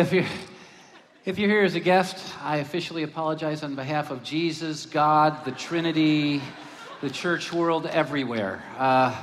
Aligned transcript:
If 0.00 0.14
you're, 0.14 0.24
if 1.26 1.38
you're 1.38 1.50
here 1.50 1.62
as 1.62 1.74
a 1.74 1.80
guest, 1.80 2.34
I 2.40 2.56
officially 2.56 3.02
apologize 3.02 3.62
on 3.62 3.74
behalf 3.74 4.10
of 4.10 4.22
Jesus, 4.22 4.86
God, 4.86 5.44
the 5.44 5.52
Trinity, 5.52 6.40
the 7.02 7.10
church 7.10 7.52
world, 7.52 7.84
everywhere. 7.84 8.62
Uh, 8.78 9.14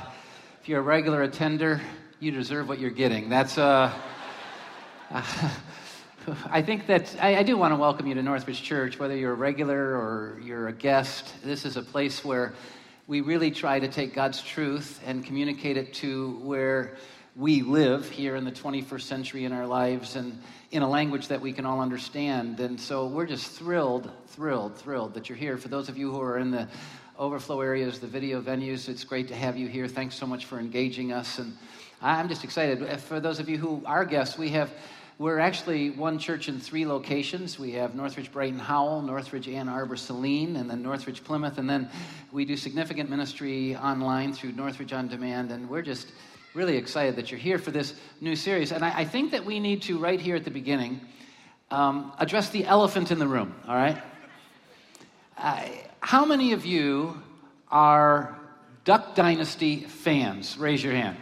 if 0.62 0.68
you're 0.68 0.78
a 0.78 0.82
regular 0.82 1.22
attender, 1.22 1.80
you 2.20 2.30
deserve 2.30 2.68
what 2.68 2.78
you're 2.78 2.92
getting. 2.92 3.28
That's 3.28 3.58
uh, 3.58 3.92
uh 5.10 5.50
I 6.48 6.62
think 6.62 6.86
that 6.86 7.12
I, 7.20 7.38
I, 7.38 7.42
do 7.42 7.56
want 7.56 7.72
to 7.72 7.76
welcome 7.76 8.06
you 8.06 8.14
to 8.14 8.22
Northridge 8.22 8.62
Church, 8.62 9.00
whether 9.00 9.16
you're 9.16 9.32
a 9.32 9.34
regular 9.34 9.96
or 9.96 10.38
you're 10.44 10.68
a 10.68 10.72
guest. 10.72 11.42
This 11.42 11.64
is 11.64 11.76
a 11.76 11.82
place 11.82 12.24
where 12.24 12.52
we 13.08 13.20
really 13.20 13.50
try 13.50 13.80
to 13.80 13.88
take 13.88 14.14
God's 14.14 14.40
truth 14.42 15.00
and 15.04 15.24
communicate 15.24 15.76
it 15.76 15.92
to 15.94 16.38
where 16.44 16.94
we 17.38 17.62
live 17.62 18.10
here 18.10 18.34
in 18.34 18.44
the 18.44 18.50
21st 18.50 19.02
century 19.02 19.44
in 19.44 19.52
our 19.52 19.64
lives 19.64 20.16
and 20.16 20.36
in 20.72 20.82
a 20.82 20.88
language 20.88 21.28
that 21.28 21.40
we 21.40 21.52
can 21.52 21.64
all 21.64 21.80
understand. 21.80 22.58
And 22.58 22.80
so 22.80 23.06
we're 23.06 23.26
just 23.26 23.52
thrilled, 23.52 24.10
thrilled, 24.26 24.76
thrilled 24.76 25.14
that 25.14 25.28
you're 25.28 25.38
here. 25.38 25.56
For 25.56 25.68
those 25.68 25.88
of 25.88 25.96
you 25.96 26.10
who 26.10 26.20
are 26.20 26.38
in 26.38 26.50
the 26.50 26.66
overflow 27.16 27.60
areas, 27.60 28.00
the 28.00 28.08
video 28.08 28.42
venues, 28.42 28.88
it's 28.88 29.04
great 29.04 29.28
to 29.28 29.36
have 29.36 29.56
you 29.56 29.68
here. 29.68 29.86
Thanks 29.86 30.16
so 30.16 30.26
much 30.26 30.46
for 30.46 30.58
engaging 30.58 31.12
us. 31.12 31.38
And 31.38 31.56
I'm 32.02 32.28
just 32.28 32.42
excited. 32.42 32.82
Uh, 32.82 32.96
for 32.96 33.20
those 33.20 33.38
of 33.38 33.48
you 33.48 33.56
who 33.56 33.84
are 33.86 34.04
guests, 34.04 34.36
we 34.36 34.48
have 34.50 34.72
we're 35.16 35.38
actually 35.38 35.90
one 35.90 36.18
church 36.18 36.48
in 36.48 36.58
three 36.58 36.86
locations. 36.86 37.58
We 37.58 37.72
have 37.72 37.94
Northridge 37.94 38.30
Brighton 38.30 38.60
Howell, 38.60 39.02
Northridge 39.02 39.48
Ann 39.48 39.68
Arbor 39.68 39.96
Saline, 39.96 40.54
and 40.56 40.70
then 40.70 40.80
Northridge 40.80 41.24
Plymouth. 41.24 41.58
And 41.58 41.68
then 41.68 41.88
we 42.30 42.44
do 42.44 42.56
significant 42.56 43.10
ministry 43.10 43.74
online 43.74 44.32
through 44.32 44.52
Northridge 44.52 44.92
On 44.92 45.08
Demand. 45.08 45.50
And 45.50 45.68
we're 45.68 45.82
just 45.82 46.12
really 46.54 46.76
excited 46.76 47.16
that 47.16 47.30
you're 47.30 47.40
here 47.40 47.58
for 47.58 47.70
this 47.70 47.94
new 48.20 48.34
series. 48.34 48.72
And 48.72 48.84
I, 48.84 49.00
I 49.00 49.04
think 49.04 49.32
that 49.32 49.44
we 49.44 49.60
need 49.60 49.82
to, 49.82 49.98
right 49.98 50.20
here 50.20 50.36
at 50.36 50.44
the 50.44 50.50
beginning, 50.50 51.00
um, 51.70 52.12
address 52.18 52.50
the 52.50 52.64
elephant 52.64 53.10
in 53.10 53.18
the 53.18 53.26
room, 53.26 53.54
all 53.66 53.74
right? 53.74 54.00
Uh, 55.36 55.64
how 56.00 56.24
many 56.24 56.52
of 56.52 56.64
you 56.64 57.20
are 57.70 58.38
Duck 58.84 59.14
Dynasty 59.14 59.80
fans? 59.80 60.56
Raise 60.58 60.82
your 60.82 60.94
hand. 60.94 61.16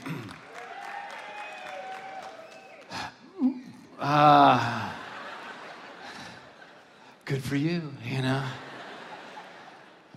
Uh, 3.99 4.93
good 7.25 7.43
for 7.43 7.57
you, 7.57 7.93
you 8.05 8.23
know. 8.23 8.45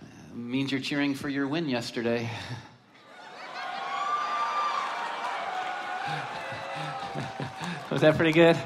It 0.00 0.36
means 0.36 0.70
you're 0.70 0.80
cheering 0.80 1.14
for 1.14 1.28
your 1.28 1.48
win 1.48 1.68
yesterday. 1.68 2.30
Was 7.90 8.00
that 8.02 8.16
pretty 8.16 8.32
good? 8.32 8.56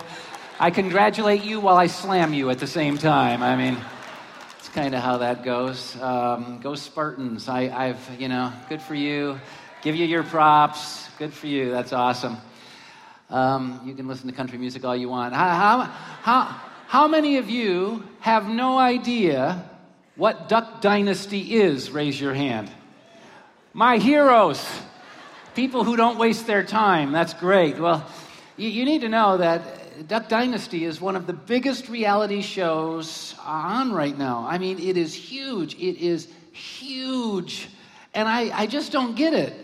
I 0.59 0.71
congratulate 0.71 1.43
you 1.43 1.61
while 1.61 1.77
I 1.77 1.87
slam 1.87 2.35
you 2.35 2.51
at 2.51 2.59
the 2.59 2.67
same 2.67 2.99
time. 2.99 3.43
I 3.43 3.57
mean, 3.57 3.79
it's 4.59 4.69
kind 4.69 4.95
of 4.95 5.03
how 5.03 5.19
that 5.19 5.45
goes. 5.45 6.01
Um, 6.01 6.61
go 6.63 6.75
Spartans. 6.75 7.49
I, 7.49 7.69
I've, 7.69 8.21
you 8.21 8.29
know, 8.29 8.53
good 8.69 8.83
for 8.83 8.95
you. 8.95 9.41
Give 9.83 9.97
you 9.97 10.07
your 10.07 10.23
props. 10.23 11.09
Good 11.19 11.33
for 11.33 11.47
you. 11.47 11.71
That's 11.71 11.93
awesome. 11.93 12.37
Um, 13.31 13.81
you 13.85 13.95
can 13.95 14.07
listen 14.07 14.29
to 14.29 14.35
country 14.35 14.59
music 14.59 14.85
all 14.85 14.97
you 14.97 15.09
want. 15.09 15.35
How, 15.35 15.83
how, 16.23 16.43
how 16.87 17.09
many 17.09 17.39
of 17.39 17.49
you 17.49 18.05
have 18.21 18.47
no 18.47 18.79
idea 18.79 19.69
what 20.17 20.49
Duck 20.49 20.81
Dynasty 20.81 21.55
is? 21.55 21.91
Raise 21.91 22.21
your 22.21 22.35
hand. 22.35 22.71
My 23.73 23.99
heroes. 23.99 24.65
People 25.55 25.85
who 25.85 25.97
don't 25.97 26.19
waste 26.19 26.47
their 26.47 26.65
time. 26.65 27.13
That's 27.13 27.33
great. 27.33 27.79
Well, 27.79 28.05
you, 28.57 28.69
you 28.69 28.85
need 28.85 29.01
to 29.03 29.09
know 29.09 29.37
that 29.39 30.09
Duck 30.09 30.29
Dynasty 30.29 30.85
is 30.85 31.01
one 31.01 31.17
of 31.17 31.27
the 31.27 31.33
biggest 31.33 31.89
reality 31.89 32.43
shows 32.43 33.35
on 33.45 33.93
right 33.93 34.17
now. 34.17 34.47
I 34.49 34.59
mean, 34.59 34.79
it 34.79 34.97
is 34.97 35.15
huge. 35.15 35.75
It 35.75 35.99
is 35.99 36.29
huge. 36.53 37.69
And 38.13 38.29
I, 38.29 38.57
I 38.57 38.67
just 38.67 38.93
don't 38.93 39.15
get 39.15 39.35
it. 39.35 39.55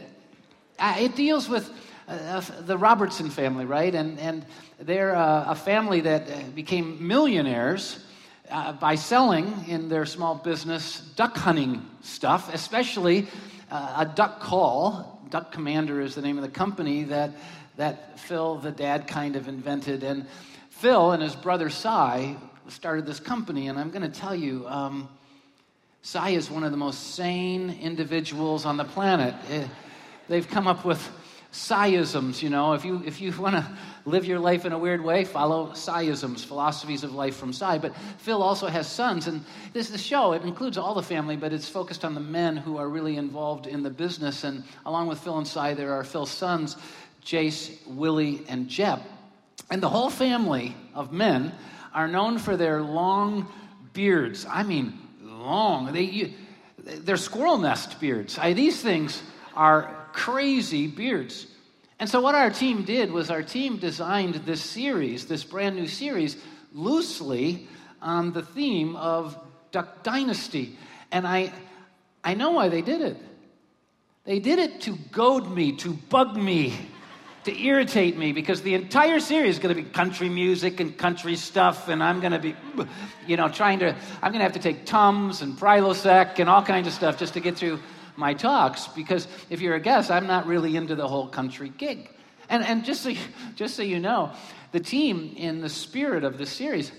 I, 0.79 1.01
it 1.01 1.17
deals 1.17 1.49
with 1.49 1.71
uh, 2.09 2.41
the 2.61 2.77
Robertson 2.77 3.31
family, 3.31 3.65
right? 3.65 3.95
And, 3.95 4.19
and 4.19 4.45
they're 4.81 5.15
uh, 5.15 5.51
a 5.51 5.55
family 5.55 6.01
that 6.01 6.31
uh, 6.31 6.43
became 6.55 7.07
millionaires 7.07 8.05
uh, 8.51 8.73
by 8.73 8.97
selling 8.97 9.53
in 9.69 9.89
their 9.89 10.07
small 10.07 10.35
business 10.35 11.01
duck 11.17 11.37
hunting 11.37 11.87
stuff, 12.03 12.53
especially 12.53 13.29
uh, 13.71 13.95
a 13.99 14.07
duck 14.07 14.41
call. 14.41 15.21
Duck 15.31 15.53
Commander 15.53 16.01
is 16.01 16.17
the 16.17 16.23
name 16.23 16.37
of 16.39 16.43
the 16.43 16.51
company 16.51 17.05
that, 17.05 17.31
that 17.77 18.19
Phil, 18.21 18.57
the 18.57 18.71
dad, 18.71 19.07
kind 19.07 19.37
of 19.37 19.49
invented. 19.49 20.03
And 20.03 20.27
Phil 20.71 21.13
and 21.13 21.23
his 21.23 21.35
brother 21.35 21.71
Si 21.71 22.37
started 22.69 23.07
this 23.07 23.21
company. 23.21 23.69
And 23.69 23.79
I'm 23.79 23.91
going 23.91 24.11
to 24.11 24.21
tell 24.21 24.35
you, 24.35 24.67
um, 24.69 25.09
Si 26.03 26.35
is 26.35 26.51
one 26.51 26.65
of 26.65 26.71
the 26.71 26.77
most 26.77 27.15
sane 27.15 27.79
individuals 27.81 28.65
on 28.65 28.77
the 28.77 28.85
planet. 28.85 29.35
Eh, 29.51 29.67
they've 30.29 30.49
come 30.49 30.67
up 30.67 30.85
with 30.85 31.11
Si-isms, 31.53 32.45
you 32.45 32.49
know, 32.49 32.75
if 32.75 32.85
you, 32.85 33.03
if 33.05 33.21
you 33.21 33.33
want 33.33 33.57
to 33.57 33.67
live 34.05 34.25
your 34.25 34.39
life 34.39 34.65
in 34.65 34.73
a 34.73 34.79
weird 34.79 35.03
way, 35.03 35.25
follow 35.25 35.73
Si-isms, 35.73 36.45
philosophies 36.45 37.03
of 37.03 37.13
life 37.13 37.37
from 37.37 37.53
Si. 37.53 37.79
But 37.79 37.97
Phil 38.19 38.41
also 38.41 38.69
has 38.69 38.87
sons, 38.87 39.27
and 39.27 39.45
this 39.73 39.87
is 39.87 39.93
the 39.93 39.99
show. 39.99 40.33
It 40.33 40.43
includes 40.43 40.79
all 40.79 40.95
the 40.95 41.03
family, 41.03 41.37
but 41.37 41.53
it's 41.53 41.69
focused 41.69 42.05
on 42.05 42.15
the 42.15 42.21
men 42.21 42.57
who 42.57 42.77
are 42.77 42.89
really 42.89 43.17
involved 43.17 43.67
in 43.67 43.83
the 43.83 43.91
business. 43.91 44.45
And 44.45 44.63
along 44.87 45.09
with 45.09 45.19
Phil 45.19 45.39
and 45.39 45.47
Si, 45.47 45.75
there 45.75 45.93
are 45.93 46.05
Phil's 46.05 46.31
sons, 46.31 46.77
Jace, 47.31 47.71
Willie, 47.87 48.43
and 48.49 48.69
Jeb. 48.69 49.01
And 49.71 49.81
the 49.81 49.89
whole 49.89 50.11
family 50.11 50.75
of 50.95 51.13
men 51.13 51.53
are 51.95 52.09
known 52.09 52.39
for 52.39 52.57
their 52.57 52.83
long 52.83 53.47
beards. 53.93 54.47
I 54.51 54.65
mean, 54.65 54.99
long. 55.23 55.93
They, 55.93 56.35
they're 56.79 57.17
squirrel 57.17 57.59
nest 57.59 58.01
beards. 58.01 58.37
I, 58.37 58.53
these 58.53 58.83
things 58.83 59.23
are 59.55 60.09
crazy 60.13 60.89
beards. 60.89 61.47
And 62.01 62.11
so, 62.11 62.21
what 62.21 62.35
our 62.35 62.51
team 62.51 62.83
did 62.83 63.13
was 63.13 63.31
our 63.31 63.45
team 63.45 63.77
designed 63.77 64.35
this 64.35 64.61
series, 64.61 65.27
this 65.27 65.45
brand 65.45 65.77
new 65.77 65.87
series, 65.87 66.37
loosely 66.73 67.69
on 68.03 68.33
the 68.33 68.43
theme 68.43 68.97
of 68.97 69.39
Duck 69.71 70.03
Dynasty. 70.03 70.77
And 71.13 71.29
I, 71.29 71.53
I 72.25 72.35
know 72.35 72.51
why 72.51 72.71
they 72.71 72.83
did 72.83 73.03
it. 73.03 73.19
They 74.25 74.41
did 74.41 74.59
it 74.59 74.81
to 74.83 74.97
goad 75.13 75.49
me, 75.49 75.77
to 75.77 75.93
bug 75.93 76.37
me, 76.37 76.75
to 77.45 77.59
irritate 77.59 78.19
me, 78.19 78.33
because 78.33 78.61
the 78.63 78.75
entire 78.75 79.19
series 79.19 79.55
is 79.55 79.59
going 79.59 79.75
to 79.75 79.83
be 79.83 79.89
country 79.89 80.29
music 80.29 80.79
and 80.79 80.97
country 80.97 81.37
stuff, 81.37 81.89
and 81.89 82.03
I'm 82.03 82.21
going 82.21 82.33
to 82.33 82.39
be, 82.39 82.55
you 83.27 83.37
know, 83.37 83.49
trying 83.49 83.79
to, 83.79 83.95
I'm 84.23 84.33
going 84.33 84.41
to 84.41 84.45
have 84.45 84.53
to 84.53 84.59
take 84.59 84.85
Tums 84.85 85.41
and 85.41 85.57
Prilosec 85.57 86.39
and 86.39 86.51
all 86.51 86.63
kinds 86.63 86.87
of 86.87 86.93
stuff 86.93 87.19
just 87.19 87.35
to 87.35 87.41
get 87.41 87.57
through 87.57 87.81
my 88.17 88.35
talks 88.35 88.89
because 88.89 89.27
if 89.49 89.61
you're 89.61 89.75
a 89.75 89.81
guest, 89.81 90.11
I'm 90.11 90.27
not 90.27 90.47
really 90.47 90.77
into 90.77 90.95
the 90.95 91.09
whole 91.09 91.29
country 91.29 91.71
gig. 91.71 92.11
And, 92.51 92.63
and 92.65 92.85
just, 92.85 93.03
so, 93.03 93.15
just 93.55 93.75
so 93.75 93.83
you 93.83 93.99
know, 93.99 94.33
the 94.73 94.81
team, 94.81 95.35
in 95.37 95.61
the 95.61 95.69
spirit 95.69 96.25
of 96.25 96.37
this 96.37 96.51
series, 96.51 96.93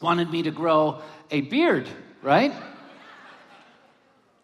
wanted 0.00 0.30
me 0.30 0.42
to 0.42 0.50
grow 0.50 1.02
a 1.30 1.40
beard, 1.42 1.88
right? 2.22 2.52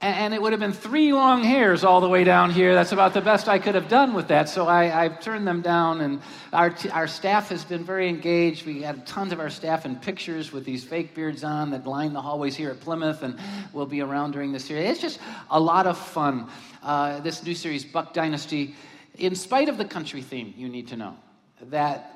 And 0.00 0.33
it 0.33 0.41
would 0.41 0.53
have 0.53 0.61
been 0.61 0.73
three 0.73 1.12
long 1.12 1.43
hairs 1.43 1.83
all 1.83 2.00
the 2.00 2.09
way 2.09 2.23
down 2.23 2.53
here. 2.53 2.73
That's 2.73 2.93
about 2.93 3.15
the 3.15 3.21
best 3.21 3.49
I 3.49 3.59
could 3.59 3.75
have 3.75 3.89
done 3.89 4.15
with 4.15 4.29
that. 4.29 4.49
So 4.49 4.69
I, 4.69 5.06
I 5.06 5.09
turned 5.09 5.45
them 5.45 5.61
down, 5.61 6.00
and 6.03 6.21
our, 6.53 6.71
t- 6.71 6.89
our 6.91 7.09
staff 7.09 7.49
has 7.49 7.65
been 7.65 7.83
very 7.83 8.09
engaged. 8.09 8.65
We 8.65 8.81
had 8.81 9.09
tons 9.09 9.33
of 9.33 9.41
our 9.41 9.50
staff 9.50 9.85
in 9.87 9.97
pictures 9.97 10.53
with 10.53 10.65
these 10.65 10.85
fake 10.85 11.17
beards 11.17 11.43
on 11.43 11.71
that 11.73 11.85
line 11.85 12.12
the 12.12 12.23
hallways 12.23 12.55
here 12.55 12.71
at 12.71 12.79
Plymouth, 12.79 13.25
and 13.25 13.41
we'll 13.73 13.87
be 13.87 14.00
around 14.00 14.31
during 14.31 14.53
this 14.53 14.67
series. 14.67 14.89
It's 14.89 15.00
just 15.00 15.19
a 15.50 15.59
lot 15.59 15.89
of 15.89 15.99
fun. 15.99 16.49
Uh, 16.81 17.19
this 17.19 17.43
new 17.43 17.55
series, 17.55 17.85
Buck 17.85 18.15
Dynasty, 18.15 18.77
in 19.17 19.35
spite 19.35 19.69
of 19.69 19.79
the 19.79 19.85
country 19.85 20.23
theme, 20.23 20.55
you 20.56 20.69
need 20.69 20.87
to 20.89 20.97
know 20.97 21.17
that 21.61 22.12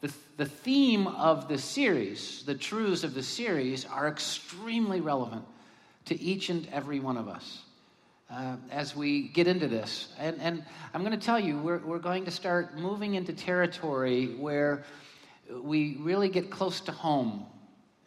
the, 0.00 0.10
the 0.38 0.46
theme 0.46 1.06
of 1.06 1.48
the 1.48 1.58
series, 1.58 2.44
the 2.44 2.54
truths 2.54 3.04
of 3.04 3.12
the 3.12 3.22
series, 3.22 3.84
are 3.84 4.08
extremely 4.08 5.02
relevant 5.02 5.44
to 6.06 6.20
each 6.20 6.50
and 6.50 6.68
every 6.72 7.00
one 7.00 7.16
of 7.16 7.28
us 7.28 7.62
uh, 8.30 8.56
as 8.70 8.96
we 8.96 9.28
get 9.28 9.46
into 9.46 9.68
this. 9.68 10.08
And, 10.18 10.40
and 10.40 10.64
I'm 10.94 11.02
going 11.02 11.18
to 11.18 11.24
tell 11.24 11.38
you, 11.38 11.58
we're, 11.58 11.78
we're 11.78 11.98
going 11.98 12.24
to 12.24 12.30
start 12.30 12.76
moving 12.78 13.14
into 13.14 13.32
territory 13.32 14.34
where 14.38 14.84
we 15.62 15.96
really 16.00 16.28
get 16.28 16.50
close 16.50 16.80
to 16.82 16.92
home. 16.92 17.46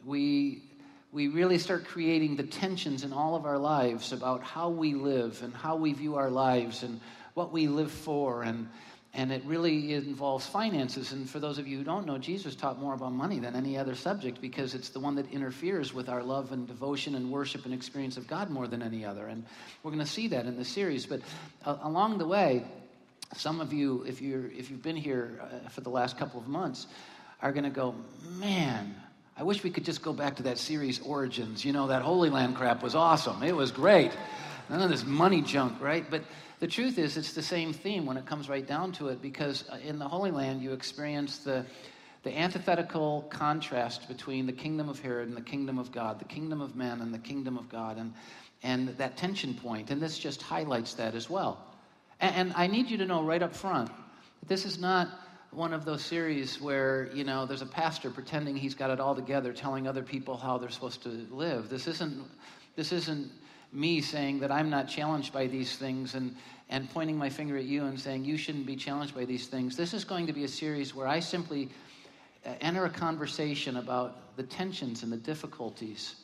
We, 0.05 0.63
we 1.11 1.27
really 1.27 1.57
start 1.57 1.85
creating 1.85 2.35
the 2.35 2.43
tensions 2.43 3.03
in 3.03 3.13
all 3.13 3.35
of 3.35 3.45
our 3.45 3.57
lives 3.57 4.11
about 4.11 4.43
how 4.43 4.69
we 4.69 4.93
live 4.93 5.41
and 5.43 5.53
how 5.53 5.75
we 5.75 5.93
view 5.93 6.15
our 6.15 6.29
lives 6.29 6.83
and 6.83 6.99
what 7.33 7.53
we 7.53 7.67
live 7.67 7.91
for 7.91 8.43
and, 8.43 8.67
and 9.13 9.31
it 9.31 9.43
really 9.45 9.93
involves 9.93 10.45
finances. 10.45 11.11
And 11.11 11.27
for 11.27 11.39
those 11.39 11.57
of 11.57 11.67
you 11.67 11.77
who 11.77 11.83
don't 11.83 12.05
know, 12.05 12.17
Jesus 12.19 12.55
taught 12.55 12.79
more 12.79 12.93
about 12.93 13.11
money 13.11 13.39
than 13.39 13.55
any 13.55 13.77
other 13.77 13.95
subject 13.95 14.39
because 14.39 14.75
it's 14.75 14.89
the 14.89 14.99
one 14.99 15.15
that 15.15 15.31
interferes 15.31 15.93
with 15.93 16.09
our 16.09 16.21
love 16.21 16.51
and 16.51 16.67
devotion 16.67 17.15
and 17.15 17.31
worship 17.31 17.65
and 17.65 17.73
experience 17.73 18.17
of 18.17 18.27
God 18.27 18.51
more 18.51 18.67
than 18.67 18.83
any 18.83 19.03
other. 19.03 19.25
And 19.25 19.45
we're 19.81 19.91
going 19.91 20.05
to 20.05 20.11
see 20.11 20.27
that 20.27 20.45
in 20.45 20.57
the 20.57 20.65
series. 20.65 21.07
But 21.07 21.21
uh, 21.65 21.77
along 21.81 22.19
the 22.19 22.27
way, 22.27 22.63
some 23.35 23.59
of 23.61 23.73
you, 23.73 24.03
if, 24.07 24.21
you're, 24.21 24.45
if 24.47 24.69
you've 24.69 24.83
been 24.83 24.95
here 24.95 25.41
uh, 25.41 25.69
for 25.69 25.81
the 25.81 25.89
last 25.89 26.17
couple 26.17 26.39
of 26.39 26.47
months, 26.47 26.85
are 27.41 27.51
going 27.51 27.63
to 27.63 27.69
go, 27.69 27.95
man, 28.37 28.95
I 29.37 29.43
wish 29.43 29.63
we 29.63 29.69
could 29.71 29.85
just 29.85 30.03
go 30.03 30.13
back 30.13 30.35
to 30.35 30.43
that 30.43 30.57
series, 30.57 30.99
Origins. 30.99 31.63
You 31.63 31.73
know, 31.73 31.87
that 31.87 32.01
Holy 32.01 32.29
Land 32.29 32.55
crap 32.57 32.83
was 32.83 32.93
awesome. 32.93 33.41
It 33.41 33.55
was 33.55 33.71
great. 33.71 34.11
None 34.69 34.81
of 34.81 34.89
this 34.89 35.05
money 35.05 35.41
junk, 35.41 35.81
right? 35.81 36.05
But 36.09 36.23
the 36.59 36.67
truth 36.67 36.97
is, 36.97 37.17
it's 37.17 37.33
the 37.33 37.41
same 37.41 37.73
theme 37.73 38.05
when 38.05 38.17
it 38.17 38.25
comes 38.25 38.49
right 38.49 38.65
down 38.65 38.91
to 38.93 39.07
it, 39.07 39.21
because 39.21 39.63
uh, 39.69 39.77
in 39.77 39.97
the 39.97 40.07
Holy 40.07 40.29
Land, 40.29 40.61
you 40.61 40.73
experience 40.73 41.39
the, 41.39 41.65
the 42.23 42.37
antithetical 42.37 43.23
contrast 43.29 44.07
between 44.07 44.45
the 44.45 44.53
kingdom 44.53 44.89
of 44.89 44.99
Herod 44.99 45.27
and 45.27 45.37
the 45.37 45.41
kingdom 45.41 45.79
of 45.79 45.91
God, 45.91 46.19
the 46.19 46.25
kingdom 46.25 46.61
of 46.61 46.75
men 46.75 47.01
and 47.01 47.13
the 47.13 47.19
kingdom 47.19 47.57
of 47.57 47.69
God, 47.69 47.97
and, 47.97 48.13
and 48.61 48.89
that 48.97 49.17
tension 49.17 49.53
point. 49.53 49.89
And 49.89 50.01
this 50.01 50.19
just 50.19 50.41
highlights 50.41 50.93
that 50.95 51.15
as 51.15 51.29
well. 51.29 51.65
And, 52.19 52.35
and 52.35 52.53
I 52.55 52.67
need 52.67 52.89
you 52.89 52.97
to 52.97 53.05
know 53.05 53.23
right 53.23 53.41
up 53.41 53.55
front 53.55 53.87
that 53.87 54.49
this 54.49 54.65
is 54.65 54.77
not 54.77 55.09
one 55.51 55.73
of 55.73 55.83
those 55.83 56.03
series 56.03 56.61
where 56.61 57.09
you 57.13 57.23
know 57.23 57.45
there's 57.45 57.63
a 57.63 57.65
pastor 57.65 58.11
pretending 58.11 58.55
he's 58.55 58.75
got 58.75 58.91
it 58.91 58.99
all 58.99 59.15
together 59.15 59.51
telling 59.51 59.87
other 59.87 60.03
people 60.03 60.37
how 60.37 60.59
they're 60.59 60.69
supposed 60.69 61.01
to 61.01 61.09
live 61.31 61.69
this 61.69 61.87
isn't 61.87 62.23
this 62.75 62.91
isn't 62.91 63.31
me 63.71 64.01
saying 64.01 64.39
that 64.39 64.51
I'm 64.51 64.69
not 64.69 64.87
challenged 64.87 65.31
by 65.31 65.47
these 65.47 65.75
things 65.77 66.15
and, 66.15 66.35
and 66.69 66.89
pointing 66.89 67.17
my 67.17 67.29
finger 67.29 67.57
at 67.57 67.65
you 67.65 67.85
and 67.85 67.99
saying 67.99 68.25
you 68.25 68.37
shouldn't 68.37 68.65
be 68.65 68.75
challenged 68.75 69.15
by 69.15 69.25
these 69.25 69.47
things. 69.47 69.75
This 69.75 69.93
is 69.93 70.03
going 70.03 70.27
to 70.27 70.33
be 70.33 70.43
a 70.43 70.47
series 70.47 70.95
where 70.95 71.07
I 71.07 71.19
simply 71.19 71.69
uh, 72.45 72.53
enter 72.61 72.85
a 72.85 72.89
conversation 72.89 73.77
about 73.77 74.35
the 74.37 74.43
tensions 74.43 75.03
and 75.03 75.11
the 75.11 75.17
difficulties 75.17 76.15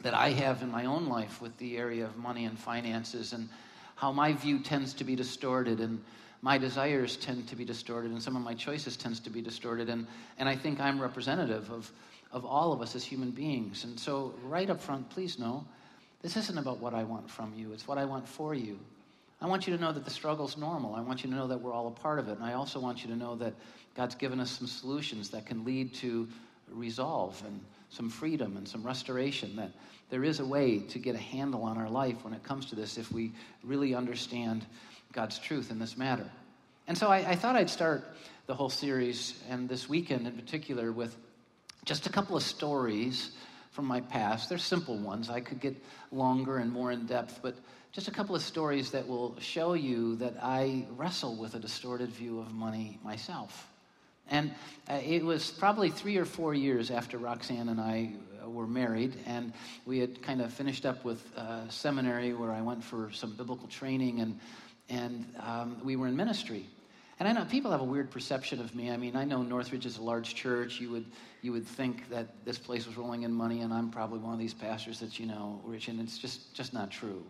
that 0.00 0.14
I 0.14 0.30
have 0.30 0.62
in 0.62 0.70
my 0.70 0.84
own 0.84 1.08
life 1.08 1.42
with 1.42 1.56
the 1.58 1.76
area 1.76 2.04
of 2.04 2.16
money 2.16 2.44
and 2.44 2.58
finances 2.58 3.32
and 3.32 3.48
how 3.96 4.12
my 4.12 4.32
view 4.32 4.60
tends 4.60 4.94
to 4.94 5.04
be 5.04 5.16
distorted 5.16 5.80
and 5.80 6.02
my 6.40 6.56
desires 6.56 7.16
tend 7.16 7.48
to 7.48 7.56
be 7.56 7.64
distorted 7.64 8.12
and 8.12 8.22
some 8.22 8.36
of 8.36 8.42
my 8.42 8.54
choices 8.54 8.96
tends 8.96 9.18
to 9.20 9.30
be 9.30 9.42
distorted 9.42 9.88
and, 9.88 10.06
and 10.38 10.48
I 10.48 10.54
think 10.54 10.78
I'm 10.78 11.00
representative 11.00 11.68
of, 11.70 11.90
of 12.30 12.44
all 12.44 12.72
of 12.72 12.80
us 12.80 12.94
as 12.94 13.02
human 13.02 13.32
beings. 13.32 13.82
And 13.82 13.98
so 13.98 14.32
right 14.44 14.70
up 14.70 14.80
front, 14.80 15.10
please 15.10 15.38
know 15.38 15.66
this 16.22 16.36
isn't 16.36 16.58
about 16.58 16.78
what 16.78 16.94
I 16.94 17.04
want 17.04 17.30
from 17.30 17.54
you, 17.54 17.72
it's 17.72 17.86
what 17.86 17.98
I 17.98 18.04
want 18.04 18.28
for 18.28 18.54
you. 18.54 18.78
I 19.40 19.46
want 19.46 19.68
you 19.68 19.76
to 19.76 19.80
know 19.80 19.92
that 19.92 20.04
the 20.04 20.10
struggle's 20.10 20.56
normal. 20.56 20.96
I 20.96 21.00
want 21.00 21.22
you 21.22 21.30
to 21.30 21.36
know 21.36 21.46
that 21.46 21.60
we're 21.60 21.72
all 21.72 21.86
a 21.86 21.92
part 21.92 22.18
of 22.18 22.28
it. 22.28 22.32
And 22.32 22.42
I 22.42 22.54
also 22.54 22.80
want 22.80 23.04
you 23.04 23.10
to 23.10 23.16
know 23.16 23.36
that 23.36 23.54
God's 23.94 24.16
given 24.16 24.40
us 24.40 24.50
some 24.50 24.66
solutions 24.66 25.30
that 25.30 25.46
can 25.46 25.64
lead 25.64 25.94
to 25.94 26.28
resolve 26.72 27.40
and 27.46 27.60
some 27.88 28.10
freedom 28.10 28.56
and 28.56 28.66
some 28.66 28.82
restoration. 28.82 29.54
That 29.54 29.70
there 30.10 30.24
is 30.24 30.40
a 30.40 30.44
way 30.44 30.80
to 30.80 30.98
get 30.98 31.14
a 31.14 31.18
handle 31.18 31.62
on 31.62 31.78
our 31.78 31.88
life 31.88 32.24
when 32.24 32.34
it 32.34 32.42
comes 32.42 32.66
to 32.66 32.74
this 32.74 32.98
if 32.98 33.12
we 33.12 33.32
really 33.62 33.94
understand 33.94 34.66
God's 35.12 35.38
truth 35.38 35.70
in 35.70 35.78
this 35.78 35.96
matter. 35.96 36.28
And 36.88 36.98
so 36.98 37.08
I, 37.08 37.18
I 37.18 37.34
thought 37.36 37.54
I'd 37.54 37.70
start 37.70 38.04
the 38.46 38.54
whole 38.54 38.70
series, 38.70 39.40
and 39.48 39.68
this 39.68 39.88
weekend 39.88 40.26
in 40.26 40.32
particular, 40.32 40.90
with 40.90 41.14
just 41.84 42.06
a 42.06 42.10
couple 42.10 42.36
of 42.36 42.42
stories 42.42 43.30
from 43.78 43.86
my 43.86 44.00
past. 44.00 44.48
They're 44.48 44.58
simple 44.58 44.96
ones. 44.96 45.30
I 45.30 45.38
could 45.38 45.60
get 45.60 45.76
longer 46.10 46.58
and 46.58 46.68
more 46.68 46.90
in 46.90 47.06
depth, 47.06 47.38
but 47.42 47.54
just 47.92 48.08
a 48.08 48.10
couple 48.10 48.34
of 48.34 48.42
stories 48.42 48.90
that 48.90 49.06
will 49.06 49.38
show 49.38 49.74
you 49.74 50.16
that 50.16 50.34
I 50.42 50.84
wrestle 50.96 51.36
with 51.36 51.54
a 51.54 51.60
distorted 51.60 52.10
view 52.10 52.40
of 52.40 52.52
money 52.52 52.98
myself. 53.04 53.68
And 54.28 54.50
uh, 54.90 54.94
it 54.94 55.24
was 55.24 55.52
probably 55.52 55.90
three 55.90 56.16
or 56.16 56.24
four 56.24 56.54
years 56.54 56.90
after 56.90 57.18
Roxanne 57.18 57.68
and 57.68 57.80
I 57.80 58.14
uh, 58.44 58.50
were 58.50 58.66
married, 58.66 59.14
and 59.26 59.52
we 59.86 60.00
had 60.00 60.22
kind 60.22 60.42
of 60.42 60.52
finished 60.52 60.84
up 60.84 61.04
with 61.04 61.22
uh, 61.36 61.68
seminary 61.68 62.34
where 62.34 62.50
I 62.50 62.62
went 62.62 62.82
for 62.82 63.12
some 63.12 63.36
biblical 63.36 63.68
training, 63.68 64.18
and, 64.18 64.40
and 64.88 65.24
um, 65.38 65.76
we 65.84 65.94
were 65.94 66.08
in 66.08 66.16
ministry. 66.16 66.66
And 67.20 67.28
I 67.28 67.32
know 67.32 67.44
people 67.44 67.72
have 67.72 67.80
a 67.80 67.84
weird 67.84 68.10
perception 68.10 68.60
of 68.60 68.74
me. 68.76 68.90
I 68.92 68.96
mean, 68.96 69.16
I 69.16 69.24
know 69.24 69.42
Northridge 69.42 69.86
is 69.86 69.98
a 69.98 70.02
large 70.02 70.36
church. 70.36 70.78
You 70.78 70.90
would, 70.90 71.06
you 71.42 71.50
would 71.50 71.66
think 71.66 72.08
that 72.10 72.28
this 72.44 72.58
place 72.58 72.86
was 72.86 72.96
rolling 72.96 73.22
in 73.22 73.32
money, 73.32 73.62
and 73.62 73.74
I'm 73.74 73.90
probably 73.90 74.20
one 74.20 74.32
of 74.32 74.38
these 74.38 74.54
pastors 74.54 75.00
that's, 75.00 75.18
you 75.18 75.26
know, 75.26 75.60
rich, 75.64 75.88
and 75.88 76.00
it's 76.00 76.16
just, 76.16 76.54
just 76.54 76.72
not 76.72 76.92
true. 76.92 77.24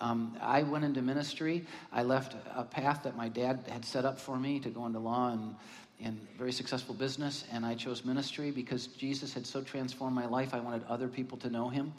Um, 0.00 0.36
I 0.40 0.62
went 0.62 0.84
into 0.84 1.02
ministry. 1.02 1.66
I 1.92 2.04
left 2.04 2.36
a 2.54 2.62
path 2.62 3.02
that 3.02 3.16
my 3.16 3.28
dad 3.28 3.64
had 3.68 3.84
set 3.84 4.04
up 4.04 4.20
for 4.20 4.38
me 4.38 4.60
to 4.60 4.68
go 4.70 4.86
into 4.86 5.00
law 5.00 5.32
and, 5.32 5.56
and 6.00 6.20
very 6.38 6.52
successful 6.52 6.94
business, 6.94 7.44
and 7.50 7.66
I 7.66 7.74
chose 7.74 8.04
ministry 8.04 8.52
because 8.52 8.86
Jesus 8.86 9.34
had 9.34 9.44
so 9.44 9.62
transformed 9.62 10.14
my 10.14 10.26
life. 10.26 10.54
I 10.54 10.60
wanted 10.60 10.84
other 10.88 11.08
people 11.08 11.36
to 11.38 11.50
know 11.50 11.68
him. 11.68 11.92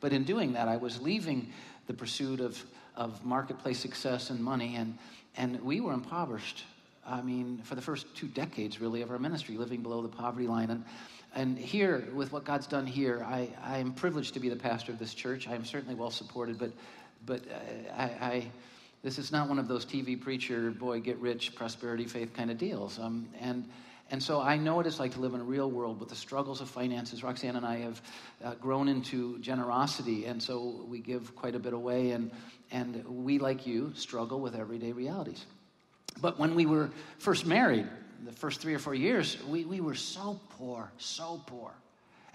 But 0.00 0.12
in 0.12 0.24
doing 0.24 0.54
that, 0.54 0.66
I 0.66 0.76
was 0.76 1.00
leaving 1.00 1.52
the 1.86 1.94
pursuit 1.94 2.40
of, 2.40 2.60
of 2.96 3.24
marketplace 3.24 3.78
success 3.78 4.30
and 4.30 4.40
money, 4.40 4.74
and 4.74 4.98
and 5.36 5.60
we 5.62 5.80
were 5.80 5.92
impoverished. 5.92 6.64
I 7.06 7.20
mean, 7.22 7.60
for 7.64 7.74
the 7.74 7.82
first 7.82 8.06
two 8.14 8.28
decades, 8.28 8.80
really, 8.80 9.02
of 9.02 9.10
our 9.10 9.18
ministry, 9.18 9.56
living 9.56 9.82
below 9.82 10.02
the 10.02 10.08
poverty 10.08 10.46
line. 10.46 10.70
And, 10.70 10.84
and 11.34 11.58
here, 11.58 12.08
with 12.14 12.32
what 12.32 12.44
God's 12.44 12.66
done 12.66 12.86
here, 12.86 13.24
I, 13.26 13.50
I 13.62 13.78
am 13.78 13.92
privileged 13.92 14.34
to 14.34 14.40
be 14.40 14.48
the 14.48 14.56
pastor 14.56 14.92
of 14.92 14.98
this 14.98 15.12
church. 15.12 15.46
I 15.46 15.54
am 15.54 15.64
certainly 15.64 15.94
well 15.94 16.10
supported, 16.10 16.58
but, 16.58 16.72
but 17.26 17.42
uh, 17.50 17.92
I, 17.96 18.04
I, 18.04 18.50
this 19.02 19.18
is 19.18 19.32
not 19.32 19.48
one 19.48 19.58
of 19.58 19.68
those 19.68 19.84
TV 19.84 20.18
preacher, 20.18 20.70
boy, 20.70 21.00
get 21.00 21.18
rich, 21.18 21.54
prosperity, 21.54 22.06
faith 22.06 22.32
kind 22.32 22.50
of 22.50 22.56
deals. 22.56 22.98
Um, 22.98 23.28
and, 23.38 23.68
and 24.10 24.22
so 24.22 24.40
I 24.40 24.56
know 24.56 24.76
what 24.76 24.86
it's 24.86 25.00
like 25.00 25.12
to 25.12 25.20
live 25.20 25.34
in 25.34 25.40
a 25.40 25.44
real 25.44 25.70
world 25.70 25.98
with 25.98 26.08
the 26.08 26.16
struggles 26.16 26.60
of 26.60 26.68
finances. 26.68 27.22
Roxanne 27.22 27.56
and 27.56 27.66
I 27.66 27.78
have 27.78 28.02
uh, 28.44 28.54
grown 28.54 28.88
into 28.88 29.38
generosity, 29.38 30.26
and 30.26 30.42
so 30.42 30.84
we 30.88 30.98
give 31.00 31.34
quite 31.34 31.54
a 31.54 31.58
bit 31.58 31.72
away, 31.72 32.10
and, 32.10 32.30
and 32.70 33.04
we, 33.06 33.38
like 33.38 33.66
you, 33.66 33.92
struggle 33.94 34.40
with 34.40 34.54
everyday 34.54 34.92
realities. 34.92 35.46
But 36.20 36.38
when 36.38 36.54
we 36.54 36.66
were 36.66 36.90
first 37.18 37.46
married, 37.46 37.88
the 38.24 38.32
first 38.32 38.60
three 38.60 38.74
or 38.74 38.78
four 38.78 38.94
years, 38.94 39.38
we, 39.48 39.64
we 39.64 39.80
were 39.80 39.94
so 39.94 40.38
poor, 40.50 40.92
so 40.98 41.42
poor. 41.46 41.72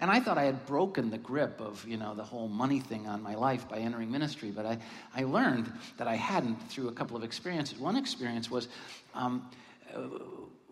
And 0.00 0.10
I 0.10 0.18
thought 0.18 0.38
I 0.38 0.44
had 0.44 0.64
broken 0.66 1.10
the 1.10 1.18
grip 1.18 1.60
of, 1.60 1.86
you 1.86 1.98
know, 1.98 2.14
the 2.14 2.24
whole 2.24 2.48
money 2.48 2.80
thing 2.80 3.06
on 3.06 3.22
my 3.22 3.34
life 3.34 3.68
by 3.68 3.76
entering 3.76 4.10
ministry. 4.10 4.50
But 4.50 4.64
I, 4.64 4.78
I 5.14 5.24
learned 5.24 5.70
that 5.98 6.08
I 6.08 6.16
hadn't 6.16 6.56
through 6.70 6.88
a 6.88 6.92
couple 6.92 7.16
of 7.16 7.22
experiences. 7.22 7.78
One 7.78 7.96
experience 7.96 8.50
was 8.50 8.68
um, 9.14 9.50
uh, 9.94 10.00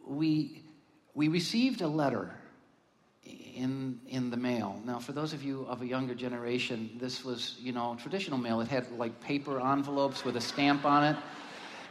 we, 0.06 0.62
we 1.14 1.28
received 1.28 1.80
a 1.80 1.88
letter 1.88 2.30
in, 3.58 4.00
in 4.08 4.30
the 4.30 4.36
mail. 4.36 4.80
Now, 4.84 4.98
for 5.00 5.12
those 5.12 5.32
of 5.32 5.42
you 5.42 5.66
of 5.68 5.82
a 5.82 5.86
younger 5.86 6.14
generation, 6.14 6.90
this 7.00 7.24
was, 7.24 7.56
you 7.60 7.72
know, 7.72 7.96
traditional 8.00 8.38
mail. 8.38 8.60
It 8.60 8.68
had 8.68 8.90
like 8.92 9.20
paper 9.20 9.60
envelopes 9.60 10.24
with 10.24 10.36
a 10.36 10.40
stamp 10.40 10.84
on 10.84 11.04
it. 11.04 11.16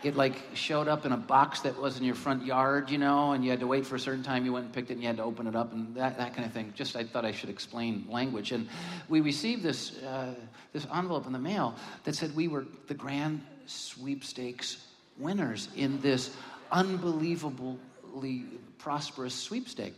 It 0.03 0.15
like 0.15 0.35
showed 0.53 0.87
up 0.87 1.05
in 1.05 1.11
a 1.11 1.17
box 1.17 1.61
that 1.61 1.77
was 1.77 1.97
in 1.97 2.03
your 2.03 2.15
front 2.15 2.45
yard, 2.45 2.89
you 2.89 2.99
know, 2.99 3.33
and 3.33 3.43
you 3.43 3.49
had 3.49 3.59
to 3.61 3.67
wait 3.67 3.85
for 3.85 3.95
a 3.95 3.99
certain 3.99 4.23
time. 4.23 4.45
You 4.45 4.53
went 4.53 4.65
and 4.65 4.73
picked 4.73 4.91
it 4.91 4.93
and 4.93 5.01
you 5.01 5.07
had 5.07 5.17
to 5.17 5.23
open 5.23 5.47
it 5.47 5.55
up 5.55 5.73
and 5.73 5.95
that, 5.95 6.17
that 6.17 6.35
kind 6.35 6.45
of 6.45 6.53
thing. 6.53 6.71
Just 6.75 6.95
I 6.95 7.03
thought 7.03 7.25
I 7.25 7.31
should 7.31 7.49
explain 7.49 8.05
language. 8.09 8.51
And 8.51 8.69
we 9.09 9.21
received 9.21 9.63
this, 9.63 9.97
uh, 10.03 10.35
this 10.71 10.85
envelope 10.93 11.25
in 11.25 11.33
the 11.33 11.39
mail 11.39 11.75
that 12.03 12.15
said 12.15 12.35
we 12.35 12.47
were 12.47 12.65
the 12.87 12.93
grand 12.93 13.41
sweepstakes 13.65 14.85
winners 15.17 15.67
in 15.75 15.99
this 15.99 16.35
unbelievably 16.71 18.45
prosperous 18.87 19.33
sweepstake. 19.33 19.97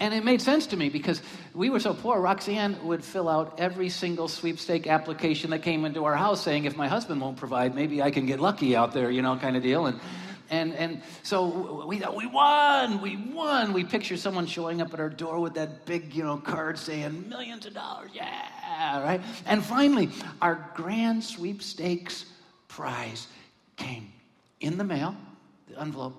And 0.00 0.14
it 0.14 0.24
made 0.24 0.40
sense 0.40 0.68
to 0.68 0.78
me 0.78 0.88
because 0.88 1.20
we 1.52 1.68
were 1.68 1.78
so 1.78 1.92
poor. 1.92 2.18
Roxanne 2.18 2.86
would 2.86 3.04
fill 3.04 3.28
out 3.28 3.60
every 3.60 3.90
single 3.90 4.28
sweepstake 4.28 4.86
application 4.86 5.50
that 5.50 5.58
came 5.58 5.84
into 5.84 6.06
our 6.06 6.16
house 6.16 6.42
saying, 6.42 6.64
if 6.64 6.74
my 6.74 6.88
husband 6.88 7.20
won't 7.20 7.36
provide, 7.36 7.74
maybe 7.74 8.00
I 8.00 8.10
can 8.10 8.24
get 8.24 8.40
lucky 8.40 8.74
out 8.74 8.94
there, 8.94 9.10
you 9.10 9.20
know, 9.20 9.36
kind 9.36 9.58
of 9.58 9.62
deal. 9.62 9.84
And, 9.84 10.00
and, 10.48 10.74
and 10.74 11.02
so 11.22 11.84
we 11.86 11.98
thought, 11.98 12.16
we 12.16 12.24
won, 12.24 13.02
we 13.02 13.18
won. 13.18 13.74
We 13.74 13.84
picture 13.84 14.16
someone 14.16 14.46
showing 14.46 14.80
up 14.80 14.94
at 14.94 14.98
our 14.98 15.10
door 15.10 15.38
with 15.38 15.52
that 15.54 15.84
big, 15.84 16.14
you 16.14 16.24
know, 16.24 16.38
card 16.38 16.78
saying, 16.78 17.28
millions 17.28 17.66
of 17.66 17.74
dollars, 17.74 18.10
yeah, 18.14 19.02
right? 19.04 19.20
And 19.44 19.62
finally, 19.62 20.08
our 20.40 20.66
grand 20.74 21.24
sweepstakes 21.24 22.24
prize 22.68 23.26
came 23.76 24.10
in 24.60 24.78
the 24.78 24.84
mail, 24.84 25.14
the 25.68 25.78
envelope, 25.78 26.18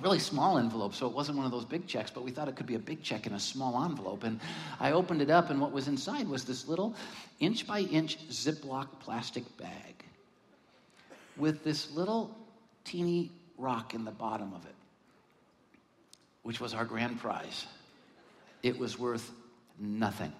really 0.00 0.18
small 0.18 0.58
envelope, 0.58 0.94
so 0.94 1.06
it 1.06 1.12
wasn't 1.12 1.36
one 1.36 1.46
of 1.46 1.52
those 1.52 1.64
big 1.64 1.86
checks, 1.86 2.10
but 2.10 2.24
we 2.24 2.30
thought 2.30 2.48
it 2.48 2.56
could 2.56 2.66
be 2.66 2.74
a 2.74 2.78
big 2.80 3.02
check 3.02 3.26
in 3.26 3.34
a 3.34 3.40
small 3.40 3.84
envelope. 3.84 4.24
And 4.24 4.40
I 4.78 4.92
opened 4.92 5.22
it 5.22 5.30
up, 5.30 5.50
and 5.50 5.60
what 5.60 5.72
was 5.72 5.88
inside 5.88 6.28
was 6.28 6.44
this 6.44 6.66
little 6.68 6.94
inch 7.38 7.66
by 7.66 7.80
inch 7.80 8.18
Ziploc 8.28 8.88
plastic 9.00 9.44
bag 9.56 10.04
with 11.36 11.64
this 11.64 11.90
little 11.92 12.36
teeny 12.84 13.30
rock 13.58 13.94
in 13.94 14.04
the 14.04 14.10
bottom 14.10 14.52
of 14.54 14.64
it, 14.66 14.74
which 16.42 16.60
was 16.60 16.74
our 16.74 16.84
grand 16.84 17.20
prize. 17.20 17.66
It 18.62 18.78
was 18.78 18.98
worth 18.98 19.30
nothing. 19.78 20.32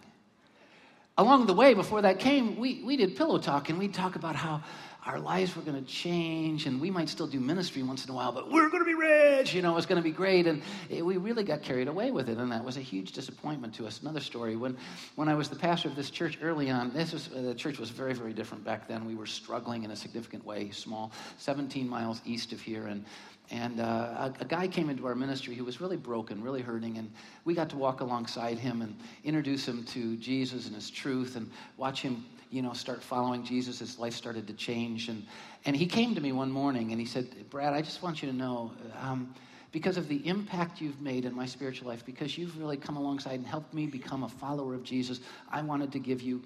along 1.17 1.47
the 1.47 1.53
way, 1.55 1.75
before 1.75 2.03
that 2.03 2.19
came, 2.19 2.57
we, 2.59 2.83
we 2.83 2.97
did 2.97 3.17
pillow 3.17 3.39
talk 3.39 3.69
and 3.69 3.79
we'd 3.79 3.95
talk 3.95 4.17
about 4.17 4.37
how 4.37 4.63
our 5.07 5.19
lives 5.19 5.57
were 5.57 5.63
going 5.63 5.83
to 5.83 5.91
change 5.91 6.67
and 6.67 6.81
we 6.81 6.91
might 6.91 7.09
still 7.09 7.27
do 7.27 7.41
ministry 7.41 7.83
once 7.83 8.05
in 8.05 8.11
a 8.11 8.15
while, 8.15 8.33
but 8.33 8.51
we're 8.51 8.69
going 8.69 8.83
to 8.83 8.87
be 8.87 8.95
rich. 8.95 9.55
You 9.55 9.63
know, 9.63 9.77
it's 9.77 9.87
going 9.87 10.01
to 10.01 10.03
be 10.03 10.13
great. 10.13 10.47
And 10.47 10.63
it, 10.89 11.05
we 11.05 11.17
really 11.17 11.43
got 11.43 11.63
carried 11.63 11.89
away 11.89 12.11
with 12.11 12.29
it. 12.29 12.39
And 12.39 12.53
that 12.53 12.65
was 12.65 12.77
a 12.77 12.81
huge 12.81 13.13
disappointment 13.13 13.75
to 13.75 13.87
us. 13.87 14.01
Another 14.03 14.21
story 14.21 14.57
when, 14.57 14.77
when 15.17 15.29
I 15.29 15.35
was 15.35 15.49
the 15.49 15.57
pastor 15.57 15.89
of 15.89 15.97
this 15.97 16.11
church 16.11 16.39
early 16.43 16.71
on, 16.71 16.93
this 16.93 17.13
was, 17.13 17.29
the 17.29 17.55
church 17.55 17.79
was 17.79 17.91
very, 17.91 18.13
very 18.13 18.33
different 18.33 18.65
back 18.65 18.87
then. 18.89 19.07
We 19.07 19.15
were 19.15 19.27
struggling 19.27 19.85
in 19.85 19.91
a 19.91 19.97
significant 19.97 20.45
way, 20.45 20.71
small, 20.71 21.13
17 21.39 21.89
miles 21.89 22.21
east 22.25 22.53
of 22.53 22.61
here. 22.61 22.87
And 22.87 23.05
and 23.53 23.81
uh, 23.81 23.85
a, 23.85 24.35
a, 24.43 24.45
guy 24.45 24.69
came 24.69 24.89
into 24.91 25.07
our 25.09 25.17
ministry 25.17 25.57
who 25.57 25.65
was 25.65 25.81
really 25.81 25.97
broken, 25.97 26.41
really 26.41 26.63
hurting, 26.63 26.99
and 26.99 27.11
we 27.45 27.53
got 27.53 27.69
to 27.71 27.77
walk 27.77 28.01
alongside 28.01 28.59
him 28.59 28.81
and 28.81 28.97
introduce 29.25 29.67
him 29.67 29.83
to 29.87 30.17
Jesus 30.19 30.67
and 30.67 30.75
his 30.77 30.89
truth 30.89 31.35
and 31.35 31.51
watch 31.77 32.01
him 32.01 32.25
you 32.51 32.63
know, 32.63 32.73
start 32.73 33.03
following 33.03 33.45
Jesus. 33.45 33.79
His 33.79 33.99
life 33.99 34.15
started 34.15 34.47
to 34.49 34.53
change. 34.53 35.09
And, 35.09 35.25
and 35.65 35.77
he 35.77 35.87
came 35.87 36.15
to 36.15 36.21
me 36.21 36.33
one 36.33 36.51
morning 36.51 36.91
and 36.91 37.01
he 37.01 37.07
said, 37.07 37.27
Brad, 37.49 37.73
I 37.73 37.81
just 37.81 38.03
want 38.03 38.23
you 38.23 38.31
to 38.31 38.37
know, 38.37 38.73
um, 39.01 39.35
because 39.73 39.97
of 39.97 40.09
the 40.09 40.27
impact 40.27 40.81
you've 40.81 41.01
made 41.01 41.25
in 41.25 41.35
my 41.35 41.47
spiritual 41.47 41.89
life, 41.89 42.05
because 42.05 42.37
you've 42.37 42.59
really 42.59 42.77
come 42.77 42.97
alongside 42.97 43.35
and 43.35 43.47
helped 43.47 43.73
me 43.73 43.87
become 43.87 44.25
a 44.25 44.29
follower 44.29 44.75
of 44.75 44.83
Jesus, 44.83 45.21
I 45.49 45.63
wanted 45.63 45.93
to 45.93 46.01
give 46.01 46.21
you 46.23 46.43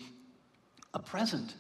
a 0.92 0.98
present. 0.98 1.54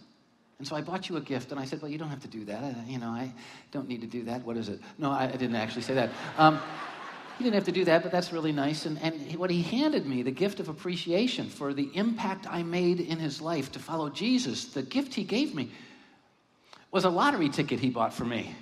And 0.58 0.68
so 0.68 0.76
I 0.76 0.82
bought 0.82 1.08
you 1.08 1.16
a 1.16 1.20
gift, 1.20 1.50
and 1.50 1.60
I 1.60 1.64
said, 1.64 1.82
Well, 1.82 1.90
you 1.90 1.98
don't 1.98 2.10
have 2.10 2.20
to 2.20 2.28
do 2.28 2.44
that. 2.44 2.62
I, 2.62 2.76
you 2.86 2.98
know, 2.98 3.08
I 3.08 3.32
don't 3.72 3.88
need 3.88 4.02
to 4.02 4.06
do 4.06 4.22
that. 4.24 4.44
What 4.44 4.56
is 4.56 4.68
it? 4.68 4.80
No, 4.98 5.10
I, 5.10 5.24
I 5.24 5.32
didn't 5.32 5.56
actually 5.56 5.82
say 5.82 5.94
that. 5.94 6.10
Um, 6.38 6.60
he 7.38 7.44
didn't 7.44 7.54
have 7.54 7.64
to 7.64 7.72
do 7.72 7.84
that, 7.86 8.02
but 8.02 8.12
that's 8.12 8.32
really 8.32 8.52
nice. 8.52 8.86
And, 8.86 8.98
and 9.02 9.36
what 9.36 9.50
he 9.50 9.62
handed 9.62 10.06
me, 10.06 10.22
the 10.22 10.30
gift 10.30 10.60
of 10.60 10.68
appreciation 10.68 11.48
for 11.48 11.74
the 11.74 11.90
impact 11.94 12.46
I 12.48 12.62
made 12.62 13.00
in 13.00 13.18
his 13.18 13.40
life 13.40 13.72
to 13.72 13.78
follow 13.78 14.08
Jesus, 14.08 14.66
the 14.66 14.82
gift 14.82 15.14
he 15.14 15.24
gave 15.24 15.54
me 15.54 15.70
was 16.90 17.04
a 17.04 17.10
lottery 17.10 17.48
ticket 17.48 17.80
he 17.80 17.90
bought 17.90 18.14
for 18.14 18.24
me. 18.24 18.54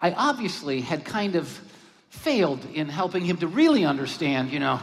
I 0.00 0.12
obviously 0.12 0.80
had 0.80 1.04
kind 1.04 1.36
of 1.36 1.48
failed 2.10 2.66
in 2.74 2.88
helping 2.88 3.24
him 3.24 3.36
to 3.38 3.46
really 3.46 3.84
understand, 3.84 4.52
you 4.52 4.58
know, 4.58 4.80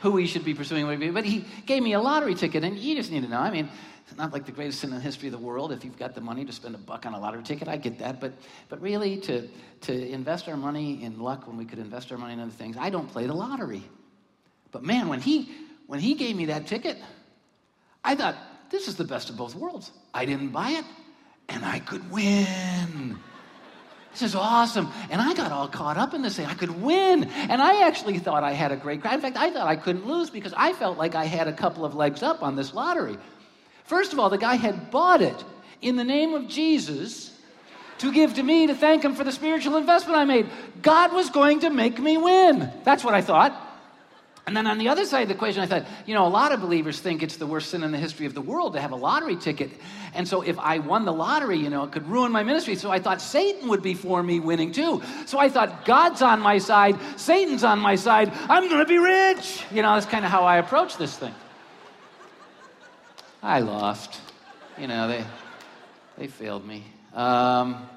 who 0.00 0.16
he 0.16 0.26
should 0.26 0.44
be 0.44 0.54
pursuing. 0.54 1.12
But 1.12 1.24
he 1.24 1.44
gave 1.66 1.82
me 1.82 1.92
a 1.92 2.00
lottery 2.00 2.34
ticket, 2.34 2.64
and 2.64 2.78
you 2.78 2.96
just 2.96 3.12
need 3.12 3.22
to 3.22 3.28
know. 3.28 3.38
I 3.38 3.50
mean, 3.50 3.68
not 4.16 4.32
like 4.32 4.46
the 4.46 4.52
greatest 4.52 4.80
sin 4.80 4.90
in 4.90 4.96
the 4.96 5.02
history 5.02 5.28
of 5.28 5.32
the 5.32 5.38
world. 5.38 5.72
If 5.72 5.84
you've 5.84 5.98
got 5.98 6.14
the 6.14 6.20
money 6.20 6.44
to 6.44 6.52
spend 6.52 6.74
a 6.74 6.78
buck 6.78 7.06
on 7.06 7.14
a 7.14 7.20
lottery 7.20 7.42
ticket, 7.42 7.68
I 7.68 7.76
get 7.76 7.98
that. 7.98 8.20
But, 8.20 8.32
but 8.68 8.80
really, 8.80 9.18
to, 9.18 9.48
to 9.82 10.08
invest 10.08 10.48
our 10.48 10.56
money 10.56 11.02
in 11.02 11.20
luck 11.20 11.46
when 11.46 11.56
we 11.56 11.64
could 11.64 11.78
invest 11.78 12.10
our 12.12 12.18
money 12.18 12.32
in 12.32 12.40
other 12.40 12.50
things, 12.50 12.76
I 12.78 12.90
don't 12.90 13.08
play 13.08 13.26
the 13.26 13.34
lottery. 13.34 13.82
But 14.70 14.82
man, 14.82 15.08
when 15.08 15.20
he, 15.20 15.50
when 15.86 16.00
he 16.00 16.14
gave 16.14 16.36
me 16.36 16.46
that 16.46 16.66
ticket, 16.66 16.98
I 18.04 18.14
thought, 18.14 18.36
this 18.70 18.88
is 18.88 18.96
the 18.96 19.04
best 19.04 19.30
of 19.30 19.36
both 19.36 19.54
worlds. 19.54 19.92
I 20.14 20.24
didn't 20.24 20.48
buy 20.48 20.70
it, 20.70 20.84
and 21.48 21.64
I 21.64 21.78
could 21.78 22.10
win. 22.10 23.18
This 24.12 24.22
is 24.22 24.34
awesome. 24.34 24.90
And 25.10 25.20
I 25.20 25.32
got 25.34 25.52
all 25.52 25.68
caught 25.68 25.96
up 25.96 26.12
in 26.12 26.22
this 26.22 26.36
thing. 26.36 26.46
I 26.46 26.54
could 26.54 26.82
win. 26.82 27.24
And 27.24 27.62
I 27.62 27.86
actually 27.86 28.18
thought 28.18 28.44
I 28.44 28.52
had 28.52 28.70
a 28.70 28.76
great 28.76 29.00
crowd. 29.00 29.14
In 29.14 29.20
fact, 29.20 29.38
I 29.38 29.50
thought 29.50 29.66
I 29.66 29.76
couldn't 29.76 30.06
lose 30.06 30.28
because 30.28 30.52
I 30.54 30.74
felt 30.74 30.98
like 30.98 31.14
I 31.14 31.24
had 31.24 31.48
a 31.48 31.52
couple 31.52 31.84
of 31.84 31.94
legs 31.94 32.22
up 32.22 32.42
on 32.42 32.54
this 32.54 32.74
lottery. 32.74 33.16
First 33.92 34.14
of 34.14 34.18
all, 34.18 34.30
the 34.30 34.38
guy 34.38 34.54
had 34.54 34.90
bought 34.90 35.20
it 35.20 35.44
in 35.82 35.96
the 35.96 36.02
name 36.02 36.32
of 36.32 36.48
Jesus 36.48 37.30
to 37.98 38.10
give 38.10 38.32
to 38.36 38.42
me 38.42 38.68
to 38.68 38.74
thank 38.74 39.04
him 39.04 39.14
for 39.14 39.22
the 39.22 39.30
spiritual 39.30 39.76
investment 39.76 40.16
I 40.18 40.24
made. 40.24 40.46
God 40.80 41.12
was 41.12 41.28
going 41.28 41.60
to 41.60 41.68
make 41.68 41.98
me 41.98 42.16
win. 42.16 42.72
That's 42.84 43.04
what 43.04 43.12
I 43.12 43.20
thought. 43.20 43.52
And 44.46 44.56
then 44.56 44.66
on 44.66 44.78
the 44.78 44.88
other 44.88 45.04
side 45.04 45.24
of 45.24 45.28
the 45.28 45.34
equation, 45.34 45.60
I 45.60 45.66
thought, 45.66 45.84
you 46.06 46.14
know, 46.14 46.26
a 46.26 46.32
lot 46.32 46.52
of 46.52 46.62
believers 46.62 47.00
think 47.00 47.22
it's 47.22 47.36
the 47.36 47.46
worst 47.46 47.68
sin 47.68 47.82
in 47.82 47.92
the 47.92 47.98
history 47.98 48.24
of 48.24 48.32
the 48.32 48.40
world 48.40 48.72
to 48.72 48.80
have 48.80 48.92
a 48.92 48.96
lottery 48.96 49.36
ticket. 49.36 49.70
And 50.14 50.26
so 50.26 50.40
if 50.40 50.58
I 50.58 50.78
won 50.78 51.04
the 51.04 51.12
lottery, 51.12 51.58
you 51.58 51.68
know, 51.68 51.84
it 51.84 51.92
could 51.92 52.08
ruin 52.08 52.32
my 52.32 52.44
ministry. 52.44 52.76
So 52.76 52.90
I 52.90 52.98
thought 52.98 53.20
Satan 53.20 53.68
would 53.68 53.82
be 53.82 53.92
for 53.92 54.22
me 54.22 54.40
winning 54.40 54.72
too. 54.72 55.02
So 55.26 55.38
I 55.38 55.50
thought 55.50 55.84
God's 55.84 56.22
on 56.22 56.40
my 56.40 56.56
side, 56.56 56.98
Satan's 57.16 57.62
on 57.62 57.78
my 57.78 57.96
side, 57.96 58.32
I'm 58.48 58.70
going 58.70 58.80
to 58.80 58.88
be 58.88 58.96
rich. 58.96 59.64
You 59.70 59.82
know, 59.82 59.92
that's 59.92 60.06
kind 60.06 60.24
of 60.24 60.30
how 60.30 60.44
I 60.44 60.56
approach 60.56 60.96
this 60.96 61.14
thing. 61.18 61.34
I 63.42 63.58
lost. 63.60 64.20
You 64.78 64.86
know, 64.86 65.08
they, 65.08 65.24
they 66.16 66.26
failed 66.28 66.66
me. 66.66 66.84
Um, 67.12 67.88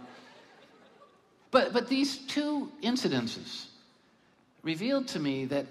but, 1.52 1.72
but 1.72 1.88
these 1.88 2.18
two 2.18 2.72
incidences 2.82 3.68
revealed 4.64 5.08
to 5.10 5.20
me 5.20 5.46
that 5.46 5.68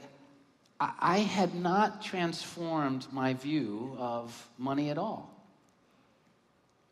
I 0.81 1.19
had 1.19 1.55
not 1.55 2.03
transformed 2.03 3.07
my 3.13 3.35
view 3.35 3.97
of 3.99 4.49
money 4.59 4.91
at 4.91 4.99
all. 4.99 5.31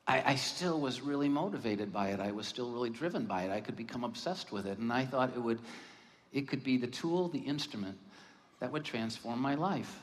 I, 0.06 0.32
I, 0.32 0.34
still 0.34 0.80
was 0.80 1.00
really 1.00 1.28
motivated 1.28 1.92
by 1.92 2.08
it. 2.08 2.20
I 2.20 2.32
was 2.32 2.46
still 2.46 2.70
really 2.70 2.90
driven 2.90 3.24
by 3.24 3.44
it. 3.44 3.50
I 3.50 3.60
could 3.60 3.76
become 3.76 4.02
obsessed 4.02 4.50
with 4.50 4.66
it. 4.66 4.78
And 4.78 4.92
I 4.92 5.04
thought 5.04 5.30
it 5.36 5.40
would, 5.40 5.60
it 6.32 6.48
could 6.48 6.64
be 6.64 6.76
the 6.76 6.88
tool, 6.88 7.28
the 7.28 7.38
instrument 7.38 7.96
that 8.60 8.72
would 8.72 8.84
transform 8.84 9.40
my 9.40 9.54
life. 9.54 10.00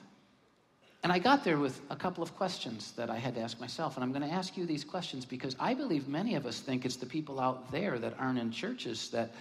And 1.01 1.13
I 1.13 1.19
got 1.19 1.45
there 1.45 1.57
with 1.57 1.79
a 1.89 1.95
couple 1.95 2.21
of 2.21 2.35
questions 2.35 2.91
that 2.93 3.09
I 3.09 3.17
had 3.17 3.35
to 3.35 3.41
ask 3.41 3.59
myself. 3.59 3.95
And 3.95 4.03
I'm 4.03 4.11
going 4.11 4.27
to 4.27 4.35
ask 4.35 4.57
you 4.57 4.65
these 4.65 4.83
questions 4.83 5.23
because 5.23 5.55
I 5.59 5.73
believe 5.73 6.09
many 6.09 6.35
of 6.35 6.45
us 6.45 6.59
think 6.59 6.85
it's 6.85 6.97
the 6.97 7.05
people 7.05 7.39
out 7.39 7.71
there 7.71 7.97
that 7.99 8.15
aren't 8.19 8.37
in 8.37 8.51
churches 8.51 9.09
that, 9.11 9.33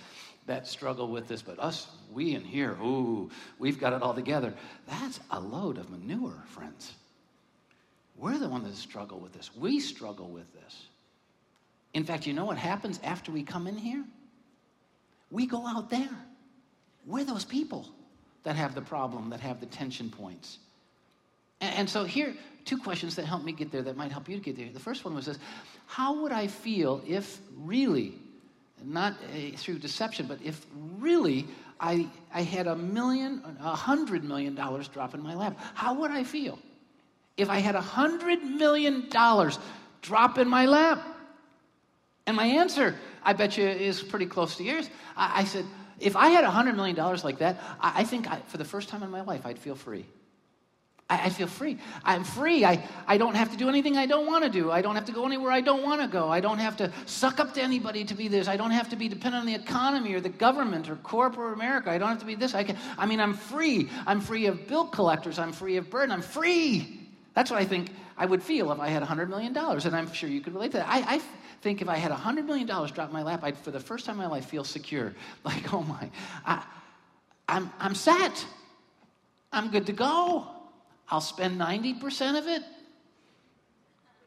that 0.46 0.68
struggle 0.68 1.08
with 1.08 1.26
this. 1.26 1.42
But 1.42 1.58
us, 1.58 1.88
we 2.12 2.36
in 2.36 2.44
here, 2.44 2.76
ooh, 2.80 3.28
we've 3.58 3.80
got 3.80 3.92
it 3.92 4.02
all 4.02 4.14
together. 4.14 4.54
That's 4.86 5.18
a 5.32 5.40
load 5.40 5.78
of 5.78 5.90
manure, 5.90 6.44
friends. 6.46 6.92
We're 8.16 8.38
the 8.38 8.48
ones 8.48 8.68
that 8.68 8.76
struggle 8.76 9.18
with 9.18 9.32
this. 9.32 9.50
We 9.56 9.80
struggle 9.80 10.28
with 10.28 10.52
this. 10.54 10.86
In 11.92 12.04
fact, 12.04 12.26
you 12.26 12.34
know 12.34 12.44
what 12.44 12.58
happens 12.58 13.00
after 13.02 13.32
we 13.32 13.42
come 13.42 13.66
in 13.66 13.76
here? 13.76 14.04
We 15.32 15.46
go 15.46 15.66
out 15.66 15.90
there. 15.90 16.16
We're 17.04 17.24
those 17.24 17.44
people 17.44 17.88
that 18.44 18.54
have 18.54 18.74
the 18.74 18.82
problem, 18.82 19.30
that 19.30 19.40
have 19.40 19.58
the 19.60 19.66
tension 19.66 20.08
points. 20.10 20.58
And, 21.60 21.90
so 21.90 22.04
here, 22.04 22.34
two 22.64 22.78
questions 22.78 23.16
that 23.16 23.24
help 23.24 23.42
me 23.42 23.52
get 23.52 23.72
there 23.72 23.82
that 23.82 23.96
might 23.96 24.12
help 24.12 24.28
you 24.28 24.36
to 24.36 24.42
get 24.42 24.56
there. 24.56 24.68
The 24.72 24.80
first 24.80 25.04
one 25.04 25.14
was 25.14 25.26
this 25.26 25.38
How 25.86 26.22
would 26.22 26.32
I 26.32 26.46
feel 26.46 27.02
if 27.06 27.40
really, 27.56 28.14
not 28.84 29.14
uh, 29.14 29.56
through 29.56 29.78
deception, 29.78 30.26
but 30.26 30.38
if 30.42 30.64
really 30.98 31.46
I, 31.80 32.08
I 32.32 32.42
had 32.42 32.66
a 32.66 32.76
million, 32.76 33.42
a 33.60 33.74
hundred 33.74 34.24
million 34.24 34.54
dollars 34.54 34.88
drop 34.88 35.14
in 35.14 35.22
my 35.22 35.34
lap? 35.34 35.58
How 35.74 35.94
would 35.94 36.10
I 36.10 36.24
feel 36.24 36.58
if 37.36 37.50
I 37.50 37.58
had 37.58 37.74
a 37.74 37.80
hundred 37.80 38.42
million 38.42 39.08
dollars 39.08 39.58
drop 40.02 40.38
in 40.38 40.48
my 40.48 40.66
lap? 40.66 41.04
And 42.26 42.36
my 42.36 42.44
answer, 42.44 42.94
I 43.24 43.32
bet 43.32 43.56
you, 43.56 43.66
is 43.66 44.02
pretty 44.02 44.26
close 44.26 44.56
to 44.56 44.62
yours. 44.62 44.90
I, 45.16 45.40
I 45.40 45.44
said, 45.44 45.64
if 45.98 46.14
I 46.14 46.28
had 46.28 46.44
a 46.44 46.48
$100 46.48 46.76
million 46.76 46.94
like 47.24 47.38
that, 47.38 47.58
I, 47.80 48.02
I 48.02 48.04
think 48.04 48.30
I, 48.30 48.40
for 48.42 48.58
the 48.58 48.66
first 48.66 48.90
time 48.90 49.02
in 49.02 49.10
my 49.10 49.22
life, 49.22 49.46
I'd 49.46 49.58
feel 49.58 49.74
free. 49.74 50.04
I, 51.10 51.26
I 51.26 51.28
feel 51.30 51.46
free. 51.46 51.78
I'm 52.04 52.24
free. 52.24 52.64
I, 52.64 52.86
I 53.06 53.16
don't 53.16 53.34
have 53.34 53.50
to 53.50 53.56
do 53.56 53.68
anything 53.68 53.96
I 53.96 54.06
don't 54.06 54.26
want 54.26 54.44
to 54.44 54.50
do. 54.50 54.70
I 54.70 54.82
don't 54.82 54.94
have 54.94 55.06
to 55.06 55.12
go 55.12 55.24
anywhere 55.24 55.50
I 55.50 55.60
don't 55.60 55.82
want 55.82 56.00
to 56.00 56.08
go. 56.08 56.28
I 56.28 56.40
don't 56.40 56.58
have 56.58 56.76
to 56.78 56.92
suck 57.06 57.40
up 57.40 57.54
to 57.54 57.62
anybody 57.62 58.04
to 58.04 58.14
be 58.14 58.28
this. 58.28 58.48
I 58.48 58.56
don't 58.56 58.70
have 58.70 58.88
to 58.90 58.96
be 58.96 59.08
dependent 59.08 59.40
on 59.40 59.46
the 59.46 59.54
economy 59.54 60.14
or 60.14 60.20
the 60.20 60.28
government 60.28 60.88
or 60.88 60.96
corporate 60.96 61.54
America. 61.54 61.90
I 61.90 61.98
don't 61.98 62.08
have 62.08 62.20
to 62.20 62.26
be 62.26 62.34
this. 62.34 62.54
I 62.54 62.64
can. 62.64 62.76
I 62.96 63.06
mean, 63.06 63.20
I'm 63.20 63.34
free. 63.34 63.88
I'm 64.06 64.20
free 64.20 64.46
of 64.46 64.66
bill 64.68 64.86
collectors. 64.86 65.38
I'm 65.38 65.52
free 65.52 65.76
of 65.76 65.88
burden. 65.90 66.12
I'm 66.12 66.22
free. 66.22 67.00
That's 67.34 67.50
what 67.50 67.60
I 67.60 67.64
think 67.64 67.90
I 68.16 68.26
would 68.26 68.42
feel 68.42 68.72
if 68.72 68.80
I 68.80 68.88
had 68.88 69.02
$100 69.02 69.28
million. 69.28 69.56
And 69.56 69.96
I'm 69.96 70.12
sure 70.12 70.28
you 70.28 70.40
could 70.40 70.54
relate 70.54 70.72
to 70.72 70.78
that. 70.78 70.88
I, 70.88 71.16
I 71.16 71.20
think 71.62 71.80
if 71.80 71.88
I 71.88 71.96
had 71.96 72.10
$100 72.10 72.44
million 72.44 72.66
drop 72.66 73.12
my 73.12 73.22
lap, 73.22 73.40
I'd, 73.44 73.56
for 73.56 73.70
the 73.70 73.80
first 73.80 74.06
time 74.06 74.16
in 74.16 74.22
my 74.22 74.26
life, 74.26 74.46
feel 74.46 74.64
secure. 74.64 75.14
Like, 75.44 75.72
oh 75.72 75.82
my, 75.82 76.10
I, 76.44 76.62
I'm, 77.48 77.70
I'm 77.78 77.94
set. 77.94 78.44
I'm 79.52 79.70
good 79.70 79.86
to 79.86 79.92
go. 79.92 80.57
I'll 81.10 81.20
spend 81.20 81.58
90% 81.58 82.38
of 82.38 82.46
it, 82.46 82.62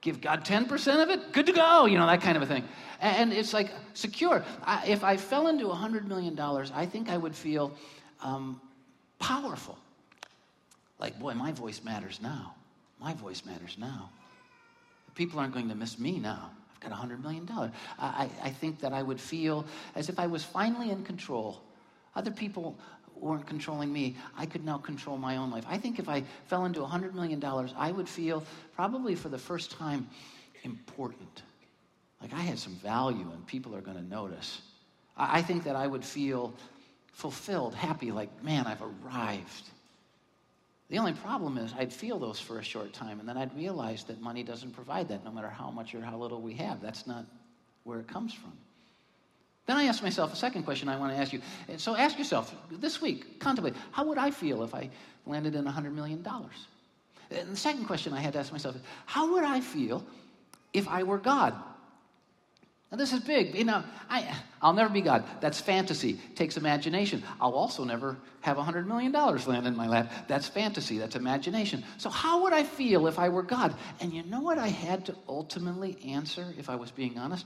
give 0.02 0.20
God 0.20 0.44
10% 0.44 1.04
of 1.04 1.10
it, 1.10 1.32
good 1.32 1.46
to 1.46 1.54
go, 1.54 1.86
you 1.86 1.98
know, 1.98 2.08
that 2.08 2.22
kind 2.22 2.36
of 2.36 2.44
a 2.44 2.48
thing. 2.48 2.64
And 3.00 3.32
it's 3.34 3.54
like 3.54 3.72
secure. 3.94 4.44
I, 4.64 4.88
if 4.88 5.04
I 5.04 5.18
fell 5.18 5.48
into 5.48 5.66
$100 5.66 6.06
million, 6.06 6.40
I 6.40 6.86
think 6.86 7.10
I 7.10 7.18
would 7.18 7.36
feel 7.36 7.72
um, 8.22 8.60
powerful. 9.20 9.78
Like, 11.00 11.20
boy, 11.20 11.34
my 11.34 11.52
voice 11.52 11.82
matters 11.84 12.20
now. 12.22 12.54
My 13.00 13.14
voice 13.14 13.44
matters 13.46 13.78
now. 13.80 14.10
People 15.16 15.40
aren't 15.40 15.54
going 15.54 15.70
to 15.70 15.76
miss 15.76 16.00
me 16.00 16.20
now. 16.20 16.52
I've 16.76 16.90
got 16.90 17.00
$100 17.00 17.22
million. 17.22 17.48
I, 18.00 18.30
I 18.44 18.50
think 18.50 18.80
that 18.80 18.94
I 18.94 19.02
would 19.02 19.20
feel 19.20 19.66
as 19.96 20.10
if 20.10 20.20
I 20.20 20.28
was 20.28 20.44
finally 20.44 20.92
in 20.92 21.04
control. 21.04 21.62
Other 22.16 22.32
people 22.32 22.78
weren't 23.22 23.46
controlling 23.46 23.92
me, 23.92 24.16
I 24.38 24.46
could 24.46 24.66
now 24.66 24.78
control 24.78 25.18
my 25.18 25.38
own 25.38 25.52
life. 25.52 25.66
I 25.68 25.78
think 25.78 26.00
if 26.00 26.10
I 26.10 26.24
fell 26.46 26.66
into 26.66 26.82
$100 26.82 27.14
million, 27.14 27.44
I 27.78 27.92
would 27.92 28.10
feel 28.10 28.44
probably 28.76 29.16
for 29.16 29.30
the 29.30 29.38
first 29.38 29.72
time 29.72 30.08
important. 30.64 31.44
Like 32.22 32.34
I 32.34 32.40
had 32.40 32.60
some 32.60 32.76
value 32.76 33.30
and 33.34 33.46
people 33.48 33.76
are 33.76 33.82
going 33.82 33.98
to 33.98 34.04
notice. 34.04 34.62
I 35.18 35.42
think 35.42 35.64
that 35.66 35.76
I 35.76 35.88
would 35.88 36.06
feel 36.06 36.54
fulfilled, 37.14 37.76
happy, 37.76 38.12
like, 38.12 38.44
man, 38.44 38.66
I've 38.66 38.82
arrived. 38.82 39.70
The 40.90 40.98
only 40.98 41.14
problem 41.14 41.58
is 41.58 41.74
I'd 41.78 41.94
feel 41.94 42.20
those 42.20 42.40
for 42.40 42.60
a 42.60 42.64
short 42.64 42.94
time, 42.94 43.20
and 43.20 43.28
then 43.28 43.38
I'd 43.38 43.56
realize 43.56 44.04
that 44.06 44.22
money 44.22 44.44
doesn't 44.44 44.72
provide 44.72 45.08
that, 45.10 45.24
no 45.24 45.32
matter 45.32 45.50
how 45.50 45.72
much 45.72 45.94
or 45.96 46.02
how 46.02 46.18
little 46.18 46.42
we 46.42 46.54
have. 46.56 46.82
That's 46.82 47.08
not 47.08 47.26
where 47.84 48.00
it 48.00 48.08
comes 48.08 48.34
from. 48.34 48.54
Then 49.72 49.78
I 49.78 49.86
asked 49.86 50.04
myself 50.04 50.34
a 50.34 50.36
second 50.36 50.64
question 50.64 50.90
I 50.90 50.98
want 50.98 51.16
to 51.16 51.18
ask 51.18 51.32
you. 51.32 51.40
So 51.78 51.96
ask 51.96 52.18
yourself 52.18 52.54
this 52.70 53.02
week, 53.02 53.40
contemplate, 53.40 53.74
how 53.94 54.04
would 54.04 54.18
I 54.18 54.30
feel 54.30 54.64
if 54.64 54.76
I 54.76 54.90
landed 55.26 55.56
in 55.56 55.64
$100 55.64 55.94
million? 55.94 56.28
And 57.32 57.50
the 57.50 57.56
second 57.56 57.86
question 57.86 58.12
I 58.12 58.20
had 58.20 58.34
to 58.34 58.40
ask 58.40 58.52
myself 58.52 58.76
is, 58.76 58.82
how 59.06 59.32
would 59.32 59.46
I 59.46 59.62
feel 59.62 60.06
if 60.74 60.90
I 60.90 61.04
were 61.04 61.20
God? 61.20 61.56
Now, 62.92 62.98
this 62.98 63.14
is 63.14 63.22
big. 63.22 63.56
You 63.56 63.64
know, 63.64 63.82
I, 64.10 64.36
I'll 64.62 64.74
never 64.74 64.90
be 64.90 65.00
God. 65.00 65.24
That's 65.40 65.62
fantasy. 65.62 66.20
takes 66.36 66.58
imagination. 66.58 67.24
I'll 67.40 67.54
also 67.54 67.86
never 67.86 68.18
have 68.42 68.58
$100 68.58 68.86
million 68.86 69.14
land 69.14 69.68
in 69.68 69.78
my 69.78 69.88
lap. 69.88 70.12
That's 70.28 70.50
fantasy. 70.50 70.98
That's 70.98 71.16
imagination. 71.16 71.86
So, 71.98 72.10
how 72.10 72.44
would 72.44 72.52
I 72.52 72.64
feel 72.64 73.08
if 73.08 73.18
I 73.18 73.30
were 73.30 73.44
God? 73.44 73.74
And 74.02 74.12
you 74.12 74.24
know 74.24 74.42
what 74.42 74.58
I 74.58 74.68
had 74.68 75.06
to 75.06 75.16
ultimately 75.30 75.98
answer 76.06 76.54
if 76.58 76.70
I 76.70 76.76
was 76.76 76.92
being 76.92 77.18
honest? 77.18 77.46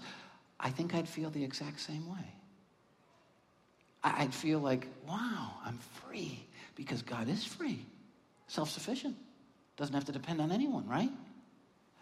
I 0.59 0.69
think 0.69 0.95
I'd 0.95 1.07
feel 1.07 1.29
the 1.29 1.43
exact 1.43 1.79
same 1.79 2.09
way. 2.09 2.25
I'd 4.03 4.33
feel 4.33 4.59
like, 4.59 4.87
wow, 5.07 5.51
I'm 5.65 5.79
free 6.03 6.45
because 6.75 7.01
God 7.01 7.27
is 7.27 7.43
free, 7.43 7.85
self 8.47 8.69
sufficient, 8.69 9.15
doesn't 9.77 9.95
have 9.95 10.05
to 10.05 10.11
depend 10.11 10.41
on 10.41 10.51
anyone, 10.51 10.87
right? 10.87 11.09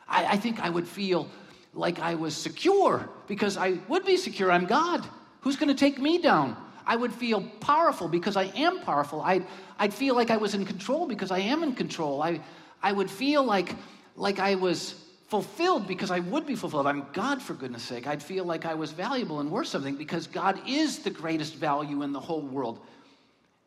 I, 0.07 0.25
I 0.25 0.37
think 0.37 0.59
I 0.59 0.69
would 0.69 0.87
feel 0.87 1.29
like 1.73 1.99
I 1.99 2.15
was 2.15 2.35
secure 2.35 3.09
because 3.27 3.57
I 3.57 3.79
would 3.87 4.05
be 4.05 4.17
secure. 4.17 4.51
I'm 4.51 4.65
God. 4.65 5.07
Who's 5.41 5.55
going 5.55 5.69
to 5.69 5.75
take 5.75 5.99
me 5.99 6.19
down? 6.19 6.57
I 6.85 6.95
would 6.95 7.13
feel 7.13 7.41
powerful 7.61 8.07
because 8.07 8.35
I 8.35 8.45
am 8.55 8.81
powerful. 8.81 9.21
I'd, 9.21 9.45
I'd 9.79 9.93
feel 9.93 10.15
like 10.15 10.29
I 10.29 10.37
was 10.37 10.53
in 10.53 10.65
control 10.65 11.07
because 11.07 11.31
I 11.31 11.39
am 11.39 11.63
in 11.63 11.73
control. 11.73 12.21
I, 12.21 12.41
I 12.81 12.91
would 12.91 13.09
feel 13.09 13.43
like, 13.43 13.75
like 14.15 14.39
I 14.39 14.55
was 14.55 14.95
fulfilled 15.33 15.87
because 15.87 16.11
I 16.11 16.19
would 16.19 16.45
be 16.45 16.53
fulfilled. 16.55 16.85
I'm 16.85 17.07
God, 17.11 17.41
for 17.41 17.55
goodness 17.55 17.81
sake. 17.81 18.05
I'd 18.05 18.21
feel 18.21 18.45
like 18.45 18.67
I 18.67 18.75
was 18.75 18.91
valuable 18.91 19.39
and 19.39 19.49
worth 19.49 19.65
something 19.65 19.95
because 19.95 20.27
God 20.27 20.61
is 20.67 20.99
the 20.99 21.09
greatest 21.09 21.55
value 21.55 22.03
in 22.03 22.13
the 22.13 22.19
whole 22.19 22.43
world. 22.43 22.79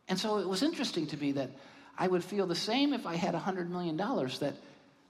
And 0.06 0.16
so 0.16 0.38
it 0.38 0.46
was 0.46 0.62
interesting 0.62 1.08
to 1.08 1.16
me 1.16 1.32
that 1.32 1.50
I 1.99 2.06
would 2.06 2.23
feel 2.23 2.46
the 2.46 2.54
same 2.54 2.92
if 2.92 3.04
I 3.04 3.16
had 3.16 3.35
$100 3.35 3.68
million 3.68 3.96
that 3.96 4.54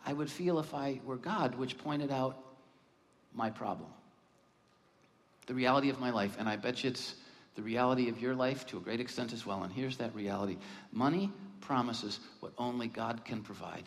I 0.06 0.14
would 0.14 0.30
feel 0.30 0.58
if 0.58 0.72
I 0.72 0.98
were 1.04 1.18
God, 1.18 1.56
which 1.56 1.76
pointed 1.76 2.10
out 2.10 2.38
my 3.34 3.50
problem. 3.50 3.90
The 5.48 5.54
reality 5.54 5.90
of 5.90 6.00
my 6.00 6.08
life. 6.08 6.36
And 6.38 6.48
I 6.48 6.56
bet 6.56 6.82
you 6.82 6.88
it's 6.88 7.16
the 7.56 7.60
reality 7.60 8.08
of 8.08 8.18
your 8.18 8.34
life 8.34 8.64
to 8.68 8.78
a 8.78 8.80
great 8.80 9.00
extent 9.00 9.34
as 9.34 9.44
well. 9.44 9.62
And 9.62 9.70
here's 9.75 9.98
that 9.98 10.14
reality 10.14 10.56
money 10.90 11.30
promises 11.60 12.18
what 12.40 12.54
only 12.56 12.88
God 12.88 13.26
can 13.26 13.42
provide. 13.42 13.84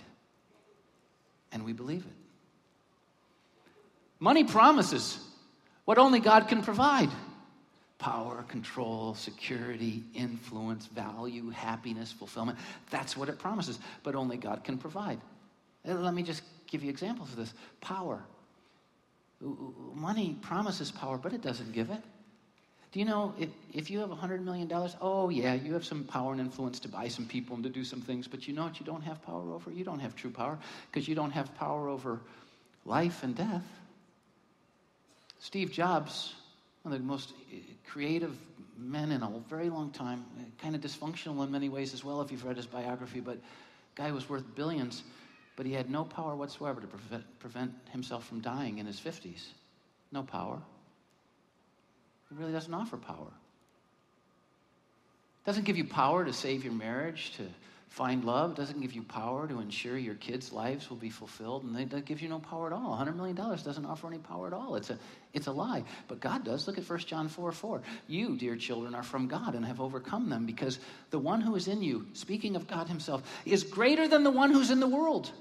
And 1.51 1.65
we 1.65 1.73
believe 1.73 2.05
it. 2.05 2.28
Money 4.19 4.43
promises 4.43 5.19
what 5.85 5.97
only 5.97 6.19
God 6.19 6.47
can 6.47 6.61
provide 6.61 7.09
power, 7.99 8.43
control, 8.47 9.13
security, 9.13 10.03
influence, 10.15 10.87
value, 10.87 11.49
happiness, 11.49 12.11
fulfillment. 12.11 12.57
That's 12.89 13.17
what 13.17 13.27
it 13.27 13.37
promises, 13.37 13.77
but 14.03 14.15
only 14.15 14.37
God 14.37 14.63
can 14.63 14.77
provide. 14.77 15.19
Uh, 15.87 15.95
let 15.95 16.13
me 16.13 16.23
just 16.23 16.41
give 16.67 16.81
you 16.81 16.89
examples 16.89 17.29
of 17.29 17.35
this 17.35 17.53
power. 17.81 18.23
Money 19.93 20.37
promises 20.41 20.91
power, 20.91 21.17
but 21.17 21.33
it 21.33 21.41
doesn't 21.41 21.73
give 21.73 21.89
it. 21.89 22.01
Do 22.91 22.99
you 22.99 23.05
know 23.05 23.33
if, 23.37 23.49
if 23.73 23.91
you 23.91 23.99
have 23.99 24.09
$100 24.09 24.43
million, 24.43 24.71
Oh 25.01 25.29
yeah, 25.29 25.53
you 25.53 25.73
have 25.73 25.85
some 25.85 26.03
power 26.05 26.31
and 26.31 26.41
influence 26.41 26.79
to 26.79 26.87
buy 26.87 27.07
some 27.07 27.25
people 27.25 27.55
and 27.55 27.63
to 27.63 27.69
do 27.69 27.83
some 27.83 28.01
things, 28.01 28.27
but 28.27 28.47
you 28.47 28.53
know 28.53 28.63
what 28.63 28.79
you 28.79 28.85
don't 28.85 29.03
have 29.03 29.21
power 29.23 29.51
over? 29.53 29.71
You 29.71 29.83
don't 29.83 29.99
have 29.99 30.15
true 30.15 30.31
power 30.31 30.57
because 30.91 31.07
you 31.07 31.15
don't 31.15 31.31
have 31.31 31.53
power 31.55 31.87
over 31.87 32.19
life 32.85 33.23
and 33.23 33.35
death. 33.35 33.63
Steve 35.39 35.71
Jobs, 35.71 36.35
one 36.83 36.93
of 36.93 36.99
the 36.99 37.05
most 37.05 37.33
eh, 37.51 37.57
creative 37.87 38.37
men 38.77 39.11
in 39.11 39.23
a 39.23 39.29
very 39.49 39.69
long 39.69 39.91
time, 39.91 40.25
eh, 40.39 40.43
kind 40.61 40.75
of 40.75 40.81
dysfunctional 40.81 41.43
in 41.43 41.51
many 41.51 41.69
ways 41.69 41.93
as 41.93 42.03
well, 42.03 42.21
if 42.21 42.31
you've 42.31 42.45
read 42.45 42.57
his 42.57 42.67
biography, 42.67 43.19
but 43.19 43.37
guy 43.95 44.11
was 44.11 44.29
worth 44.29 44.43
billions 44.55 45.03
but 45.59 45.65
he 45.65 45.73
had 45.73 45.89
no 45.89 46.05
power 46.05 46.37
whatsoever 46.37 46.79
to 46.79 46.87
prevent, 46.87 47.39
prevent 47.41 47.73
himself 47.91 48.25
from 48.25 48.39
dying 48.39 48.77
in 48.77 48.85
his 48.85 48.97
50s. 48.97 49.47
No 50.09 50.23
power. 50.23 50.57
He 52.29 52.35
really 52.37 52.53
doesn't 52.53 52.73
offer 52.73 52.95
power. 52.95 53.27
Doesn't 55.45 55.65
give 55.65 55.75
you 55.75 55.83
power 55.83 56.23
to 56.23 56.31
save 56.31 56.63
your 56.63 56.71
marriage, 56.71 57.33
to 57.35 57.43
find 57.89 58.23
love. 58.23 58.55
Doesn't 58.55 58.79
give 58.79 58.93
you 58.93 59.03
power 59.03 59.47
to 59.47 59.59
ensure 59.59 59.97
your 59.97 60.15
kids' 60.15 60.53
lives 60.53 60.89
will 60.89 60.97
be 60.97 61.09
fulfilled. 61.09 61.63
And 61.63 61.89
that 61.89 62.05
gives 62.05 62.21
you 62.21 62.29
no 62.29 62.39
power 62.39 62.67
at 62.67 62.73
all. 62.73 62.97
$100 62.97 63.15
million 63.15 63.35
doesn't 63.35 63.85
offer 63.85 64.07
any 64.07 64.19
power 64.19 64.47
at 64.47 64.53
all. 64.53 64.75
It's 64.75 64.89
a, 64.89 64.97
it's 65.33 65.47
a 65.47 65.51
lie. 65.51 65.83
But 66.07 66.19
God 66.19 66.45
does. 66.45 66.67
Look 66.67 66.77
at 66.77 66.87
1 66.87 66.99
John 66.99 67.27
4 67.27 67.51
4. 67.51 67.81
You, 68.07 68.37
dear 68.37 68.55
children, 68.55 68.95
are 68.95 69.03
from 69.03 69.27
God 69.27 69.55
and 69.55 69.65
have 69.65 69.81
overcome 69.81 70.29
them 70.29 70.45
because 70.45 70.79
the 71.09 71.19
one 71.19 71.41
who 71.41 71.55
is 71.55 71.67
in 71.67 71.81
you, 71.81 72.07
speaking 72.13 72.55
of 72.55 72.67
God 72.67 72.87
himself, 72.87 73.23
is 73.45 73.63
greater 73.63 74.07
than 74.07 74.23
the 74.23 74.31
one 74.31 74.51
who's 74.51 74.71
in 74.71 74.79
the 74.79 74.87
world. 74.87 75.31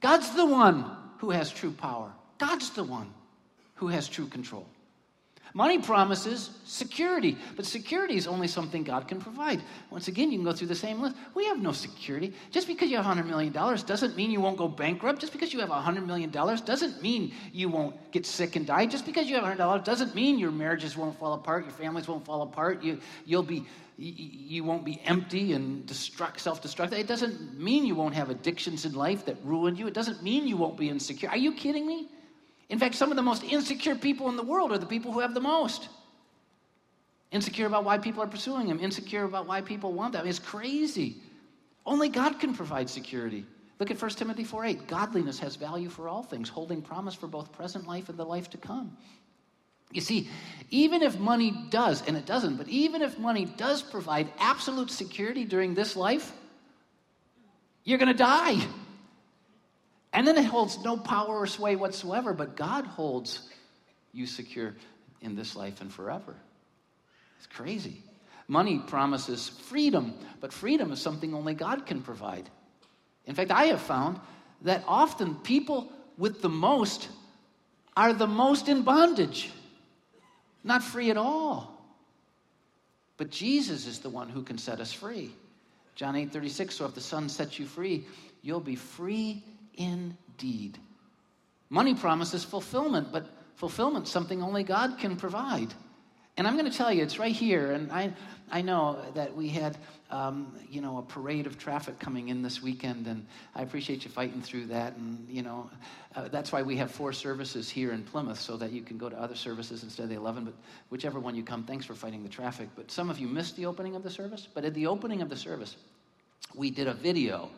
God's 0.00 0.34
the 0.34 0.46
one 0.46 0.84
who 1.18 1.30
has 1.30 1.50
true 1.50 1.70
power. 1.70 2.12
God's 2.38 2.70
the 2.70 2.84
one 2.84 3.12
who 3.76 3.86
has 3.86 4.08
true 4.08 4.26
control. 4.26 4.66
Money 5.54 5.78
promises 5.78 6.50
security, 6.64 7.36
but 7.56 7.66
security 7.66 8.16
is 8.16 8.26
only 8.26 8.48
something 8.48 8.82
God 8.82 9.06
can 9.06 9.20
provide. 9.20 9.60
Once 9.90 10.08
again, 10.08 10.32
you 10.32 10.38
can 10.38 10.44
go 10.44 10.52
through 10.52 10.68
the 10.68 10.74
same 10.74 11.00
list. 11.00 11.14
We 11.34 11.44
have 11.46 11.60
no 11.60 11.72
security. 11.72 12.32
Just 12.50 12.66
because 12.66 12.90
you 12.90 12.96
have 12.96 13.04
$100 13.04 13.26
million 13.26 13.52
doesn't 13.52 14.16
mean 14.16 14.30
you 14.30 14.40
won't 14.40 14.56
go 14.56 14.66
bankrupt. 14.66 15.20
Just 15.20 15.32
because 15.32 15.52
you 15.52 15.60
have 15.60 15.68
$100 15.68 16.06
million 16.06 16.30
doesn't 16.30 17.02
mean 17.02 17.34
you 17.52 17.68
won't 17.68 18.12
get 18.12 18.24
sick 18.24 18.56
and 18.56 18.66
die. 18.66 18.86
Just 18.86 19.04
because 19.04 19.28
you 19.28 19.34
have 19.34 19.44
$100 19.44 19.84
doesn't 19.84 20.14
mean 20.14 20.38
your 20.38 20.50
marriages 20.50 20.96
won't 20.96 21.18
fall 21.18 21.34
apart, 21.34 21.64
your 21.64 21.72
families 21.72 22.08
won't 22.08 22.24
fall 22.24 22.42
apart, 22.42 22.82
you, 22.82 22.98
you'll 23.26 23.42
be 23.42 23.66
you 23.98 24.64
won't 24.64 24.84
be 24.84 25.00
empty 25.04 25.52
and 25.52 25.86
destruct, 25.86 26.40
self-destructive. 26.40 26.98
It 26.98 27.06
doesn't 27.06 27.60
mean 27.60 27.84
you 27.84 27.94
won't 27.94 28.14
have 28.14 28.30
addictions 28.30 28.84
in 28.84 28.94
life 28.94 29.24
that 29.26 29.36
ruin 29.44 29.76
you. 29.76 29.86
It 29.86 29.94
doesn't 29.94 30.22
mean 30.22 30.48
you 30.48 30.56
won't 30.56 30.76
be 30.76 30.88
insecure. 30.88 31.28
Are 31.28 31.36
you 31.36 31.52
kidding 31.52 31.86
me? 31.86 32.08
In 32.72 32.78
fact, 32.78 32.94
some 32.94 33.10
of 33.10 33.16
the 33.16 33.22
most 33.22 33.44
insecure 33.44 33.94
people 33.94 34.30
in 34.30 34.36
the 34.36 34.42
world 34.42 34.72
are 34.72 34.78
the 34.78 34.86
people 34.86 35.12
who 35.12 35.20
have 35.20 35.34
the 35.34 35.40
most. 35.40 35.90
Insecure 37.30 37.66
about 37.66 37.84
why 37.84 37.98
people 37.98 38.22
are 38.22 38.26
pursuing 38.26 38.66
them, 38.66 38.80
insecure 38.80 39.24
about 39.24 39.46
why 39.46 39.60
people 39.60 39.92
want 39.92 40.14
them. 40.14 40.26
It's 40.26 40.38
crazy. 40.38 41.18
Only 41.84 42.08
God 42.08 42.40
can 42.40 42.54
provide 42.54 42.88
security. 42.88 43.44
Look 43.78 43.90
at 43.90 44.00
1 44.00 44.10
Timothy 44.12 44.44
4 44.44 44.64
8. 44.64 44.86
Godliness 44.86 45.38
has 45.40 45.54
value 45.54 45.90
for 45.90 46.08
all 46.08 46.22
things, 46.22 46.48
holding 46.48 46.80
promise 46.80 47.14
for 47.14 47.26
both 47.26 47.52
present 47.52 47.86
life 47.86 48.08
and 48.08 48.18
the 48.18 48.24
life 48.24 48.48
to 48.50 48.56
come. 48.56 48.96
You 49.90 50.00
see, 50.00 50.30
even 50.70 51.02
if 51.02 51.18
money 51.18 51.66
does, 51.68 52.02
and 52.08 52.16
it 52.16 52.24
doesn't, 52.24 52.56
but 52.56 52.68
even 52.68 53.02
if 53.02 53.18
money 53.18 53.44
does 53.44 53.82
provide 53.82 54.28
absolute 54.38 54.90
security 54.90 55.44
during 55.44 55.74
this 55.74 55.94
life, 55.94 56.32
you're 57.84 57.98
going 57.98 58.08
to 58.08 58.14
die. 58.14 58.66
And 60.12 60.26
then 60.26 60.36
it 60.36 60.44
holds 60.44 60.78
no 60.82 60.96
power 60.96 61.38
or 61.38 61.46
sway 61.46 61.76
whatsoever, 61.76 62.34
but 62.34 62.56
God 62.56 62.86
holds 62.86 63.48
you 64.12 64.26
secure 64.26 64.74
in 65.22 65.36
this 65.36 65.56
life 65.56 65.80
and 65.80 65.92
forever. 65.92 66.34
It's 67.38 67.46
crazy. 67.46 68.02
Money 68.46 68.80
promises 68.86 69.48
freedom, 69.48 70.14
but 70.40 70.52
freedom 70.52 70.92
is 70.92 71.00
something 71.00 71.34
only 71.34 71.54
God 71.54 71.86
can 71.86 72.02
provide. 72.02 72.48
In 73.26 73.34
fact, 73.34 73.50
I 73.50 73.66
have 73.66 73.80
found 73.80 74.20
that 74.62 74.84
often 74.86 75.36
people 75.36 75.90
with 76.18 76.42
the 76.42 76.48
most 76.48 77.08
are 77.96 78.12
the 78.12 78.26
most 78.26 78.68
in 78.68 78.82
bondage, 78.82 79.50
not 80.64 80.82
free 80.82 81.10
at 81.10 81.16
all. 81.16 81.72
But 83.16 83.30
Jesus 83.30 83.86
is 83.86 84.00
the 84.00 84.10
one 84.10 84.28
who 84.28 84.42
can 84.42 84.58
set 84.58 84.80
us 84.80 84.92
free. 84.92 85.32
John 85.94 86.16
8 86.16 86.32
36, 86.32 86.74
so 86.74 86.86
if 86.86 86.94
the 86.94 87.00
Son 87.00 87.28
sets 87.28 87.58
you 87.58 87.66
free, 87.66 88.06
you'll 88.42 88.60
be 88.60 88.76
free 88.76 89.44
indeed. 89.74 90.78
Money 91.70 91.94
promises 91.94 92.44
fulfillment, 92.44 93.12
but 93.12 93.26
fulfillment 93.56 94.06
something 94.08 94.42
only 94.42 94.62
God 94.62 94.98
can 94.98 95.16
provide. 95.16 95.72
And 96.36 96.46
I'm 96.46 96.56
going 96.56 96.70
to 96.70 96.76
tell 96.76 96.90
you, 96.92 97.02
it's 97.02 97.18
right 97.18 97.34
here. 97.34 97.72
And 97.72 97.92
I, 97.92 98.12
I 98.50 98.62
know 98.62 98.98
that 99.14 99.36
we 99.36 99.48
had, 99.48 99.76
um, 100.10 100.56
you 100.70 100.80
know, 100.80 100.98
a 100.98 101.02
parade 101.02 101.46
of 101.46 101.58
traffic 101.58 101.98
coming 101.98 102.30
in 102.30 102.40
this 102.40 102.62
weekend, 102.62 103.06
and 103.06 103.26
I 103.54 103.62
appreciate 103.62 104.04
you 104.04 104.10
fighting 104.10 104.40
through 104.40 104.66
that. 104.66 104.96
And 104.96 105.26
you 105.28 105.42
know, 105.42 105.70
uh, 106.16 106.28
that's 106.28 106.50
why 106.50 106.62
we 106.62 106.76
have 106.76 106.90
four 106.90 107.12
services 107.12 107.68
here 107.68 107.92
in 107.92 108.02
Plymouth, 108.02 108.40
so 108.40 108.56
that 108.56 108.72
you 108.72 108.80
can 108.80 108.96
go 108.96 109.10
to 109.10 109.20
other 109.20 109.34
services 109.34 109.82
instead 109.82 110.04
of 110.04 110.08
the 110.08 110.16
11. 110.16 110.44
But 110.46 110.54
whichever 110.88 111.20
one 111.20 111.34
you 111.34 111.42
come, 111.42 111.64
thanks 111.64 111.84
for 111.84 111.94
fighting 111.94 112.22
the 112.22 112.30
traffic. 112.30 112.68
But 112.76 112.90
some 112.90 113.10
of 113.10 113.18
you 113.18 113.28
missed 113.28 113.56
the 113.56 113.66
opening 113.66 113.94
of 113.94 114.02
the 114.02 114.10
service. 114.10 114.48
But 114.52 114.64
at 114.64 114.72
the 114.72 114.86
opening 114.86 115.20
of 115.20 115.28
the 115.28 115.36
service, 115.36 115.76
we 116.54 116.70
did 116.70 116.88
a 116.88 116.94
video 116.94 117.50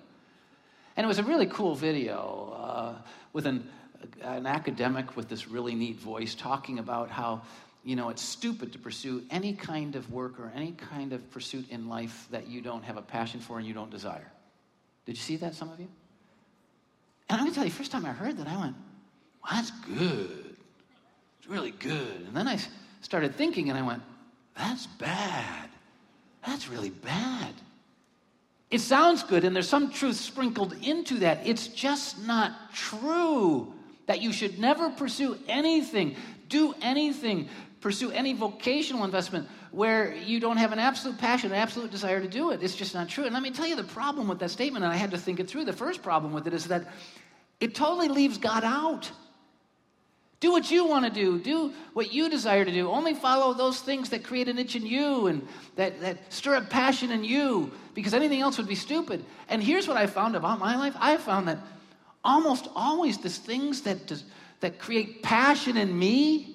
and 0.96 1.04
it 1.04 1.08
was 1.08 1.18
a 1.18 1.24
really 1.24 1.46
cool 1.46 1.74
video 1.74 2.56
uh, 2.56 2.94
with 3.32 3.46
an, 3.46 3.68
an 4.22 4.46
academic 4.46 5.16
with 5.16 5.28
this 5.28 5.48
really 5.48 5.74
neat 5.74 5.96
voice 5.96 6.34
talking 6.34 6.78
about 6.78 7.10
how 7.10 7.42
you 7.84 7.96
know, 7.96 8.08
it's 8.08 8.22
stupid 8.22 8.72
to 8.72 8.78
pursue 8.78 9.22
any 9.30 9.52
kind 9.52 9.94
of 9.94 10.10
work 10.10 10.40
or 10.40 10.50
any 10.54 10.72
kind 10.72 11.12
of 11.12 11.30
pursuit 11.30 11.68
in 11.70 11.88
life 11.88 12.26
that 12.30 12.48
you 12.48 12.62
don't 12.62 12.82
have 12.82 12.96
a 12.96 13.02
passion 13.02 13.40
for 13.40 13.58
and 13.58 13.66
you 13.66 13.74
don't 13.74 13.90
desire. 13.90 14.32
Did 15.04 15.16
you 15.16 15.22
see 15.22 15.36
that, 15.36 15.54
some 15.54 15.70
of 15.70 15.78
you? 15.78 15.88
And 17.28 17.38
I'm 17.38 17.44
going 17.44 17.50
to 17.50 17.54
tell 17.54 17.64
you, 17.64 17.70
first 17.70 17.92
time 17.92 18.06
I 18.06 18.12
heard 18.12 18.38
that, 18.38 18.48
I 18.48 18.56
went, 18.56 18.74
well, 19.42 19.52
that's 19.52 19.70
good. 19.70 20.56
It's 21.38 21.48
really 21.48 21.72
good. 21.72 22.22
And 22.26 22.34
then 22.34 22.48
I 22.48 22.58
started 23.02 23.34
thinking 23.34 23.68
and 23.68 23.78
I 23.78 23.82
went, 23.82 24.02
that's 24.56 24.86
bad. 24.86 25.68
That's 26.46 26.68
really 26.68 26.90
bad. 26.90 27.52
It 28.70 28.80
sounds 28.80 29.22
good 29.22 29.44
and 29.44 29.54
there's 29.54 29.68
some 29.68 29.90
truth 29.90 30.16
sprinkled 30.16 30.74
into 30.82 31.18
that. 31.20 31.46
It's 31.46 31.68
just 31.68 32.26
not 32.26 32.72
true 32.72 33.72
that 34.06 34.20
you 34.20 34.32
should 34.32 34.58
never 34.58 34.90
pursue 34.90 35.38
anything, 35.48 36.16
do 36.48 36.74
anything, 36.82 37.48
pursue 37.80 38.10
any 38.10 38.32
vocational 38.32 39.04
investment 39.04 39.48
where 39.70 40.14
you 40.14 40.40
don't 40.40 40.56
have 40.56 40.72
an 40.72 40.78
absolute 40.78 41.18
passion, 41.18 41.52
an 41.52 41.58
absolute 41.58 41.90
desire 41.90 42.20
to 42.20 42.28
do 42.28 42.50
it. 42.50 42.62
It's 42.62 42.76
just 42.76 42.94
not 42.94 43.08
true. 43.08 43.24
And 43.24 43.34
let 43.34 43.42
me 43.42 43.50
tell 43.50 43.66
you 43.66 43.76
the 43.76 43.84
problem 43.84 44.28
with 44.28 44.38
that 44.38 44.50
statement, 44.50 44.84
and 44.84 44.92
I 44.92 44.96
had 44.96 45.10
to 45.10 45.18
think 45.18 45.40
it 45.40 45.48
through. 45.48 45.64
The 45.64 45.72
first 45.72 46.02
problem 46.02 46.32
with 46.32 46.46
it 46.46 46.54
is 46.54 46.66
that 46.66 46.86
it 47.60 47.74
totally 47.74 48.08
leaves 48.08 48.38
God 48.38 48.64
out. 48.64 49.10
Do 50.44 50.52
what 50.52 50.70
you 50.70 50.84
want 50.84 51.06
to 51.06 51.10
do. 51.10 51.38
Do 51.38 51.72
what 51.94 52.12
you 52.12 52.28
desire 52.28 52.66
to 52.66 52.70
do. 52.70 52.90
Only 52.90 53.14
follow 53.14 53.54
those 53.54 53.80
things 53.80 54.10
that 54.10 54.22
create 54.22 54.46
an 54.46 54.58
itch 54.58 54.76
in 54.76 54.84
you 54.84 55.28
and 55.28 55.48
that, 55.76 55.98
that 56.02 56.30
stir 56.30 56.56
up 56.56 56.68
passion 56.68 57.12
in 57.12 57.24
you 57.24 57.72
because 57.94 58.12
anything 58.12 58.42
else 58.42 58.58
would 58.58 58.68
be 58.68 58.74
stupid. 58.74 59.24
And 59.48 59.62
here's 59.62 59.88
what 59.88 59.96
I 59.96 60.06
found 60.06 60.36
about 60.36 60.58
my 60.58 60.76
life 60.76 60.94
I 61.00 61.16
found 61.16 61.48
that 61.48 61.60
almost 62.22 62.68
always 62.76 63.16
the 63.16 63.30
things 63.30 63.80
that, 63.84 64.22
that 64.60 64.78
create 64.78 65.22
passion 65.22 65.78
in 65.78 65.98
me 65.98 66.53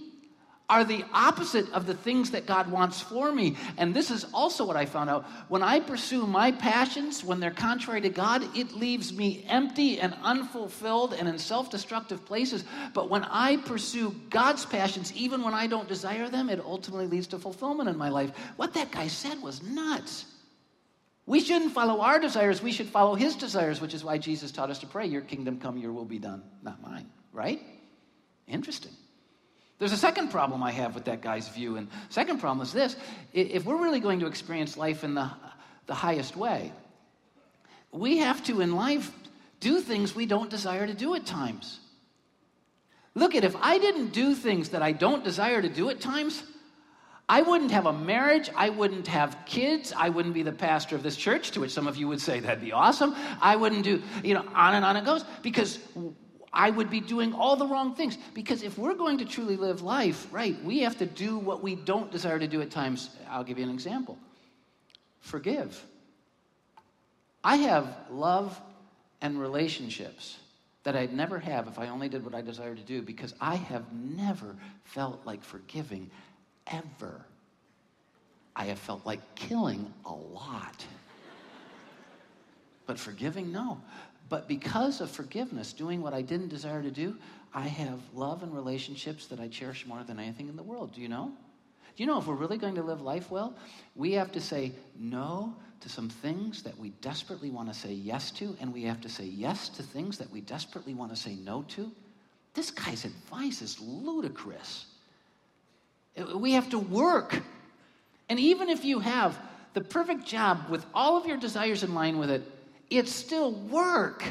are 0.70 0.84
the 0.84 1.04
opposite 1.14 1.70
of 1.74 1.88
the 1.88 1.96
things 1.96 2.30
that 2.32 2.46
God 2.46 2.70
wants 2.70 3.02
for 3.02 3.32
me. 3.32 3.58
And 3.78 3.94
this 3.94 4.12
is 4.12 4.26
also 4.34 4.66
what 4.66 4.76
I 4.76 4.86
found 4.86 5.10
out. 5.10 5.26
When 5.48 5.64
I 5.64 5.80
pursue 5.80 6.28
my 6.28 6.52
passions, 6.52 7.24
when 7.24 7.40
they're 7.40 7.50
contrary 7.50 8.02
to 8.02 8.10
God, 8.10 8.44
it 8.56 8.74
leaves 8.74 9.12
me 9.12 9.46
empty 9.50 10.00
and 10.00 10.16
unfulfilled 10.22 11.14
and 11.14 11.28
in 11.28 11.40
self 11.40 11.72
destructive 11.72 12.24
places. 12.26 12.64
But 12.94 13.10
when 13.10 13.24
I 13.24 13.58
pursue 13.58 14.16
God's 14.30 14.66
passions, 14.66 15.12
even 15.14 15.42
when 15.44 15.56
I 15.56 15.66
don't 15.66 15.88
desire 15.88 16.30
them, 16.30 16.50
it 16.50 16.60
ultimately 16.60 17.08
leads 17.08 17.28
to 17.28 17.40
fulfillment 17.40 17.90
in 17.90 17.98
my 17.98 18.10
life. 18.10 18.32
What 18.56 18.74
that 18.76 18.92
guy 18.92 19.08
said 19.08 19.42
was 19.42 19.64
nuts. 19.64 20.26
We 21.26 21.40
shouldn't 21.40 21.74
follow 21.74 22.02
our 22.02 22.20
desires, 22.20 22.62
we 22.62 22.72
should 22.72 22.88
follow 22.88 23.14
his 23.14 23.36
desires, 23.36 23.82
which 23.82 23.94
is 23.94 24.04
why 24.04 24.18
Jesus 24.18 24.52
taught 24.52 24.72
us 24.72 24.80
to 24.80 24.88
pray, 24.88 25.06
Your 25.06 25.22
kingdom 25.22 25.60
come, 25.60 25.78
your 25.78 25.94
will 25.94 26.06
be 26.06 26.18
done, 26.18 26.42
not 26.64 26.82
mine, 26.82 27.08
right? 27.32 27.62
Interesting. 28.48 28.94
There's 29.80 29.94
a 29.94 29.98
second 29.98 30.30
problem 30.30 30.62
I 30.62 30.72
have 30.72 30.94
with 30.94 31.06
that 31.06 31.22
guy's 31.22 31.48
view. 31.48 31.78
And 31.78 31.88
second 32.10 32.40
problem 32.40 32.62
is 32.62 32.74
this 32.74 32.98
if 33.34 33.66
we're 33.66 33.82
really 33.82 34.02
going 34.02 34.20
to 34.20 34.28
experience 34.28 34.78
life 34.78 35.04
in 35.04 35.16
the, 35.16 35.32
the 35.88 35.96
highest 35.96 36.36
way, 36.36 36.72
we 37.92 38.18
have 38.18 38.44
to, 38.44 38.62
in 38.62 38.76
life, 38.76 39.12
do 39.60 39.80
things 39.80 40.14
we 40.14 40.26
don't 40.26 40.50
desire 40.50 40.86
to 40.86 40.94
do 40.94 41.16
at 41.16 41.26
times. 41.26 41.80
Look 43.16 43.36
at 43.36 43.44
if 43.44 43.56
I 43.56 43.80
didn't 43.80 44.10
do 44.10 44.36
things 44.36 44.70
that 44.70 44.82
I 44.82 44.92
don't 44.92 45.24
desire 45.24 45.62
to 45.62 45.70
do 45.70 45.90
at 45.90 46.00
times, 46.00 46.44
I 47.28 47.42
wouldn't 47.42 47.72
have 47.72 47.86
a 47.86 47.94
marriage. 47.94 48.50
I 48.56 48.70
wouldn't 48.70 49.08
have 49.08 49.38
kids. 49.46 49.94
I 49.96 50.10
wouldn't 50.10 50.34
be 50.34 50.44
the 50.44 50.52
pastor 50.52 50.96
of 50.96 51.04
this 51.04 51.16
church, 51.16 51.52
to 51.52 51.62
which 51.62 51.72
some 51.72 51.88
of 51.88 51.96
you 51.96 52.08
would 52.08 52.22
say 52.22 52.40
that'd 52.40 52.64
be 52.64 52.72
awesome. 52.72 53.16
I 53.42 53.56
wouldn't 53.56 53.84
do, 53.84 54.02
you 54.24 54.34
know, 54.34 54.46
on 54.54 54.76
and 54.76 54.84
on 54.84 54.98
it 54.98 55.06
goes. 55.06 55.24
Because 55.42 55.80
I 56.52 56.70
would 56.70 56.90
be 56.90 57.00
doing 57.00 57.34
all 57.34 57.56
the 57.56 57.68
wrong 57.68 57.96
things. 57.96 58.18
Because 58.34 58.64
if 58.64 58.78
we're 58.78 58.96
going 58.96 59.20
to 59.20 59.26
truly 59.26 59.56
live 59.56 59.82
life, 59.82 60.28
right, 60.32 60.62
we 60.64 60.80
have 60.80 60.98
to 61.00 61.06
do 61.06 61.38
what 61.38 61.62
we 61.62 61.76
don't 61.76 62.12
desire 62.12 62.40
to 62.40 62.48
do 62.48 62.62
at 62.62 62.72
times. 62.72 63.10
I'll 63.30 63.44
give 63.44 63.58
you 63.58 63.64
an 63.64 63.72
example 63.72 64.18
forgive. 65.22 65.86
I 67.44 67.58
have 67.58 67.96
love 68.10 68.60
and 69.22 69.40
relationships 69.40 70.38
that 70.84 70.96
I'd 70.96 71.14
never 71.14 71.40
have 71.40 71.68
if 71.68 71.78
I 71.78 71.90
only 71.90 72.10
did 72.10 72.24
what 72.24 72.34
I 72.34 72.42
desire 72.42 72.74
to 72.74 72.82
do 72.82 73.02
because 73.02 73.34
I 73.40 73.56
have 73.56 73.92
never 73.94 74.56
felt 74.86 75.26
like 75.26 75.44
forgiving 75.44 76.10
ever. 76.68 77.26
I 78.56 78.66
have 78.66 78.80
felt 78.80 79.06
like 79.06 79.36
killing 79.36 79.94
a 80.06 80.14
lot. 80.14 80.86
But 82.86 82.98
forgiving, 82.98 83.52
no. 83.52 83.82
But 84.30 84.48
because 84.48 85.02
of 85.02 85.10
forgiveness, 85.10 85.74
doing 85.74 86.02
what 86.02 86.14
I 86.14 86.22
didn't 86.22 86.50
desire 86.50 86.82
to 86.82 86.92
do, 86.92 87.16
I 87.54 87.68
have 87.68 88.00
love 88.14 88.44
and 88.44 88.54
relationships 88.54 89.26
that 89.28 89.40
I 89.40 89.48
cherish 89.48 89.88
more 89.88 90.04
than 90.04 90.20
anything 90.20 90.48
in 90.48 90.56
the 90.56 90.64
world. 90.64 90.94
Do 90.94 91.02
you 91.02 91.10
know? 91.10 91.32
Do 91.98 92.04
you 92.04 92.08
know 92.08 92.20
if 92.20 92.28
we're 92.28 92.36
really 92.36 92.58
going 92.58 92.76
to 92.76 92.84
live 92.84 93.02
life 93.02 93.32
well, 93.32 93.56
we 93.96 94.14
have 94.14 94.32
to 94.34 94.40
say 94.40 94.72
no 94.98 95.54
to 95.82 95.90
some 95.90 96.10
things 96.10 96.62
that 96.64 96.78
we 96.78 96.90
desperately 97.02 97.50
want 97.50 97.74
to 97.74 97.78
say 97.78 97.92
yes 97.92 98.32
to, 98.32 98.56
and 98.62 98.72
we 98.72 98.84
have 98.84 99.02
to 99.02 99.10
say 99.10 99.26
yes 99.26 99.70
to 99.70 99.84
things 99.84 100.18
that 100.20 100.30
we 100.30 100.42
desperately 100.42 100.94
want 100.94 101.12
to 101.12 101.18
say 101.18 101.36
no 101.36 101.64
to? 101.70 101.92
This 102.54 102.72
guy's 102.72 103.06
advice 103.06 103.62
is 103.62 103.80
ludicrous. 103.80 104.86
Uh, 106.18 106.38
we 106.38 106.54
have 106.54 106.70
to 106.70 106.80
work. 106.80 107.42
And 108.30 108.40
even 108.40 108.70
if 108.70 108.86
you 108.86 109.00
have 109.00 109.38
the 109.74 109.82
perfect 109.82 110.26
job 110.26 110.70
with 110.70 110.86
all 110.94 111.18
of 111.18 111.26
your 111.26 111.38
desires 111.38 111.84
in 111.84 111.94
line 111.96 112.18
with 112.18 112.30
it, 112.30 112.44
it's 112.90 113.14
still 113.14 113.54
work. 113.54 114.24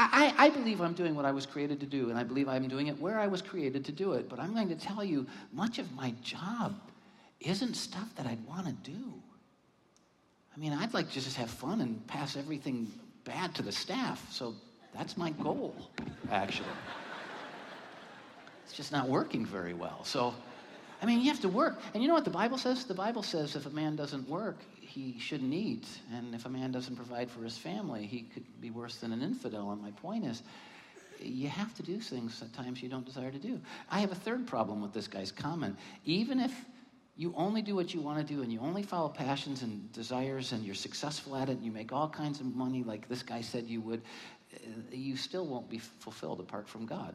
I, 0.00 0.32
I, 0.38 0.50
believe 0.50 0.80
I'm 0.80 0.92
doing 0.92 1.16
what 1.16 1.24
I 1.24 1.32
was 1.32 1.44
created 1.44 1.80
to 1.80 1.86
do, 1.86 2.10
and 2.10 2.16
I 2.16 2.22
believe 2.22 2.48
I'm 2.48 2.68
doing 2.68 2.86
it 2.86 2.96
where 3.00 3.18
I 3.18 3.26
was 3.26 3.42
created 3.42 3.84
to 3.86 3.92
do 3.92 4.12
it. 4.12 4.28
But 4.28 4.38
I'm 4.38 4.54
going 4.54 4.68
to 4.68 4.76
tell 4.76 5.02
you, 5.02 5.26
much 5.52 5.80
of 5.80 5.92
my 5.92 6.14
job 6.22 6.78
isn't 7.40 7.74
stuff 7.74 8.08
that 8.14 8.24
I'd 8.24 8.44
want 8.46 8.66
to 8.66 8.72
do. 8.88 9.12
I 10.54 10.60
mean, 10.60 10.72
I'd 10.72 10.94
like 10.94 11.08
to 11.08 11.14
just 11.14 11.36
have 11.36 11.50
fun 11.50 11.80
and 11.80 12.06
pass 12.06 12.36
everything 12.36 12.92
bad 13.24 13.56
to 13.56 13.62
the 13.62 13.72
staff. 13.72 14.24
So 14.30 14.54
that's 14.94 15.16
my 15.16 15.30
goal, 15.30 15.74
actually. 16.30 16.68
it's 18.64 18.72
just 18.72 18.92
not 18.92 19.08
working 19.08 19.44
very 19.44 19.74
well. 19.74 20.04
So, 20.04 20.32
I 21.02 21.06
mean, 21.06 21.20
you 21.20 21.26
have 21.28 21.40
to 21.40 21.48
work. 21.48 21.80
And 21.92 22.02
you 22.02 22.08
know 22.08 22.14
what 22.14 22.24
the 22.24 22.30
Bible 22.30 22.58
says? 22.58 22.84
The 22.84 22.94
Bible 22.94 23.22
says 23.22 23.56
if 23.56 23.66
a 23.66 23.70
man 23.70 23.96
doesn't 23.96 24.28
work, 24.28 24.58
he 24.88 25.18
shouldn't 25.18 25.52
eat. 25.52 25.86
And 26.12 26.34
if 26.34 26.46
a 26.46 26.48
man 26.48 26.72
doesn't 26.72 26.96
provide 26.96 27.30
for 27.30 27.42
his 27.42 27.56
family, 27.56 28.06
he 28.06 28.22
could 28.22 28.44
be 28.60 28.70
worse 28.70 28.96
than 28.96 29.12
an 29.12 29.22
infidel. 29.22 29.70
And 29.70 29.82
my 29.82 29.90
point 29.92 30.24
is, 30.24 30.42
you 31.20 31.48
have 31.48 31.74
to 31.74 31.82
do 31.82 32.00
things 32.00 32.40
at 32.42 32.52
times 32.52 32.82
you 32.82 32.88
don't 32.88 33.04
desire 33.04 33.30
to 33.30 33.38
do. 33.38 33.60
I 33.90 34.00
have 34.00 34.12
a 34.12 34.16
third 34.16 34.46
problem 34.46 34.80
with 34.80 34.92
this 34.92 35.08
guy's 35.08 35.32
comment. 35.32 35.76
Even 36.04 36.40
if 36.40 36.52
you 37.16 37.34
only 37.36 37.62
do 37.62 37.74
what 37.74 37.92
you 37.92 38.00
want 38.00 38.24
to 38.24 38.34
do 38.34 38.42
and 38.42 38.52
you 38.52 38.60
only 38.60 38.82
follow 38.82 39.08
passions 39.08 39.62
and 39.62 39.92
desires 39.92 40.52
and 40.52 40.64
you're 40.64 40.74
successful 40.74 41.36
at 41.36 41.48
it 41.48 41.52
and 41.52 41.64
you 41.64 41.72
make 41.72 41.92
all 41.92 42.08
kinds 42.08 42.40
of 42.40 42.46
money 42.54 42.84
like 42.84 43.08
this 43.08 43.22
guy 43.22 43.40
said 43.40 43.64
you 43.64 43.80
would, 43.80 44.00
uh, 44.54 44.58
you 44.92 45.16
still 45.16 45.44
won't 45.44 45.68
be 45.68 45.78
fulfilled 45.78 46.38
apart 46.38 46.68
from 46.68 46.86
God. 46.86 47.14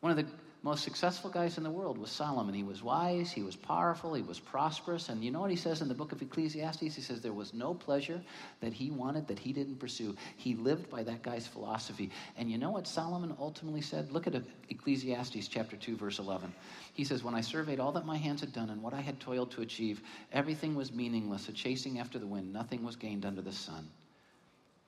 One 0.00 0.10
of 0.10 0.16
the 0.16 0.26
most 0.64 0.82
successful 0.82 1.28
guys 1.28 1.58
in 1.58 1.62
the 1.62 1.70
world 1.70 1.98
was 1.98 2.10
Solomon. 2.10 2.54
He 2.54 2.62
was 2.62 2.82
wise, 2.82 3.30
he 3.30 3.42
was 3.42 3.54
powerful, 3.54 4.14
he 4.14 4.22
was 4.22 4.40
prosperous. 4.40 5.10
And 5.10 5.22
you 5.22 5.30
know 5.30 5.40
what 5.40 5.50
he 5.50 5.56
says 5.56 5.82
in 5.82 5.88
the 5.88 5.94
book 5.94 6.10
of 6.10 6.22
Ecclesiastes? 6.22 6.80
He 6.94 7.02
says 7.02 7.20
there 7.20 7.34
was 7.34 7.52
no 7.52 7.74
pleasure 7.74 8.22
that 8.60 8.72
he 8.72 8.90
wanted 8.90 9.28
that 9.28 9.38
he 9.38 9.52
didn't 9.52 9.78
pursue. 9.78 10.16
He 10.38 10.54
lived 10.54 10.88
by 10.88 11.02
that 11.02 11.22
guy's 11.22 11.46
philosophy. 11.46 12.10
And 12.38 12.50
you 12.50 12.56
know 12.56 12.70
what 12.70 12.86
Solomon 12.86 13.36
ultimately 13.38 13.82
said? 13.82 14.10
Look 14.10 14.26
at 14.26 14.42
Ecclesiastes 14.70 15.48
chapter 15.48 15.76
2 15.76 15.98
verse 15.98 16.18
11. 16.18 16.50
He 16.94 17.04
says, 17.04 17.22
"When 17.22 17.34
I 17.34 17.42
surveyed 17.42 17.78
all 17.78 17.92
that 17.92 18.06
my 18.06 18.16
hands 18.16 18.40
had 18.40 18.54
done 18.54 18.70
and 18.70 18.82
what 18.82 18.94
I 18.94 19.02
had 19.02 19.20
toiled 19.20 19.50
to 19.50 19.60
achieve, 19.60 20.00
everything 20.32 20.74
was 20.74 20.90
meaningless, 20.90 21.46
a 21.50 21.52
chasing 21.52 21.98
after 21.98 22.18
the 22.18 22.26
wind. 22.26 22.54
Nothing 22.54 22.82
was 22.82 22.96
gained 22.96 23.26
under 23.26 23.42
the 23.42 23.52
sun." 23.52 23.86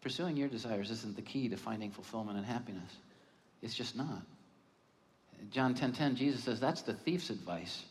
Pursuing 0.01 0.39
your 0.39 0.49
desires 0.49 0.91
isn't 0.91 1.17
the 1.17 1.23
key 1.23 1.51
to 1.51 1.59
finding 1.59 1.91
fulfillment 1.91 2.39
and 2.39 2.47
happiness. 2.47 2.97
It's 3.61 3.75
just 3.75 3.95
not. 3.95 4.23
John 5.51 5.75
10:10, 5.75 5.79
10, 5.79 5.93
10, 5.93 6.17
Jesus 6.17 6.45
says 6.45 6.61
that's 6.61 6.83
the 6.83 6.95
thief's 6.95 7.31
advice. 7.31 7.85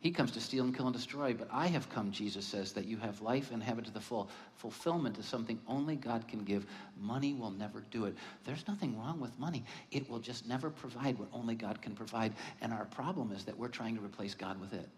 He 0.00 0.12
comes 0.12 0.30
to 0.32 0.40
steal 0.40 0.64
and 0.64 0.76
kill 0.76 0.86
and 0.86 0.94
destroy, 0.94 1.34
but 1.34 1.48
I 1.50 1.66
have 1.66 1.90
come, 1.90 2.12
Jesus 2.12 2.46
says, 2.46 2.72
that 2.74 2.84
you 2.84 2.96
have 2.98 3.22
life 3.22 3.50
and 3.50 3.62
have 3.62 3.78
it 3.78 3.86
to 3.86 3.90
the 3.90 4.00
full. 4.00 4.28
Fulfillment 4.56 5.18
is 5.18 5.26
something 5.26 5.58
only 5.66 5.96
God 5.96 6.28
can 6.28 6.44
give. 6.44 6.66
Money 7.00 7.32
will 7.32 7.50
never 7.50 7.82
do 7.90 8.04
it. 8.04 8.14
There's 8.44 8.68
nothing 8.68 8.96
wrong 8.98 9.18
with 9.18 9.36
money. 9.38 9.64
It 9.90 10.08
will 10.08 10.20
just 10.20 10.46
never 10.46 10.70
provide 10.70 11.18
what 11.18 11.28
only 11.32 11.54
God 11.54 11.82
can 11.82 11.94
provide. 11.96 12.34
And 12.60 12.72
our 12.72 12.84
problem 12.84 13.32
is 13.32 13.44
that 13.46 13.58
we're 13.58 13.68
trying 13.68 13.96
to 13.96 14.00
replace 14.00 14.34
God 14.34 14.60
with 14.60 14.74
it. 14.74 14.88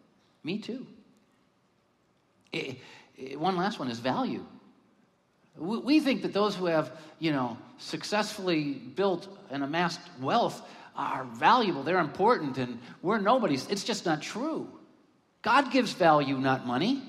Me 0.42 0.58
too. 0.58 0.86
It, 2.52 2.78
it, 3.16 3.40
one 3.40 3.56
last 3.56 3.78
one 3.78 3.88
is 3.88 4.00
value. 4.00 4.44
We, 5.56 5.78
we 5.78 6.00
think 6.00 6.22
that 6.22 6.32
those 6.32 6.54
who 6.54 6.66
have, 6.66 6.92
you 7.18 7.32
know, 7.32 7.56
successfully 7.78 8.74
built 8.74 9.28
and 9.50 9.62
amassed 9.62 10.00
wealth 10.20 10.60
are 10.98 11.24
valuable, 11.24 11.84
they're 11.84 12.00
important, 12.00 12.58
and 12.58 12.78
we're 13.00 13.18
nobodies. 13.18 13.66
It's 13.70 13.84
just 13.84 14.04
not 14.04 14.20
true. 14.20 14.68
God 15.42 15.70
gives 15.70 15.92
value, 15.92 16.36
not 16.36 16.66
money. 16.66 17.02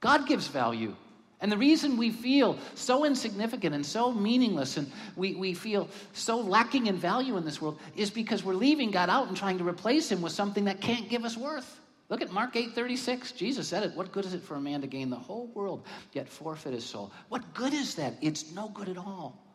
God 0.00 0.28
gives 0.28 0.46
value. 0.46 0.94
And 1.40 1.50
the 1.50 1.56
reason 1.56 1.96
we 1.96 2.10
feel 2.10 2.58
so 2.74 3.04
insignificant 3.04 3.74
and 3.74 3.84
so 3.84 4.12
meaningless 4.12 4.76
and 4.76 4.90
we, 5.16 5.34
we 5.34 5.54
feel 5.54 5.88
so 6.12 6.38
lacking 6.38 6.86
in 6.86 6.96
value 6.96 7.36
in 7.36 7.44
this 7.44 7.60
world 7.60 7.78
is 7.94 8.10
because 8.10 8.42
we're 8.44 8.54
leaving 8.54 8.90
God 8.90 9.10
out 9.10 9.28
and 9.28 9.36
trying 9.36 9.58
to 9.58 9.64
replace 9.64 10.10
him 10.10 10.22
with 10.22 10.32
something 10.32 10.64
that 10.64 10.80
can't 10.80 11.08
give 11.08 11.24
us 11.24 11.36
worth. 11.36 11.80
Look 12.08 12.22
at 12.22 12.30
Mark 12.30 12.54
8 12.54 12.72
36. 12.72 13.32
Jesus 13.32 13.66
said 13.66 13.82
it. 13.82 13.94
What 13.94 14.12
good 14.12 14.24
is 14.24 14.32
it 14.32 14.42
for 14.42 14.54
a 14.54 14.60
man 14.60 14.80
to 14.82 14.86
gain 14.86 15.10
the 15.10 15.16
whole 15.16 15.48
world, 15.48 15.84
yet 16.12 16.28
forfeit 16.28 16.72
his 16.72 16.84
soul? 16.84 17.12
What 17.28 17.52
good 17.52 17.74
is 17.74 17.96
that? 17.96 18.14
It's 18.20 18.52
no 18.52 18.68
good 18.68 18.88
at 18.88 18.96
all. 18.96 19.45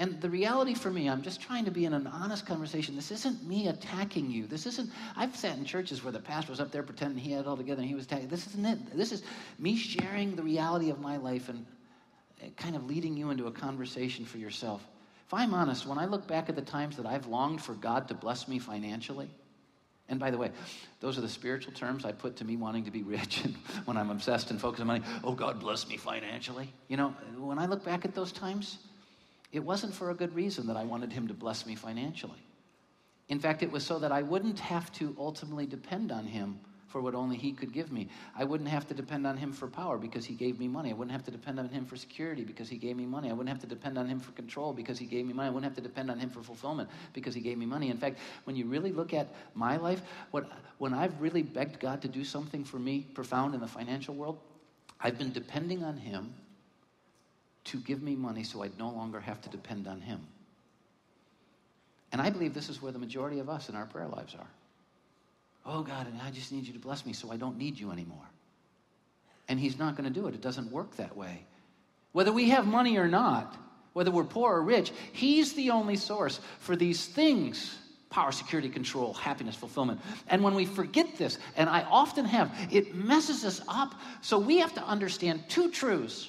And 0.00 0.18
the 0.22 0.30
reality 0.30 0.72
for 0.72 0.90
me, 0.90 1.10
I'm 1.10 1.20
just 1.20 1.42
trying 1.42 1.66
to 1.66 1.70
be 1.70 1.84
in 1.84 1.92
an 1.92 2.06
honest 2.06 2.46
conversation. 2.46 2.96
This 2.96 3.10
isn't 3.10 3.46
me 3.46 3.68
attacking 3.68 4.30
you. 4.30 4.46
This 4.46 4.64
isn't, 4.64 4.90
I've 5.14 5.36
sat 5.36 5.58
in 5.58 5.64
churches 5.66 6.02
where 6.02 6.10
the 6.10 6.18
pastor 6.18 6.52
was 6.52 6.58
up 6.58 6.72
there 6.72 6.82
pretending 6.82 7.18
he 7.18 7.32
had 7.32 7.42
it 7.42 7.46
all 7.46 7.56
together 7.58 7.82
and 7.82 7.88
he 7.88 7.94
was 7.94 8.06
attacking. 8.06 8.28
This 8.28 8.46
isn't 8.46 8.64
it. 8.64 8.96
This 8.96 9.12
is 9.12 9.22
me 9.58 9.76
sharing 9.76 10.34
the 10.36 10.42
reality 10.42 10.88
of 10.88 11.00
my 11.00 11.18
life 11.18 11.50
and 11.50 11.66
uh, 12.42 12.46
kind 12.56 12.76
of 12.76 12.86
leading 12.86 13.14
you 13.14 13.28
into 13.28 13.46
a 13.46 13.52
conversation 13.52 14.24
for 14.24 14.38
yourself. 14.38 14.82
If 15.26 15.34
I'm 15.34 15.52
honest, 15.52 15.86
when 15.86 15.98
I 15.98 16.06
look 16.06 16.26
back 16.26 16.48
at 16.48 16.56
the 16.56 16.62
times 16.62 16.96
that 16.96 17.04
I've 17.04 17.26
longed 17.26 17.60
for 17.60 17.74
God 17.74 18.08
to 18.08 18.14
bless 18.14 18.48
me 18.48 18.58
financially, 18.58 19.28
and 20.08 20.18
by 20.18 20.30
the 20.30 20.38
way, 20.38 20.50
those 21.00 21.18
are 21.18 21.20
the 21.20 21.28
spiritual 21.28 21.74
terms 21.74 22.06
I 22.06 22.12
put 22.12 22.36
to 22.36 22.44
me 22.46 22.56
wanting 22.56 22.86
to 22.86 22.90
be 22.90 23.02
rich 23.02 23.44
and 23.44 23.54
when 23.84 23.98
I'm 23.98 24.08
obsessed 24.08 24.50
and 24.50 24.58
focused 24.58 24.80
on 24.80 24.86
money. 24.86 25.04
Oh, 25.22 25.32
God 25.34 25.60
bless 25.60 25.86
me 25.86 25.98
financially. 25.98 26.72
You 26.88 26.96
know, 26.96 27.10
when 27.36 27.58
I 27.58 27.66
look 27.66 27.84
back 27.84 28.06
at 28.06 28.14
those 28.14 28.32
times, 28.32 28.78
it 29.52 29.60
wasn't 29.60 29.94
for 29.94 30.10
a 30.10 30.14
good 30.14 30.34
reason 30.34 30.66
that 30.68 30.76
I 30.76 30.84
wanted 30.84 31.12
him 31.12 31.28
to 31.28 31.34
bless 31.34 31.66
me 31.66 31.74
financially. 31.74 32.42
In 33.28 33.38
fact, 33.38 33.62
it 33.62 33.70
was 33.70 33.84
so 33.84 33.98
that 33.98 34.12
I 34.12 34.22
wouldn't 34.22 34.58
have 34.58 34.92
to 34.94 35.14
ultimately 35.18 35.66
depend 35.66 36.10
on 36.10 36.26
him 36.26 36.58
for 36.90 37.00
what 37.00 37.14
only 37.14 37.36
he 37.36 37.52
could 37.52 37.72
give 37.72 37.92
me. 37.92 38.08
I 38.36 38.42
wouldn't 38.44 38.68
have 38.68 38.88
to 38.88 38.94
depend 38.94 39.24
on 39.24 39.36
him 39.36 39.52
for 39.52 39.68
power 39.68 39.96
because 39.96 40.26
he 40.26 40.34
gave 40.34 40.58
me 40.58 40.66
money. 40.66 40.90
I 40.90 40.92
wouldn't 40.92 41.12
have 41.12 41.24
to 41.26 41.30
depend 41.30 41.60
on 41.60 41.68
him 41.68 41.86
for 41.86 41.94
security 41.94 42.42
because 42.42 42.68
he 42.68 42.76
gave 42.76 42.96
me 42.96 43.06
money. 43.06 43.30
I 43.30 43.32
wouldn't 43.32 43.48
have 43.48 43.60
to 43.60 43.68
depend 43.68 43.96
on 43.96 44.08
him 44.08 44.18
for 44.18 44.32
control 44.32 44.72
because 44.72 44.98
he 44.98 45.06
gave 45.06 45.24
me 45.24 45.32
money. 45.32 45.46
I 45.46 45.50
wouldn't 45.50 45.72
have 45.72 45.76
to 45.76 45.88
depend 45.88 46.10
on 46.10 46.18
him 46.18 46.28
for 46.28 46.42
fulfillment 46.42 46.90
because 47.12 47.32
he 47.32 47.40
gave 47.40 47.58
me 47.58 47.66
money. 47.66 47.90
In 47.90 47.96
fact, 47.96 48.18
when 48.42 48.56
you 48.56 48.66
really 48.66 48.90
look 48.90 49.14
at 49.14 49.28
my 49.54 49.76
life, 49.76 50.02
what, 50.32 50.50
when 50.78 50.92
I've 50.92 51.20
really 51.20 51.42
begged 51.42 51.78
God 51.78 52.02
to 52.02 52.08
do 52.08 52.24
something 52.24 52.64
for 52.64 52.80
me 52.80 53.06
profound 53.14 53.54
in 53.54 53.60
the 53.60 53.68
financial 53.68 54.14
world, 54.16 54.40
I've 55.00 55.16
been 55.16 55.32
depending 55.32 55.84
on 55.84 55.96
him 55.96 56.34
to 57.64 57.78
give 57.78 58.02
me 58.02 58.16
money 58.16 58.44
so 58.44 58.62
I'd 58.62 58.78
no 58.78 58.90
longer 58.90 59.20
have 59.20 59.40
to 59.42 59.48
depend 59.48 59.86
on 59.86 60.00
Him. 60.00 60.20
And 62.12 62.20
I 62.20 62.30
believe 62.30 62.54
this 62.54 62.68
is 62.68 62.82
where 62.82 62.92
the 62.92 62.98
majority 62.98 63.38
of 63.38 63.48
us 63.48 63.68
in 63.68 63.76
our 63.76 63.86
prayer 63.86 64.08
lives 64.08 64.34
are. 64.34 64.48
Oh, 65.66 65.82
God, 65.82 66.06
I 66.24 66.30
just 66.30 66.52
need 66.52 66.66
you 66.66 66.72
to 66.72 66.78
bless 66.78 67.04
me 67.04 67.12
so 67.12 67.30
I 67.30 67.36
don't 67.36 67.58
need 67.58 67.78
you 67.78 67.92
anymore. 67.92 68.28
And 69.48 69.60
He's 69.60 69.78
not 69.78 69.96
going 69.96 70.12
to 70.12 70.20
do 70.20 70.26
it. 70.26 70.34
It 70.34 70.40
doesn't 70.40 70.70
work 70.72 70.96
that 70.96 71.16
way. 71.16 71.44
Whether 72.12 72.32
we 72.32 72.50
have 72.50 72.66
money 72.66 72.96
or 72.96 73.06
not, 73.06 73.56
whether 73.92 74.10
we're 74.10 74.24
poor 74.24 74.56
or 74.56 74.62
rich, 74.62 74.92
He's 75.12 75.52
the 75.52 75.70
only 75.70 75.96
source 75.96 76.40
for 76.58 76.76
these 76.76 77.06
things 77.06 77.76
power, 78.10 78.32
security, 78.32 78.68
control, 78.68 79.14
happiness, 79.14 79.54
fulfillment. 79.54 80.00
And 80.26 80.42
when 80.42 80.56
we 80.56 80.66
forget 80.66 81.16
this, 81.16 81.38
and 81.56 81.70
I 81.70 81.82
often 81.82 82.24
have, 82.24 82.52
it 82.72 82.92
messes 82.92 83.44
us 83.44 83.60
up. 83.68 83.94
So 84.20 84.36
we 84.36 84.58
have 84.58 84.74
to 84.74 84.82
understand 84.82 85.44
two 85.48 85.70
truths 85.70 86.28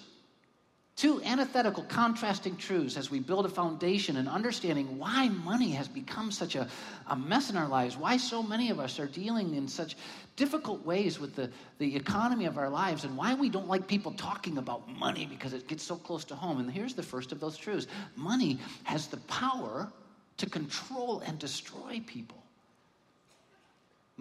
Two 1.01 1.19
antithetical, 1.23 1.81
contrasting 1.85 2.55
truths 2.57 2.95
as 2.95 3.09
we 3.09 3.19
build 3.19 3.47
a 3.47 3.49
foundation 3.49 4.17
and 4.17 4.29
understanding 4.29 4.99
why 4.99 5.29
money 5.29 5.71
has 5.71 5.87
become 5.87 6.31
such 6.31 6.53
a, 6.53 6.67
a 7.07 7.15
mess 7.15 7.49
in 7.49 7.57
our 7.57 7.67
lives, 7.67 7.97
why 7.97 8.17
so 8.17 8.43
many 8.43 8.69
of 8.69 8.79
us 8.79 8.99
are 8.99 9.07
dealing 9.07 9.55
in 9.55 9.67
such 9.67 9.97
difficult 10.35 10.85
ways 10.85 11.19
with 11.19 11.35
the, 11.35 11.49
the 11.79 11.95
economy 11.95 12.45
of 12.45 12.59
our 12.59 12.69
lives, 12.69 13.03
and 13.03 13.17
why 13.17 13.33
we 13.33 13.49
don't 13.49 13.67
like 13.67 13.87
people 13.87 14.11
talking 14.11 14.59
about 14.59 14.87
money 14.89 15.25
because 15.25 15.53
it 15.53 15.67
gets 15.67 15.81
so 15.81 15.95
close 15.95 16.23
to 16.23 16.35
home. 16.35 16.59
And 16.59 16.69
here's 16.69 16.93
the 16.93 17.01
first 17.01 17.31
of 17.31 17.39
those 17.39 17.57
truths 17.57 17.87
money 18.15 18.59
has 18.83 19.07
the 19.07 19.17
power 19.21 19.91
to 20.37 20.47
control 20.47 21.21
and 21.25 21.39
destroy 21.39 21.99
people. 22.05 22.40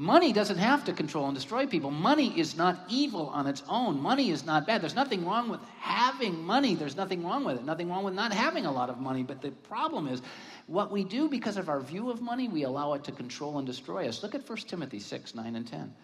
Money 0.01 0.33
doesn't 0.33 0.57
have 0.57 0.83
to 0.87 0.95
control 0.95 1.27
and 1.27 1.35
destroy 1.35 1.67
people. 1.67 1.91
Money 1.91 2.33
is 2.41 2.57
not 2.57 2.87
evil 2.89 3.27
on 3.35 3.47
its 3.47 3.63
own. 3.69 4.01
Money 4.01 4.31
is 4.31 4.47
not 4.47 4.67
bad. 4.67 4.81
There's 4.81 4.95
nothing 4.95 5.27
wrong 5.27 5.51
with 5.51 5.61
having 5.79 6.43
money. 6.43 6.75
There's 6.75 6.97
nothing 6.97 7.23
wrong 7.23 7.45
with 7.45 7.57
it. 7.57 7.67
Nothing 7.67 7.91
wrong 7.91 8.03
with 8.03 8.15
not 8.15 8.33
having 8.33 8.65
a 8.65 8.73
lot 8.73 8.89
of 8.89 8.99
money. 8.99 9.23
But 9.23 9.43
the 9.43 9.51
problem 9.51 10.09
is 10.09 10.23
what 10.69 10.91
we 10.91 11.05
do 11.05 11.29
because 11.29 11.59
of 11.59 11.69
our 11.69 11.81
view 11.81 12.11
of 12.11 12.23
money, 12.23 12.49
we 12.49 12.63
allow 12.63 12.95
it 12.95 13.05
to 13.05 13.13
control 13.13 13.59
and 13.59 13.67
destroy 13.67 14.09
us. 14.09 14.23
Look 14.23 14.35
at 14.35 14.49
1 14.49 14.59
Timothy 14.61 15.01
6, 15.01 15.35
9, 15.35 15.55
and 15.55 15.67
10. 15.69 15.95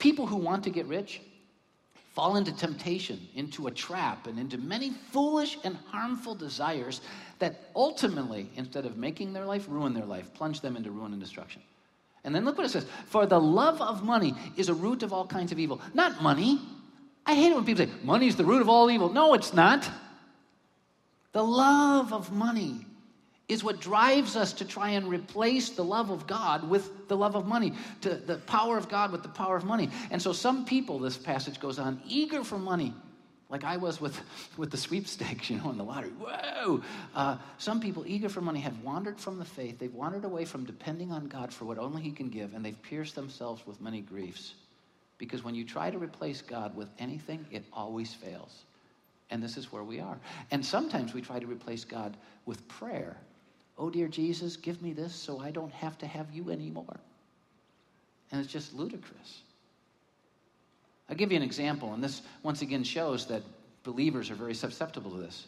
People 0.00 0.26
who 0.26 0.36
want 0.36 0.64
to 0.64 0.70
get 0.70 0.86
rich 0.86 1.20
fall 2.14 2.34
into 2.34 2.50
temptation, 2.50 3.20
into 3.36 3.68
a 3.68 3.70
trap, 3.70 4.26
and 4.26 4.40
into 4.40 4.58
many 4.58 4.90
foolish 4.90 5.56
and 5.62 5.76
harmful 5.86 6.34
desires 6.34 7.00
that 7.38 7.70
ultimately, 7.76 8.50
instead 8.56 8.84
of 8.84 8.96
making 8.96 9.32
their 9.32 9.44
life, 9.44 9.66
ruin 9.68 9.94
their 9.94 10.04
life, 10.04 10.34
plunge 10.34 10.60
them 10.60 10.76
into 10.76 10.90
ruin 10.90 11.12
and 11.12 11.22
destruction. 11.22 11.62
And 12.24 12.34
then 12.34 12.44
look 12.44 12.56
what 12.56 12.66
it 12.66 12.70
says 12.70 12.86
For 13.06 13.26
the 13.26 13.40
love 13.40 13.80
of 13.80 14.02
money 14.02 14.34
is 14.56 14.68
a 14.68 14.74
root 14.74 15.02
of 15.02 15.12
all 15.12 15.26
kinds 15.26 15.52
of 15.52 15.58
evil. 15.58 15.80
Not 15.92 16.22
money. 16.22 16.60
I 17.26 17.34
hate 17.34 17.50
it 17.50 17.54
when 17.54 17.64
people 17.64 17.86
say, 17.86 17.92
money 18.02 18.26
is 18.26 18.36
the 18.36 18.44
root 18.44 18.60
of 18.60 18.68
all 18.68 18.90
evil. 18.90 19.10
No, 19.10 19.32
it's 19.32 19.54
not. 19.54 19.88
The 21.32 21.42
love 21.42 22.12
of 22.12 22.32
money 22.32 22.86
is 23.48 23.64
what 23.64 23.80
drives 23.80 24.36
us 24.36 24.52
to 24.54 24.64
try 24.64 24.90
and 24.90 25.08
replace 25.08 25.70
the 25.70 25.84
love 25.84 26.10
of 26.10 26.26
God 26.26 26.68
with 26.68 27.08
the 27.08 27.16
love 27.16 27.34
of 27.34 27.46
money, 27.46 27.72
to 28.02 28.14
the 28.14 28.36
power 28.36 28.78
of 28.78 28.88
God 28.88 29.12
with 29.12 29.22
the 29.22 29.28
power 29.28 29.56
of 29.56 29.64
money. 29.64 29.90
And 30.10 30.20
so 30.20 30.32
some 30.32 30.64
people, 30.64 30.98
this 30.98 31.16
passage 31.16 31.60
goes 31.60 31.78
on, 31.78 32.00
eager 32.06 32.44
for 32.44 32.58
money, 32.58 32.94
like 33.54 33.62
I 33.62 33.76
was 33.76 34.00
with, 34.00 34.20
with 34.56 34.72
the 34.72 34.76
sweepstakes, 34.76 35.48
you 35.50 35.58
know, 35.58 35.70
in 35.70 35.78
the 35.78 35.84
lottery. 35.84 36.10
Whoa! 36.10 36.82
Uh, 37.14 37.36
some 37.58 37.80
people, 37.80 38.04
eager 38.04 38.28
for 38.28 38.40
money, 38.40 38.58
have 38.60 38.82
wandered 38.82 39.20
from 39.20 39.38
the 39.38 39.44
faith. 39.44 39.78
They've 39.78 39.94
wandered 39.94 40.24
away 40.24 40.44
from 40.44 40.64
depending 40.64 41.12
on 41.12 41.28
God 41.28 41.52
for 41.52 41.64
what 41.64 41.78
only 41.78 42.02
He 42.02 42.10
can 42.10 42.28
give, 42.30 42.52
and 42.52 42.64
they've 42.64 42.82
pierced 42.82 43.14
themselves 43.14 43.64
with 43.64 43.80
many 43.80 44.00
griefs. 44.00 44.54
Because 45.18 45.44
when 45.44 45.54
you 45.54 45.64
try 45.64 45.88
to 45.88 45.98
replace 45.98 46.42
God 46.42 46.74
with 46.74 46.88
anything, 46.98 47.46
it 47.52 47.64
always 47.72 48.12
fails. 48.12 48.64
And 49.30 49.40
this 49.40 49.56
is 49.56 49.70
where 49.70 49.84
we 49.84 50.00
are. 50.00 50.18
And 50.50 50.66
sometimes 50.66 51.14
we 51.14 51.22
try 51.22 51.38
to 51.38 51.46
replace 51.46 51.84
God 51.84 52.16
with 52.46 52.66
prayer. 52.66 53.16
Oh, 53.78 53.88
dear 53.88 54.08
Jesus, 54.08 54.56
give 54.56 54.82
me 54.82 54.92
this 54.92 55.14
so 55.14 55.38
I 55.38 55.52
don't 55.52 55.72
have 55.72 55.96
to 55.98 56.08
have 56.08 56.26
you 56.32 56.50
anymore. 56.50 56.96
And 58.32 58.40
it's 58.40 58.52
just 58.52 58.74
ludicrous. 58.74 59.42
I'll 61.08 61.16
give 61.16 61.30
you 61.30 61.36
an 61.36 61.42
example, 61.42 61.92
and 61.92 62.02
this 62.02 62.22
once 62.42 62.62
again 62.62 62.84
shows 62.84 63.26
that 63.26 63.42
believers 63.82 64.30
are 64.30 64.34
very 64.34 64.54
susceptible 64.54 65.10
to 65.10 65.18
this. 65.18 65.46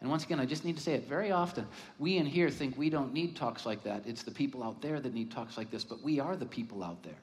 And 0.00 0.10
once 0.10 0.24
again, 0.24 0.38
I 0.38 0.46
just 0.46 0.64
need 0.64 0.76
to 0.76 0.82
say 0.82 0.94
it 0.94 1.08
very 1.08 1.32
often. 1.32 1.66
We 1.98 2.18
in 2.18 2.26
here 2.26 2.50
think 2.50 2.78
we 2.78 2.88
don't 2.90 3.12
need 3.12 3.36
talks 3.36 3.66
like 3.66 3.82
that. 3.84 4.02
It's 4.06 4.22
the 4.22 4.30
people 4.30 4.62
out 4.62 4.80
there 4.80 5.00
that 5.00 5.14
need 5.14 5.30
talks 5.30 5.56
like 5.56 5.70
this, 5.70 5.82
but 5.84 6.02
we 6.02 6.20
are 6.20 6.36
the 6.36 6.46
people 6.46 6.84
out 6.84 7.02
there. 7.02 7.18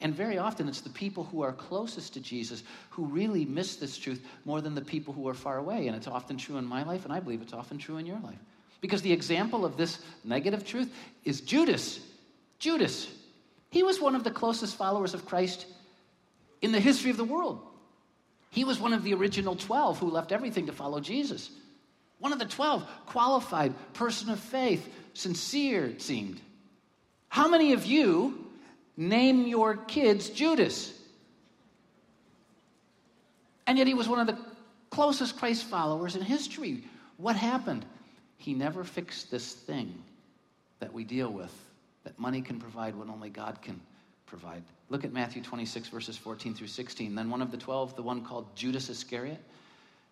And 0.00 0.14
very 0.14 0.38
often, 0.38 0.68
it's 0.68 0.80
the 0.80 0.90
people 0.90 1.24
who 1.24 1.42
are 1.42 1.52
closest 1.52 2.14
to 2.14 2.20
Jesus 2.20 2.62
who 2.90 3.06
really 3.06 3.44
miss 3.44 3.76
this 3.76 3.96
truth 3.96 4.22
more 4.44 4.60
than 4.60 4.74
the 4.74 4.82
people 4.82 5.14
who 5.14 5.26
are 5.28 5.34
far 5.34 5.58
away. 5.58 5.86
And 5.86 5.96
it's 5.96 6.08
often 6.08 6.36
true 6.36 6.58
in 6.58 6.66
my 6.66 6.82
life, 6.82 7.04
and 7.04 7.12
I 7.12 7.20
believe 7.20 7.40
it's 7.40 7.52
often 7.52 7.78
true 7.78 7.96
in 7.96 8.04
your 8.04 8.18
life. 8.18 8.38
Because 8.80 9.00
the 9.00 9.12
example 9.12 9.64
of 9.64 9.76
this 9.76 10.00
negative 10.24 10.66
truth 10.66 10.92
is 11.24 11.40
Judas. 11.40 12.00
Judas. 12.58 13.08
He 13.70 13.82
was 13.82 14.00
one 14.00 14.14
of 14.14 14.24
the 14.24 14.30
closest 14.30 14.76
followers 14.76 15.14
of 15.14 15.24
Christ 15.24 15.66
in 16.62 16.72
the 16.72 16.80
history 16.80 17.10
of 17.10 17.16
the 17.16 17.24
world. 17.24 17.60
He 18.50 18.64
was 18.64 18.78
one 18.78 18.92
of 18.92 19.02
the 19.02 19.14
original 19.14 19.56
12 19.56 19.98
who 19.98 20.10
left 20.10 20.32
everything 20.32 20.66
to 20.66 20.72
follow 20.72 21.00
Jesus. 21.00 21.50
One 22.20 22.32
of 22.32 22.38
the 22.38 22.44
12, 22.44 22.86
qualified, 23.06 23.74
person 23.94 24.30
of 24.30 24.38
faith, 24.38 24.88
sincere, 25.12 25.86
it 25.86 26.02
seemed. 26.02 26.40
How 27.28 27.48
many 27.48 27.72
of 27.72 27.84
you 27.84 28.46
name 28.96 29.46
your 29.46 29.76
kids 29.76 30.30
Judas? 30.30 30.92
And 33.66 33.76
yet 33.76 33.86
he 33.86 33.94
was 33.94 34.08
one 34.08 34.20
of 34.20 34.26
the 34.26 34.38
closest 34.90 35.36
Christ 35.36 35.64
followers 35.64 36.14
in 36.14 36.22
history. 36.22 36.84
What 37.16 37.34
happened? 37.34 37.84
He 38.36 38.54
never 38.54 38.84
fixed 38.84 39.30
this 39.30 39.52
thing 39.52 40.00
that 40.78 40.92
we 40.92 41.02
deal 41.02 41.30
with, 41.30 41.52
that 42.04 42.18
money 42.18 42.42
can 42.42 42.60
provide 42.60 42.94
what 42.94 43.08
only 43.08 43.30
God 43.30 43.60
can 43.62 43.80
provide. 44.36 44.64
Look 44.88 45.04
at 45.04 45.12
Matthew 45.12 45.42
26, 45.42 45.88
verses 45.88 46.16
14 46.16 46.54
through 46.54 46.66
16. 46.66 47.14
Then 47.14 47.30
one 47.30 47.40
of 47.40 47.52
the 47.52 47.56
twelve, 47.56 47.94
the 47.94 48.02
one 48.02 48.24
called 48.24 48.54
Judas 48.56 48.90
Iscariot, 48.90 49.38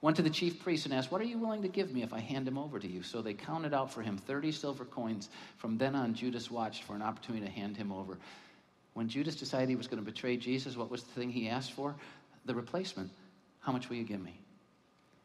went 0.00 0.16
to 0.16 0.22
the 0.22 0.30
chief 0.30 0.62
priests 0.62 0.86
and 0.86 0.94
asked, 0.94 1.10
What 1.10 1.20
are 1.20 1.24
you 1.24 1.38
willing 1.38 1.62
to 1.62 1.68
give 1.68 1.92
me 1.92 2.04
if 2.04 2.12
I 2.12 2.20
hand 2.20 2.46
him 2.46 2.56
over 2.56 2.78
to 2.78 2.86
you? 2.86 3.02
So 3.02 3.20
they 3.20 3.34
counted 3.34 3.74
out 3.74 3.92
for 3.92 4.00
him 4.00 4.16
30 4.16 4.52
silver 4.52 4.84
coins. 4.84 5.28
From 5.56 5.76
then 5.76 5.96
on, 5.96 6.14
Judas 6.14 6.52
watched 6.52 6.84
for 6.84 6.94
an 6.94 7.02
opportunity 7.02 7.44
to 7.44 7.50
hand 7.50 7.76
him 7.76 7.90
over. 7.90 8.16
When 8.94 9.08
Judas 9.08 9.34
decided 9.34 9.68
he 9.68 9.76
was 9.76 9.88
going 9.88 10.04
to 10.04 10.08
betray 10.08 10.36
Jesus, 10.36 10.76
what 10.76 10.88
was 10.88 11.02
the 11.02 11.12
thing 11.12 11.28
he 11.28 11.48
asked 11.48 11.72
for? 11.72 11.96
The 12.44 12.54
replacement. 12.54 13.10
How 13.58 13.72
much 13.72 13.88
will 13.88 13.96
you 13.96 14.04
give 14.04 14.22
me? 14.22 14.38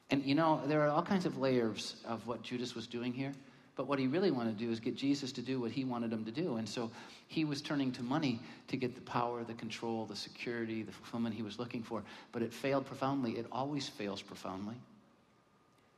And 0.09 0.23
you 0.23 0.33
know, 0.33 0.59
there 0.65 0.81
are 0.81 0.87
all 0.87 1.03
kinds 1.03 1.27
of 1.27 1.37
layers 1.37 1.97
of 2.07 2.25
what 2.25 2.41
Judas 2.41 2.73
was 2.73 2.87
doing 2.87 3.13
here. 3.13 3.33
But 3.77 3.87
what 3.87 3.99
he 3.99 4.07
really 4.07 4.31
wanted 4.31 4.57
to 4.57 4.65
do 4.65 4.71
is 4.71 4.79
get 4.79 4.95
Jesus 4.95 5.31
to 5.33 5.41
do 5.43 5.61
what 5.61 5.71
he 5.71 5.85
wanted 5.85 6.11
him 6.11 6.25
to 6.25 6.31
do. 6.31 6.57
And 6.57 6.67
so 6.67 6.89
he 7.27 7.45
was 7.45 7.61
turning 7.61 7.91
to 7.93 8.03
money 8.03 8.41
to 8.69 8.75
get 8.75 8.95
the 8.95 9.01
power, 9.01 9.43
the 9.43 9.53
control, 9.53 10.05
the 10.05 10.15
security, 10.15 10.81
the 10.81 10.91
fulfillment 10.91 11.35
he 11.35 11.43
was 11.43 11.59
looking 11.59 11.83
for. 11.83 12.03
But 12.31 12.41
it 12.41 12.51
failed 12.51 12.87
profoundly. 12.87 13.37
It 13.37 13.45
always 13.51 13.87
fails 13.87 14.19
profoundly. 14.19 14.75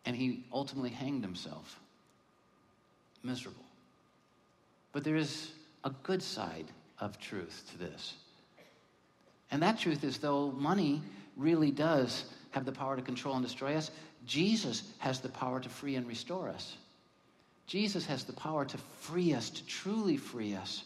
And 0.05 0.13
he 0.13 0.43
ultimately 0.51 0.89
hanged 0.89 1.23
himself. 1.23 1.79
Miserable. 3.23 3.63
But 4.91 5.05
there 5.05 5.15
is 5.15 5.51
a 5.85 5.91
good 6.03 6.21
side 6.21 6.65
of 6.99 7.17
truth 7.17 7.63
to 7.71 7.77
this. 7.77 8.15
And 9.51 9.63
that 9.63 9.79
truth 9.79 10.03
is 10.03 10.17
though 10.17 10.51
money 10.51 11.01
really 11.37 11.71
does 11.71 12.25
have 12.51 12.65
the 12.65 12.73
power 12.73 12.97
to 12.97 13.01
control 13.01 13.35
and 13.35 13.43
destroy 13.43 13.75
us, 13.75 13.89
Jesus 14.25 14.83
has 14.97 15.21
the 15.21 15.29
power 15.29 15.61
to 15.61 15.69
free 15.69 15.95
and 15.95 16.05
restore 16.05 16.49
us. 16.49 16.75
Jesus 17.69 18.03
has 18.07 18.23
the 18.23 18.33
power 18.33 18.65
to 18.65 18.77
free 18.99 19.31
us, 19.35 19.51
to 19.51 19.65
truly 19.67 20.17
free 20.17 20.55
us, 20.55 20.85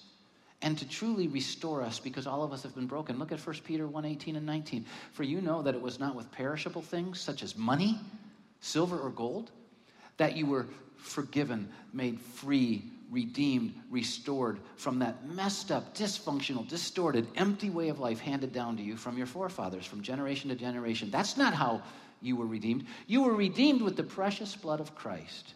and 0.62 0.78
to 0.78 0.88
truly 0.88 1.30
restore 1.30 1.82
us 1.82 1.98
because 1.98 2.28
all 2.28 2.44
of 2.44 2.52
us 2.52 2.62
have 2.64 2.76
been 2.76 2.88
broken. 2.88 3.18
Look 3.18 3.32
at 3.32 3.40
1 3.40 3.56
Peter 3.64 3.88
1 3.88 4.04
18 4.04 4.36
and 4.36 4.46
19. 4.46 4.86
For 5.14 5.24
you 5.24 5.40
know 5.40 5.62
that 5.62 5.76
it 5.76 5.82
was 5.82 5.98
not 5.98 6.14
with 6.14 6.30
perishable 6.34 6.82
things 6.82 7.22
such 7.22 7.42
as 7.42 7.58
money, 7.58 7.98
silver, 8.60 9.00
or 9.00 9.12
gold 9.12 9.50
that 10.18 10.36
you 10.36 10.46
were 10.46 10.66
forgiven, 10.98 11.70
made 11.94 12.20
free 12.20 12.84
redeemed, 13.10 13.74
restored 13.90 14.60
from 14.76 15.00
that 15.00 15.26
messed 15.30 15.72
up, 15.72 15.96
dysfunctional, 15.96 16.68
distorted, 16.68 17.28
empty 17.38 17.70
way 17.70 17.88
of 17.88 18.00
life 18.00 18.20
handed 18.20 18.52
down 18.52 18.76
to 18.76 18.84
you 18.84 18.98
from 18.98 19.18
your 19.18 19.28
forefathers, 19.28 19.86
from 19.86 20.02
generation 20.02 20.50
to 20.50 20.56
generation. 20.56 21.10
That's 21.12 21.38
not 21.38 21.54
how 21.54 21.82
you 22.22 22.36
were 22.36 22.48
redeemed. 22.48 22.86
You 23.08 23.24
were 23.24 23.36
redeemed 23.36 23.82
with 23.82 23.96
the 23.96 24.04
precious 24.04 24.56
blood 24.56 24.82
of 24.82 24.96
Christ, 24.96 25.54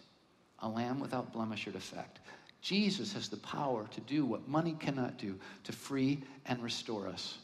a 0.60 0.68
lamb 0.68 1.00
without 1.00 1.34
blemish 1.34 1.68
or 1.68 1.72
defect. 1.72 2.20
Jesus 2.62 3.14
has 3.14 3.30
the 3.30 3.38
power 3.38 3.88
to 3.92 4.02
do 4.02 4.26
what 4.26 4.48
money 4.48 4.76
cannot 4.80 5.18
do, 5.18 5.40
to 5.64 5.72
free 5.72 6.24
and 6.46 6.62
restore 6.62 7.08
us. 7.08 7.38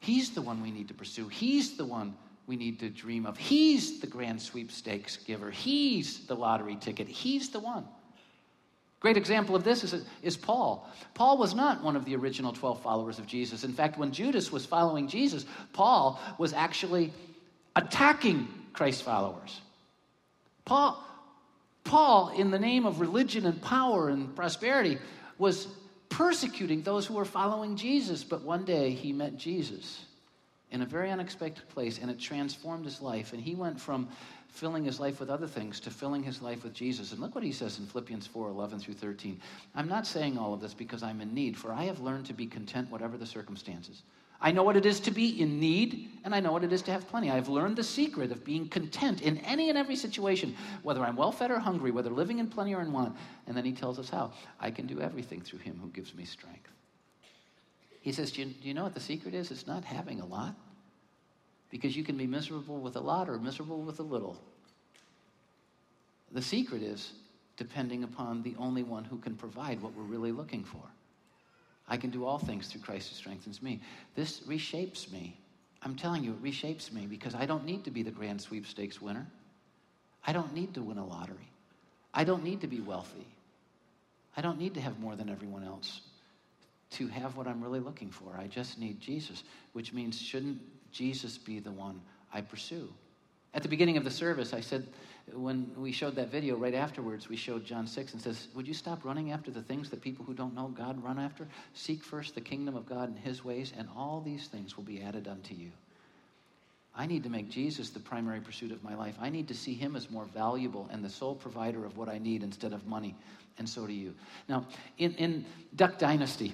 He's 0.00 0.30
the 0.30 0.42
one 0.42 0.62
we 0.62 0.70
need 0.70 0.88
to 0.88 0.94
pursue. 0.94 1.28
He's 1.28 1.76
the 1.76 1.84
one 1.84 2.16
we 2.46 2.56
need 2.56 2.80
to 2.80 2.88
dream 2.88 3.26
of. 3.26 3.36
He's 3.36 4.00
the 4.00 4.06
grand 4.06 4.42
sweepstakes 4.42 5.16
giver. 5.18 5.50
He's 5.50 6.26
the 6.26 6.34
lottery 6.34 6.76
ticket. 6.76 7.06
He's 7.06 7.50
the 7.50 7.60
one. 7.60 7.86
Great 8.98 9.16
example 9.16 9.56
of 9.56 9.64
this 9.64 9.82
is, 9.82 10.04
is 10.22 10.36
Paul. 10.36 10.86
Paul 11.14 11.38
was 11.38 11.54
not 11.54 11.82
one 11.82 11.96
of 11.96 12.04
the 12.04 12.14
original 12.16 12.52
12 12.52 12.82
followers 12.82 13.18
of 13.18 13.26
Jesus. 13.26 13.64
In 13.64 13.72
fact, 13.72 13.98
when 13.98 14.12
Judas 14.12 14.52
was 14.52 14.66
following 14.66 15.08
Jesus, 15.08 15.46
Paul 15.72 16.20
was 16.38 16.52
actually 16.52 17.12
attacking 17.76 18.46
Christ's 18.74 19.00
followers. 19.00 19.60
Paul, 20.66 21.02
Paul, 21.84 22.30
in 22.30 22.50
the 22.50 22.58
name 22.58 22.86
of 22.86 23.00
religion 23.00 23.46
and 23.46 23.60
power 23.60 24.08
and 24.08 24.34
prosperity, 24.34 24.98
was 25.38 25.68
persecuting 26.08 26.82
those 26.82 27.06
who 27.06 27.14
were 27.14 27.24
following 27.24 27.76
Jesus. 27.76 28.22
But 28.24 28.42
one 28.42 28.64
day 28.64 28.90
he 28.90 29.12
met 29.12 29.36
Jesus 29.36 30.04
in 30.70 30.82
a 30.82 30.86
very 30.86 31.10
unexpected 31.10 31.68
place, 31.70 31.98
and 31.98 32.10
it 32.10 32.18
transformed 32.18 32.84
his 32.84 33.00
life. 33.00 33.32
And 33.32 33.42
he 33.42 33.54
went 33.54 33.80
from 33.80 34.08
filling 34.48 34.84
his 34.84 35.00
life 35.00 35.20
with 35.20 35.30
other 35.30 35.46
things 35.46 35.80
to 35.80 35.90
filling 35.90 36.22
his 36.22 36.42
life 36.42 36.64
with 36.64 36.74
Jesus. 36.74 37.12
And 37.12 37.20
look 37.20 37.34
what 37.34 37.44
he 37.44 37.52
says 37.52 37.78
in 37.78 37.86
Philippians 37.86 38.26
4 38.26 38.48
11 38.48 38.80
through 38.80 38.94
13. 38.94 39.40
I'm 39.74 39.88
not 39.88 40.06
saying 40.06 40.38
all 40.38 40.54
of 40.54 40.60
this 40.60 40.74
because 40.74 41.02
I'm 41.02 41.20
in 41.20 41.34
need, 41.34 41.56
for 41.56 41.72
I 41.72 41.84
have 41.84 42.00
learned 42.00 42.26
to 42.26 42.32
be 42.32 42.46
content 42.46 42.90
whatever 42.90 43.16
the 43.16 43.26
circumstances. 43.26 44.02
I 44.42 44.52
know 44.52 44.62
what 44.62 44.76
it 44.76 44.86
is 44.86 45.00
to 45.00 45.10
be 45.10 45.40
in 45.40 45.60
need, 45.60 46.08
and 46.24 46.34
I 46.34 46.40
know 46.40 46.52
what 46.52 46.64
it 46.64 46.72
is 46.72 46.80
to 46.82 46.92
have 46.92 47.06
plenty. 47.08 47.30
I've 47.30 47.48
learned 47.48 47.76
the 47.76 47.84
secret 47.84 48.32
of 48.32 48.42
being 48.44 48.68
content 48.68 49.20
in 49.20 49.36
any 49.38 49.68
and 49.68 49.76
every 49.76 49.96
situation, 49.96 50.56
whether 50.82 51.02
I'm 51.02 51.16
well 51.16 51.32
fed 51.32 51.50
or 51.50 51.58
hungry, 51.58 51.90
whether 51.90 52.08
living 52.08 52.38
in 52.38 52.46
plenty 52.48 52.74
or 52.74 52.80
in 52.80 52.90
want. 52.90 53.16
And 53.46 53.56
then 53.56 53.66
he 53.66 53.72
tells 53.72 53.98
us 53.98 54.08
how. 54.08 54.32
I 54.58 54.70
can 54.70 54.86
do 54.86 55.00
everything 55.00 55.42
through 55.42 55.58
him 55.58 55.78
who 55.82 55.88
gives 55.90 56.14
me 56.14 56.24
strength. 56.24 56.70
He 58.00 58.12
says, 58.12 58.32
do 58.32 58.40
you, 58.40 58.46
do 58.46 58.68
you 58.68 58.72
know 58.72 58.84
what 58.84 58.94
the 58.94 59.00
secret 59.00 59.34
is? 59.34 59.50
It's 59.50 59.66
not 59.66 59.84
having 59.84 60.20
a 60.20 60.26
lot. 60.26 60.54
Because 61.70 61.94
you 61.94 62.02
can 62.02 62.16
be 62.16 62.26
miserable 62.26 62.78
with 62.78 62.96
a 62.96 63.00
lot 63.00 63.28
or 63.28 63.38
miserable 63.38 63.82
with 63.82 64.00
a 64.00 64.02
little. 64.02 64.40
The 66.32 66.42
secret 66.42 66.82
is 66.82 67.12
depending 67.58 68.04
upon 68.04 68.42
the 68.42 68.54
only 68.58 68.82
one 68.82 69.04
who 69.04 69.18
can 69.18 69.36
provide 69.36 69.82
what 69.82 69.94
we're 69.94 70.02
really 70.02 70.32
looking 70.32 70.64
for. 70.64 70.82
I 71.90 71.96
can 71.96 72.10
do 72.10 72.24
all 72.24 72.38
things 72.38 72.68
through 72.68 72.82
Christ 72.82 73.10
who 73.10 73.16
strengthens 73.16 73.60
me. 73.60 73.80
This 74.14 74.40
reshapes 74.40 75.10
me. 75.12 75.36
I'm 75.82 75.96
telling 75.96 76.22
you, 76.22 76.32
it 76.32 76.42
reshapes 76.42 76.92
me 76.92 77.06
because 77.06 77.34
I 77.34 77.46
don't 77.46 77.64
need 77.64 77.84
to 77.84 77.90
be 77.90 78.02
the 78.02 78.12
grand 78.12 78.40
sweepstakes 78.40 79.02
winner. 79.02 79.26
I 80.24 80.32
don't 80.32 80.54
need 80.54 80.74
to 80.74 80.82
win 80.82 80.98
a 80.98 81.06
lottery. 81.06 81.50
I 82.14 82.24
don't 82.24 82.44
need 82.44 82.60
to 82.60 82.68
be 82.68 82.80
wealthy. 82.80 83.26
I 84.36 84.40
don't 84.40 84.58
need 84.58 84.74
to 84.74 84.80
have 84.80 85.00
more 85.00 85.16
than 85.16 85.28
everyone 85.28 85.64
else 85.64 86.02
to 86.92 87.08
have 87.08 87.36
what 87.36 87.46
I'm 87.46 87.62
really 87.62 87.80
looking 87.80 88.10
for. 88.10 88.36
I 88.38 88.46
just 88.46 88.78
need 88.78 89.00
Jesus, 89.00 89.42
which 89.72 89.92
means 89.92 90.20
shouldn't 90.20 90.60
Jesus 90.92 91.38
be 91.38 91.58
the 91.58 91.72
one 91.72 92.00
I 92.32 92.40
pursue. 92.40 92.88
At 93.52 93.62
the 93.62 93.68
beginning 93.68 93.96
of 93.96 94.04
the 94.04 94.10
service, 94.10 94.52
I 94.52 94.60
said, 94.60 94.86
when 95.34 95.70
we 95.76 95.92
showed 95.92 96.14
that 96.16 96.30
video 96.30 96.56
right 96.56 96.74
afterwards, 96.74 97.28
we 97.28 97.36
showed 97.36 97.64
John 97.64 97.86
6 97.86 98.12
and 98.12 98.22
says, 98.22 98.48
Would 98.54 98.66
you 98.66 98.74
stop 98.74 99.04
running 99.04 99.32
after 99.32 99.50
the 99.50 99.62
things 99.62 99.90
that 99.90 100.00
people 100.00 100.24
who 100.24 100.34
don't 100.34 100.54
know 100.54 100.68
God 100.68 101.02
run 101.02 101.18
after? 101.18 101.46
Seek 101.74 102.02
first 102.02 102.34
the 102.34 102.40
kingdom 102.40 102.76
of 102.76 102.86
God 102.86 103.08
and 103.08 103.18
his 103.18 103.44
ways, 103.44 103.72
and 103.76 103.88
all 103.96 104.20
these 104.20 104.48
things 104.48 104.76
will 104.76 104.84
be 104.84 105.00
added 105.02 105.28
unto 105.28 105.54
you. 105.54 105.70
I 106.94 107.06
need 107.06 107.22
to 107.22 107.30
make 107.30 107.48
Jesus 107.48 107.90
the 107.90 108.00
primary 108.00 108.40
pursuit 108.40 108.72
of 108.72 108.82
my 108.82 108.94
life. 108.94 109.14
I 109.20 109.30
need 109.30 109.48
to 109.48 109.54
see 109.54 109.74
him 109.74 109.96
as 109.96 110.10
more 110.10 110.26
valuable 110.26 110.88
and 110.92 111.04
the 111.04 111.10
sole 111.10 111.34
provider 111.34 111.84
of 111.84 111.96
what 111.96 112.08
I 112.08 112.18
need 112.18 112.42
instead 112.42 112.72
of 112.72 112.86
money, 112.86 113.14
and 113.58 113.68
so 113.68 113.86
do 113.86 113.92
you. 113.92 114.14
Now, 114.48 114.66
in, 114.98 115.14
in 115.14 115.44
Duck 115.76 115.98
Dynasty, 115.98 116.52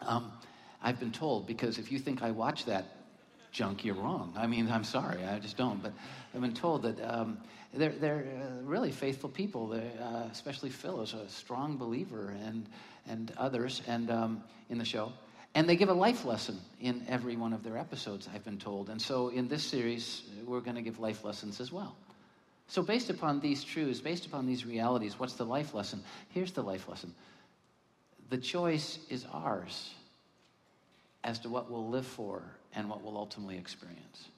um, 0.00 0.32
I've 0.82 0.98
been 0.98 1.12
told, 1.12 1.46
because 1.46 1.78
if 1.78 1.90
you 1.90 1.98
think 1.98 2.22
I 2.22 2.30
watch 2.30 2.64
that 2.66 2.84
junk, 3.54 3.84
you're 3.84 3.94
wrong. 3.94 4.34
I 4.36 4.48
mean, 4.48 4.68
I'm 4.68 4.84
sorry, 4.84 5.24
I 5.24 5.38
just 5.38 5.56
don't. 5.56 5.80
But 5.80 5.92
I've 6.34 6.40
been 6.40 6.52
told 6.52 6.82
that 6.82 7.00
um, 7.00 7.38
they're, 7.72 7.92
they're 7.92 8.26
uh, 8.26 8.62
really 8.64 8.90
faithful 8.90 9.30
people, 9.30 9.72
uh, 9.72 10.28
especially 10.30 10.70
Phil 10.70 11.00
is 11.00 11.14
a 11.14 11.26
strong 11.28 11.78
believer 11.78 12.34
and, 12.44 12.66
and 13.08 13.32
others 13.38 13.80
and, 13.86 14.10
um, 14.10 14.42
in 14.68 14.76
the 14.76 14.84
show. 14.84 15.12
And 15.54 15.68
they 15.68 15.76
give 15.76 15.88
a 15.88 15.94
life 15.94 16.24
lesson 16.24 16.58
in 16.80 17.06
every 17.08 17.36
one 17.36 17.52
of 17.52 17.62
their 17.62 17.78
episodes, 17.78 18.28
I've 18.34 18.44
been 18.44 18.58
told. 18.58 18.90
And 18.90 19.00
so 19.00 19.28
in 19.28 19.46
this 19.46 19.62
series, 19.62 20.22
we're 20.44 20.60
going 20.60 20.74
to 20.74 20.82
give 20.82 20.98
life 20.98 21.24
lessons 21.24 21.60
as 21.60 21.70
well. 21.70 21.96
So, 22.66 22.82
based 22.82 23.10
upon 23.10 23.40
these 23.40 23.62
truths, 23.62 24.00
based 24.00 24.24
upon 24.24 24.46
these 24.46 24.64
realities, 24.64 25.18
what's 25.18 25.34
the 25.34 25.44
life 25.44 25.74
lesson? 25.74 26.02
Here's 26.30 26.50
the 26.52 26.62
life 26.62 26.88
lesson 26.88 27.14
the 28.30 28.38
choice 28.38 28.98
is 29.10 29.26
ours 29.30 29.92
as 31.22 31.38
to 31.40 31.50
what 31.50 31.70
we'll 31.70 31.88
live 31.88 32.06
for 32.06 32.42
and 32.76 32.88
what 32.88 33.02
we'll 33.02 33.16
ultimately 33.16 33.56
experience. 33.56 34.28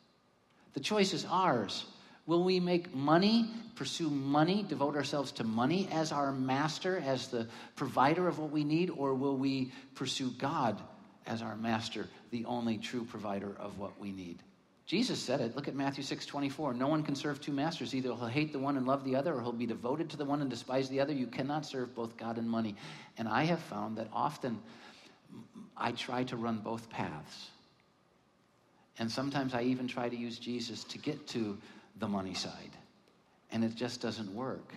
The 0.75 0.81
choice 0.81 1.13
is 1.13 1.25
ours. 1.31 1.87
Will 2.27 2.43
we 2.43 2.59
make 2.59 2.95
money, 2.95 3.49
pursue 3.77 4.11
money, 4.11 4.65
devote 4.69 4.97
ourselves 4.97 5.31
to 5.33 5.45
money 5.45 5.89
as 5.93 6.11
our 6.11 6.33
master, 6.33 6.99
as 6.99 7.29
the 7.29 7.47
provider 7.77 8.27
of 8.27 8.39
what 8.39 8.51
we 8.51 8.65
need, 8.65 8.91
or 8.91 9.15
will 9.15 9.37
we 9.37 9.73
pursue 9.95 10.31
God 10.33 10.81
as 11.27 11.41
our 11.41 11.57
master, 11.57 12.09
the 12.31 12.45
only 12.45 12.79
true 12.79 13.05
provider 13.05 13.55
of 13.61 13.79
what 13.79 13.99
we 14.01 14.11
need? 14.11 14.43
Jesus 14.87 15.21
said 15.21 15.41
it. 15.41 15.57
Look 15.57 15.67
at 15.67 15.75
Matthew 15.75 16.05
6 16.05 16.27
24. 16.27 16.75
No 16.75 16.87
one 16.87 17.03
can 17.03 17.17
serve 17.17 17.41
two 17.41 17.53
masters. 17.53 17.95
Either 17.95 18.15
he'll 18.15 18.27
hate 18.27 18.53
the 18.53 18.59
one 18.59 18.77
and 18.77 18.87
love 18.87 19.05
the 19.05 19.17
other, 19.17 19.35
or 19.35 19.43
he'll 19.43 19.53
be 19.53 19.67
devoted 19.67 20.09
to 20.11 20.17
the 20.17 20.25
one 20.25 20.41
and 20.41 20.49
despise 20.49 20.89
the 20.89 21.01
other. 21.01 21.13
You 21.13 21.27
cannot 21.27 21.67
serve 21.67 21.95
both 21.95 22.17
God 22.17 22.39
and 22.39 22.49
money. 22.49 22.77
And 23.19 23.29
I 23.29 23.45
have 23.45 23.61
found 23.61 23.99
that 23.99 24.09
often 24.13 24.61
I 25.77 25.91
try 25.91 26.23
to 26.25 26.37
run 26.37 26.59
both 26.59 26.89
paths. 26.89 27.51
And 28.99 29.11
sometimes 29.11 29.55
I 29.55 29.63
even 29.63 29.89
try 29.89 30.09
to 30.09 30.17
use 30.17 30.39
Jesus 30.39 30.85
to 30.85 30.99
get 30.99 31.27
to 31.29 31.59
the 31.99 32.09
money 32.09 32.35
side. 32.35 32.71
And 33.51 33.65
it 33.65 33.75
just 33.75 34.01
doesn't 34.01 34.35
work. 34.35 34.73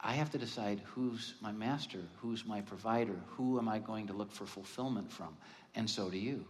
I 0.00 0.12
have 0.12 0.30
to 0.30 0.38
decide 0.38 0.80
who's 0.84 1.34
my 1.40 1.52
master, 1.52 2.00
who's 2.20 2.44
my 2.44 2.60
provider, 2.60 3.16
who 3.30 3.58
am 3.58 3.68
I 3.68 3.78
going 3.78 4.06
to 4.08 4.12
look 4.12 4.30
for 4.30 4.46
fulfillment 4.46 5.10
from, 5.10 5.36
and 5.74 5.88
so 5.88 6.10
do 6.10 6.18
you. 6.18 6.44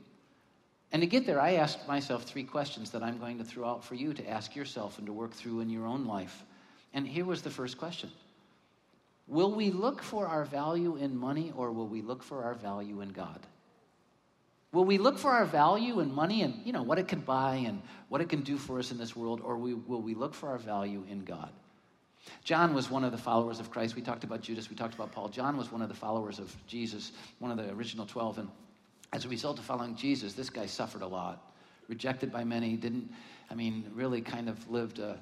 And 0.93 1.03
to 1.03 1.07
get 1.07 1.27
there, 1.27 1.41
I 1.41 1.55
asked 1.55 1.89
myself 1.89 2.25
three 2.25 2.45
questions 2.45 2.91
that 2.91 3.03
I'm 3.03 3.19
going 3.19 3.39
to 3.39 3.45
throw 3.45 3.69
out 3.69 3.85
for 3.85 3.95
you 3.95 4.12
to 4.14 4.29
ask 4.29 4.55
yourself 4.55 4.99
and 4.99 5.07
to 5.07 5.12
work 5.12 5.33
through 5.33 5.61
in 5.61 5.71
your 5.71 5.87
own 5.87 6.07
life. 6.07 6.45
And 6.93 7.07
here 7.07 7.25
was 7.25 7.43
the 7.43 7.51
first 7.51 7.79
question 7.79 8.11
Will 9.27 9.53
we 9.53 9.71
look 9.71 10.03
for 10.03 10.27
our 10.27 10.45
value 10.45 10.97
in 10.97 11.17
money 11.17 11.53
or 11.57 11.73
will 11.73 11.89
we 11.89 12.03
look 12.03 12.23
for 12.23 12.45
our 12.45 12.55
value 12.55 13.01
in 13.01 13.09
God? 13.11 13.41
Will 14.73 14.85
we 14.85 14.99
look 14.99 15.19
for 15.19 15.31
our 15.31 15.45
value 15.45 16.01
in 16.01 16.12
money 16.12 16.43
and 16.43 16.61
you 16.64 16.73
know 16.73 16.83
what 16.83 16.99
it 16.99 17.09
can 17.09 17.21
buy 17.21 17.55
and 17.55 17.81
what 18.09 18.21
it 18.21 18.29
can 18.29 18.43
do 18.43 18.57
for 18.57 18.79
us 18.79 18.91
in 18.91 18.99
this 18.99 19.17
world, 19.17 19.41
or 19.43 19.57
we, 19.57 19.75
will 19.75 20.03
we 20.03 20.14
look 20.14 20.35
for 20.35 20.49
our 20.49 20.59
value 20.59 21.05
in 21.09 21.25
God? 21.25 21.51
John 22.43 22.75
was 22.75 22.91
one 22.91 23.05
of 23.05 23.12
the 23.12 23.19
followers 23.19 23.61
of 23.61 23.71
Christ. 23.71 23.95
We 23.95 24.03
talked 24.03 24.25
about 24.25 24.43
Judas, 24.43 24.69
we 24.69 24.77
talked 24.77 24.95
about 24.95 25.12
Paul. 25.12 25.29
John 25.29 25.57
was 25.57 25.71
one 25.71 25.83
of 25.83 25.89
the 25.89 25.95
followers 25.95 26.39
of 26.39 26.55
Jesus, 26.67 27.12
one 27.39 27.51
of 27.51 27.57
the 27.57 27.73
original 27.73 28.05
12. 28.05 28.39
And 28.39 28.49
as 29.12 29.25
a 29.25 29.29
result 29.29 29.59
of 29.59 29.64
following 29.64 29.95
Jesus, 29.95 30.33
this 30.35 30.51
guy 30.51 30.67
suffered 30.67 31.03
a 31.03 31.07
lot 31.07 31.53
rejected 31.89 32.33
by 32.33 32.45
many, 32.45 32.77
didn't, 32.77 33.11
I 33.51 33.55
mean, 33.55 33.91
really 33.95 34.21
kind 34.21 34.49
of 34.49 34.69
lived 34.69 34.99
a, 34.99 35.19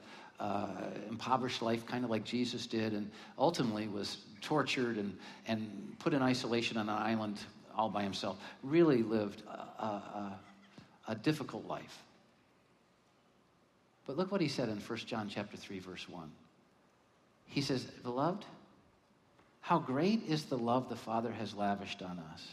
impoverished 1.08 1.62
life, 1.62 1.86
kind 1.86 2.04
of 2.04 2.10
like 2.10 2.24
Jesus 2.24 2.66
did, 2.66 2.92
and 2.92 3.10
ultimately 3.38 3.88
was 3.88 4.18
tortured 4.40 4.98
and, 4.98 5.16
and 5.46 5.94
put 5.98 6.12
in 6.12 6.22
isolation 6.22 6.76
on 6.76 6.88
an 6.88 6.96
island 6.96 7.38
all 7.76 7.88
by 7.88 8.02
himself. 8.02 8.38
Really 8.62 9.02
lived 9.02 9.42
a, 9.46 9.82
a, 9.82 10.40
a 11.08 11.14
difficult 11.14 11.66
life. 11.66 12.02
But 14.06 14.16
look 14.16 14.30
what 14.30 14.40
he 14.40 14.48
said 14.48 14.68
in 14.68 14.76
1 14.76 14.98
John 15.00 15.28
chapter 15.28 15.56
3, 15.56 15.78
verse 15.78 16.08
1. 16.08 16.30
He 17.46 17.60
says, 17.60 17.84
Beloved, 17.84 18.44
how 19.60 19.78
great 19.78 20.22
is 20.28 20.44
the 20.44 20.58
love 20.58 20.88
the 20.88 20.96
Father 20.96 21.32
has 21.32 21.54
lavished 21.54 22.02
on 22.02 22.22
us, 22.32 22.46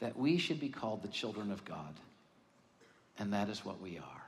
that 0.00 0.16
we 0.16 0.38
should 0.38 0.60
be 0.60 0.68
called 0.68 1.02
the 1.02 1.08
children 1.08 1.50
of 1.50 1.64
God. 1.64 1.94
And 3.18 3.32
that 3.32 3.48
is 3.48 3.64
what 3.64 3.80
we 3.80 3.98
are. 3.98 4.22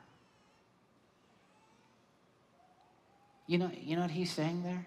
You 3.46 3.56
know, 3.56 3.70
you 3.80 3.96
know 3.96 4.02
what 4.02 4.10
he's 4.10 4.30
saying 4.30 4.62
there? 4.62 4.86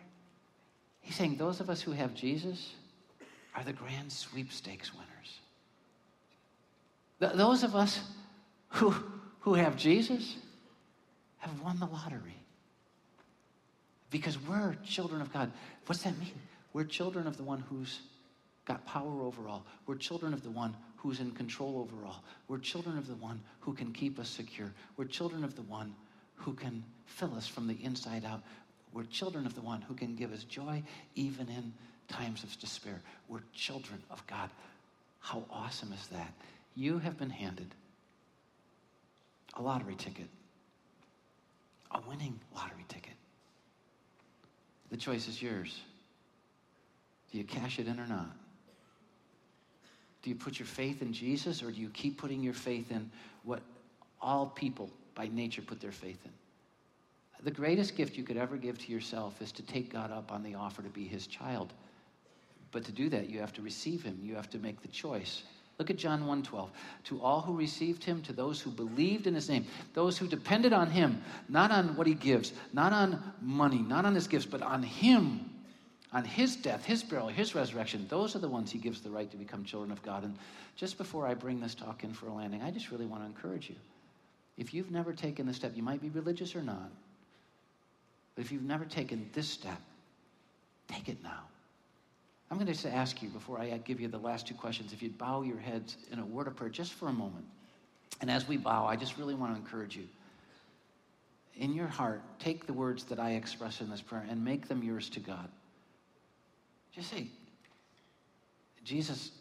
He's 1.01 1.16
saying 1.16 1.38
those 1.38 1.59
of 1.59 1.70
us 1.70 1.82
who 1.82 1.91
have 1.91 2.14
Jesus 2.14 2.74
are 3.55 3.63
the 3.63 3.73
grand 3.73 4.11
sweepstakes 4.11 4.91
winners. 4.93 5.39
Th- 7.19 7.33
those 7.33 7.63
of 7.63 7.75
us 7.75 7.99
who, 8.69 8.93
who 9.41 9.53
have 9.53 9.75
Jesus 9.77 10.35
have 11.39 11.61
won 11.61 11.79
the 11.79 11.85
lottery. 11.85 12.37
Because 14.09 14.37
we're 14.39 14.75
children 14.85 15.21
of 15.21 15.31
God. 15.33 15.51
What's 15.85 16.03
that 16.03 16.17
mean? 16.19 16.33
We're 16.73 16.83
children 16.83 17.27
of 17.27 17.37
the 17.37 17.43
one 17.43 17.63
who's 17.69 18.01
got 18.65 18.85
power 18.85 19.21
over 19.21 19.47
all. 19.47 19.65
We're 19.85 19.95
children 19.95 20.33
of 20.33 20.43
the 20.43 20.51
one 20.51 20.75
who's 20.97 21.19
in 21.19 21.31
control 21.31 21.79
over 21.79 22.05
all. 22.05 22.23
We're 22.47 22.59
children 22.59 22.97
of 22.97 23.07
the 23.07 23.15
one 23.15 23.41
who 23.59 23.73
can 23.73 23.91
keep 23.91 24.19
us 24.19 24.29
secure. 24.29 24.71
We're 24.97 25.05
children 25.05 25.43
of 25.43 25.55
the 25.55 25.63
one 25.63 25.95
who 26.35 26.53
can 26.53 26.83
fill 27.05 27.35
us 27.35 27.47
from 27.47 27.67
the 27.67 27.77
inside 27.83 28.23
out. 28.23 28.41
We're 28.93 29.03
children 29.03 29.45
of 29.45 29.55
the 29.55 29.61
one 29.61 29.81
who 29.81 29.95
can 29.95 30.15
give 30.15 30.31
us 30.31 30.43
joy 30.43 30.83
even 31.15 31.47
in 31.49 31.73
times 32.12 32.43
of 32.43 32.57
despair. 32.59 33.01
We're 33.28 33.41
children 33.53 34.01
of 34.09 34.26
God. 34.28 34.49
How 35.20 35.43
awesome 35.49 35.93
is 35.93 36.07
that? 36.07 36.34
You 36.76 36.99
have 36.99 37.18
been 37.18 37.30
handed 37.30 37.74
a 39.55 39.62
lottery 39.62 39.95
ticket, 39.95 40.28
a 41.91 41.99
winning 42.07 42.39
lottery 42.55 42.86
ticket. 42.88 43.14
The 44.89 44.97
choice 44.97 45.28
is 45.28 45.41
yours. 45.41 45.82
Do 47.32 47.38
you 47.38 47.43
cash 47.43 47.80
it 47.80 47.88
in 47.88 47.99
or 47.99 48.07
not? 48.07 48.36
Do 50.22 50.30
you 50.30 50.36
put 50.36 50.59
your 50.59 50.68
faith 50.68 51.01
in 51.01 51.14
Jesus 51.14 51.64
or 51.64 51.72
do 51.72 51.80
you 51.80 51.89
keep 51.89 52.18
putting 52.18 52.43
your 52.43 52.53
faith 52.53 52.91
in 52.91 53.09
what 53.43 53.62
all 54.22 54.45
people 54.45 54.89
by 55.16 55.28
nature 55.28 55.62
put 55.62 55.82
their 55.82 55.91
faith 55.91 56.20
in? 56.26 56.32
The 57.43 57.51
greatest 57.51 57.95
gift 57.95 58.18
you 58.18 58.24
could 58.24 58.38
ever 58.38 58.55
give 58.55 58.78
to 58.86 58.91
yourself 58.91 59.41
is 59.41 59.51
to 59.53 59.64
take 59.64 59.91
God 59.91 60.12
up 60.12 60.32
on 60.32 60.43
the 60.43 60.53
offer 60.53 60.84
to 60.84 60.89
be 60.89 61.05
his 61.05 61.26
child. 61.26 61.74
But 62.72 62.86
to 62.86 62.91
do 62.91 63.09
that, 63.09 63.30
you 63.30 63.39
have 63.39 63.53
to 63.53 63.61
receive 63.61 64.03
him. 64.03 64.19
You 64.22 64.36
have 64.36 64.49
to 64.51 64.59
make 64.59 64.82
the 64.82 64.88
choice. 64.88 65.43
Look 65.78 65.89
at 65.89 65.97
John 65.97 66.26
1:12. 66.26 66.69
To 67.05 67.22
all 67.22 67.41
who 67.41 67.55
received 67.55 68.03
him, 68.03 68.22
to 68.24 68.34
those 68.34 68.61
who 68.61 68.72
believed 68.72 69.28
in 69.28 69.34
his 69.34 69.49
name, 69.49 69.65
those 69.93 70.17
who 70.17 70.28
depended 70.28 70.74
on 70.74 70.91
him, 70.91 71.24
not 71.49 71.72
on 71.72 71.95
what 71.95 72.07
he 72.07 72.13
gives, 72.13 72.53
not 72.72 72.93
on 72.93 73.22
money, 73.41 73.80
not 73.80 74.05
on 74.05 74.13
his 74.13 74.28
gifts, 74.28 74.45
but 74.45 74.61
on 74.61 74.84
him, 74.84 75.49
on 76.13 76.24
his 76.24 76.55
death, 76.55 76.86
his 76.86 77.03
burial, 77.03 77.30
his 77.30 77.55
resurrection, 77.55 78.05
those 78.09 78.36
are 78.36 78.39
the 78.39 78.47
ones 78.47 78.72
he 78.72 78.78
gives 78.78 79.01
the 79.01 79.09
right 79.09 79.32
to 79.32 79.38
become 79.38 79.63
children 79.63 79.91
of 79.91 80.03
God. 80.03 80.24
And 80.24 80.38
just 80.76 80.97
before 80.97 81.26
I 81.26 81.34
bring 81.34 81.59
this 81.59 81.74
talk 81.74 82.03
in 82.03 82.13
for 82.13 82.28
a 82.28 82.34
landing, 82.34 82.61
I 82.61 82.69
just 82.69 82.91
really 82.91 83.05
want 83.05 83.24
to 83.24 83.26
encourage 83.26 83.69
you. 83.69 83.76
If 84.57 84.74
you've 84.74 84.91
never 84.91 85.13
taken 85.13 85.47
the 85.47 85.53
step, 85.53 85.76
you 85.76 85.84
might 85.84 86.01
be 86.01 86.09
religious 86.09 86.55
or 86.55 86.61
not, 86.61 86.91
but 88.36 88.45
if 88.45 88.51
you've 88.51 88.61
never 88.61 88.86
taken 88.86 89.30
this 89.34 89.47
step, 89.47 89.82
take 90.88 91.09
it 91.09 91.24
now. 91.24 91.43
I'm 92.51 92.57
going 92.57 92.67
to 92.67 92.73
just 92.73 92.85
ask 92.85 93.21
you 93.21 93.29
before 93.29 93.59
I 93.59 93.77
give 93.77 94.01
you 94.01 94.09
the 94.09 94.17
last 94.17 94.45
two 94.45 94.53
questions 94.53 94.91
if 94.91 95.01
you'd 95.01 95.17
bow 95.17 95.41
your 95.41 95.57
heads 95.57 95.95
in 96.11 96.19
a 96.19 96.25
word 96.25 96.47
of 96.47 96.57
prayer 96.57 96.69
just 96.69 96.91
for 96.91 97.07
a 97.07 97.13
moment. 97.13 97.45
And 98.19 98.29
as 98.29 98.45
we 98.45 98.57
bow, 98.57 98.85
I 98.85 98.97
just 98.97 99.17
really 99.17 99.33
want 99.33 99.55
to 99.55 99.59
encourage 99.59 99.95
you. 99.95 100.03
In 101.55 101.73
your 101.73 101.87
heart, 101.87 102.21
take 102.39 102.67
the 102.67 102.73
words 102.73 103.05
that 103.05 103.19
I 103.19 103.31
express 103.31 103.79
in 103.79 103.89
this 103.89 104.01
prayer 104.01 104.25
and 104.29 104.43
make 104.43 104.67
them 104.67 104.83
yours 104.83 105.09
to 105.11 105.21
God. 105.21 105.47
Just 106.93 107.09
say, 107.09 107.27
Jesus, 108.83 109.31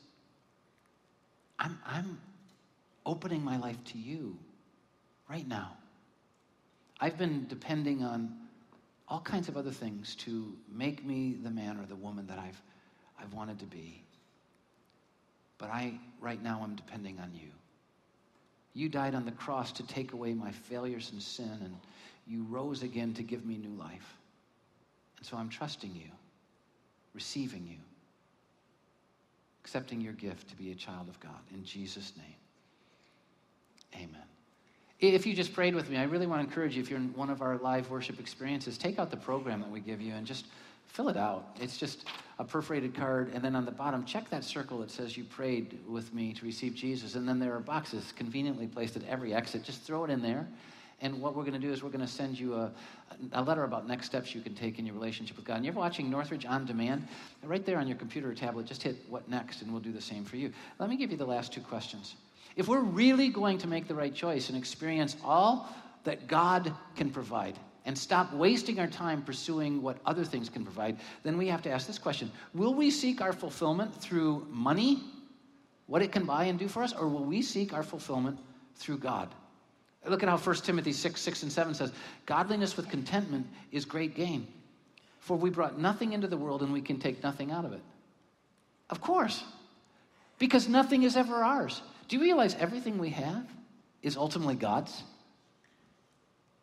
I'm, 1.59 1.79
I'm 1.85 2.21
opening 3.05 3.43
my 3.43 3.57
life 3.57 3.83
to 3.87 3.99
you 3.99 4.39
right 5.29 5.47
now. 5.49 5.73
I've 7.01 7.19
been 7.19 7.47
depending 7.49 8.05
on 8.05 8.37
all 9.09 9.21
kinds 9.21 9.49
of 9.49 9.57
other 9.57 9.73
things 9.73 10.15
to 10.17 10.55
make 10.73 11.05
me 11.05 11.37
the 11.43 11.51
man 11.51 11.77
or 11.77 11.87
the 11.87 11.97
woman 11.97 12.29
that 12.29 12.39
I've, 12.39 12.61
I've 13.21 13.33
wanted 13.33 13.59
to 13.61 13.67
be. 13.67 14.03
But 15.59 15.71
I, 15.71 15.93
right 16.21 16.43
now, 16.43 16.61
I'm 16.63 16.75
depending 16.75 17.19
on 17.21 17.31
you. 17.35 17.49
You 18.73 18.89
died 18.89 19.15
on 19.15 19.25
the 19.25 19.33
cross 19.33 19.73
to 19.73 19.87
take 19.87 20.13
away 20.13 20.33
my 20.33 20.51
failures 20.51 21.11
and 21.13 21.21
sin, 21.21 21.59
and 21.63 21.77
you 22.27 22.45
rose 22.49 22.83
again 22.83 23.13
to 23.15 23.23
give 23.23 23.45
me 23.45 23.57
new 23.57 23.77
life. 23.79 24.17
And 25.19 25.27
so 25.27 25.37
I'm 25.37 25.49
trusting 25.49 25.95
you, 25.95 26.11
receiving 27.15 27.67
you, 27.67 27.77
accepting 29.65 30.01
your 30.01 30.15
gift 30.15 30.49
to 30.49 30.57
be 30.57 30.71
a 30.71 30.75
child 30.75 31.09
of 31.09 31.21
God. 31.21 31.41
In 31.53 31.65
Jesus' 31.65 32.13
name, 32.17 34.03
amen. 34.05 34.23
If 35.01 35.27
you 35.27 35.35
just 35.35 35.55
prayed 35.55 35.75
with 35.75 35.89
me, 35.89 35.97
I 35.97 36.05
really 36.05 36.27
want 36.27 36.43
to 36.43 36.49
encourage 36.49 36.77
you, 36.77 36.83
if 36.83 36.91
you're 36.91 36.99
in 36.99 37.13
one 37.15 37.31
of 37.31 37.41
our 37.43 37.57
live 37.59 37.91
worship 37.91 38.21
experiences, 38.21 38.77
take 38.77 38.99
out 38.99 39.11
the 39.11 39.17
program 39.17 39.61
that 39.61 39.71
we 39.71 39.81
give 39.81 40.01
you 40.01 40.13
and 40.15 40.27
just 40.27 40.47
fill 40.93 41.09
it 41.09 41.17
out. 41.17 41.57
It's 41.61 41.77
just 41.77 42.07
a 42.39 42.45
perforated 42.45 42.95
card, 42.95 43.31
and 43.35 43.45
then 43.45 43.55
on 43.55 43.65
the 43.65 43.71
bottom, 43.71 44.05
check 44.05 44.29
that 44.31 44.45
circle 44.45 44.79
that 44.79 44.91
says 44.91 45.17
you 45.17 45.25
prayed 45.25 45.79
with 45.87 46.13
me 46.15 46.33
to 46.33 46.45
receive 46.45 46.75
Jesus. 46.75 47.15
And 47.15 47.29
then 47.29 47.39
there 47.39 47.55
are 47.55 47.61
boxes 47.61 48.13
conveniently 48.17 48.67
placed 48.67 48.97
at 48.97 49.05
every 49.07 49.35
exit. 49.35 49.63
Just 49.63 49.83
throw 49.83 50.05
it 50.05 50.11
in 50.11 50.23
there. 50.23 50.49
And 51.03 51.21
what 51.21 51.35
we're 51.35 51.45
going 51.45 51.55
to 51.55 51.67
do 51.67 51.73
is 51.73 51.83
we're 51.83 51.91
going 51.91 52.05
to 52.05 52.11
send 52.11 52.39
you 52.39 52.55
a, 52.55 52.73
a 53.33 53.43
letter 53.43 53.65
about 53.65 53.87
next 53.87 54.07
steps 54.07 54.35
you 54.35 54.41
can 54.43 54.55
take 54.55 54.79
in 54.79 54.85
your 54.85 54.95
relationship 54.95 55.37
with 55.37 55.47
God. 55.47 55.57
And 55.57 55.65
you're 55.65 55.75
watching 55.75 56.11
Northridge 56.11 56.45
on 56.45 56.67
demand, 56.67 57.07
right 57.43 57.65
there 57.65 57.79
on 57.79 57.87
your 57.87 57.97
computer 57.97 58.31
or 58.31 58.35
tablet, 58.35 58.67
just 58.67 58.83
hit 58.83 58.97
what 59.09 59.29
next, 59.29 59.63
and 59.63 59.71
we'll 59.73 59.81
do 59.81 59.93
the 59.93 60.01
same 60.01 60.25
for 60.25 60.37
you. 60.37 60.53
Let 60.79 60.91
me 60.91 60.97
give 60.97 61.11
you 61.11 61.17
the 61.17 61.25
last 61.27 61.53
two 61.53 61.63
questions. 61.63 62.17
If 62.57 62.69
we're 62.69 62.81
really 62.81 63.29
going 63.29 63.59
to 63.59 63.67
make 63.67 63.87
the 63.87 63.95
right 63.95 64.15
choice 64.15 64.49
and 64.49 64.59
experience 64.59 65.17
all 65.25 65.75
that 66.05 66.27
God 66.27 66.75
can 66.97 67.11
provide 67.11 67.59
and 67.85 67.97
stop 67.97 68.33
wasting 68.33 68.79
our 68.79 68.87
time 68.87 69.23
pursuing 69.23 69.83
what 69.83 69.99
other 70.05 70.25
things 70.25 70.49
can 70.49 70.65
provide, 70.65 70.99
then 71.23 71.39
we 71.39 71.49
have 71.49 71.63
to 71.63 71.71
ask 71.71 71.87
this 71.87 71.99
question 71.99 72.31
Will 72.55 72.75
we 72.75 72.91
seek 72.91 73.21
our 73.21 73.33
fulfillment 73.33 73.95
through 73.95 74.47
money, 74.51 75.03
what 75.87 76.03
it 76.03 76.13
can 76.13 76.25
buy 76.25 76.45
and 76.45 76.59
do 76.59 76.69
for 76.69 76.83
us, 76.83 76.93
or 76.93 77.09
will 77.09 77.25
we 77.25 77.43
seek 77.43 77.73
our 77.73 77.83
fulfillment 77.83 78.39
through 78.77 78.99
God? 78.99 79.29
Look 80.07 80.23
at 80.23 80.29
how 80.29 80.39
1 80.39 80.57
Timothy 80.57 80.93
6, 80.93 81.21
6 81.21 81.43
and 81.43 81.53
7 81.53 81.75
says, 81.75 81.93
Godliness 82.25 82.77
with 82.77 82.89
contentment 82.89 83.47
is 83.71 83.85
great 83.85 84.15
gain. 84.15 84.47
For 85.19 85.37
we 85.37 85.51
brought 85.51 85.79
nothing 85.79 86.15
into 86.15 86.27
the 86.27 86.37
world 86.37 86.63
and 86.63 86.73
we 86.73 86.81
can 86.81 86.99
take 86.99 87.23
nothing 87.23 87.51
out 87.51 87.67
of 87.67 87.73
it. 87.73 87.83
Of 88.89 89.01
course, 89.01 89.45
because 90.39 90.69
nothing 90.69 91.03
is 91.03 91.17
ever 91.17 91.45
ours. 91.45 91.83
Do 92.09 92.17
you 92.17 92.23
realize 92.23 92.57
everything 92.57 92.99
we 92.99 93.11
have 93.11 93.47
is 94.03 94.17
ultimately 94.17 94.57
God's? 94.57 95.03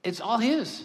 It's 0.04 0.20
all 0.20 0.40
His. 0.40 0.84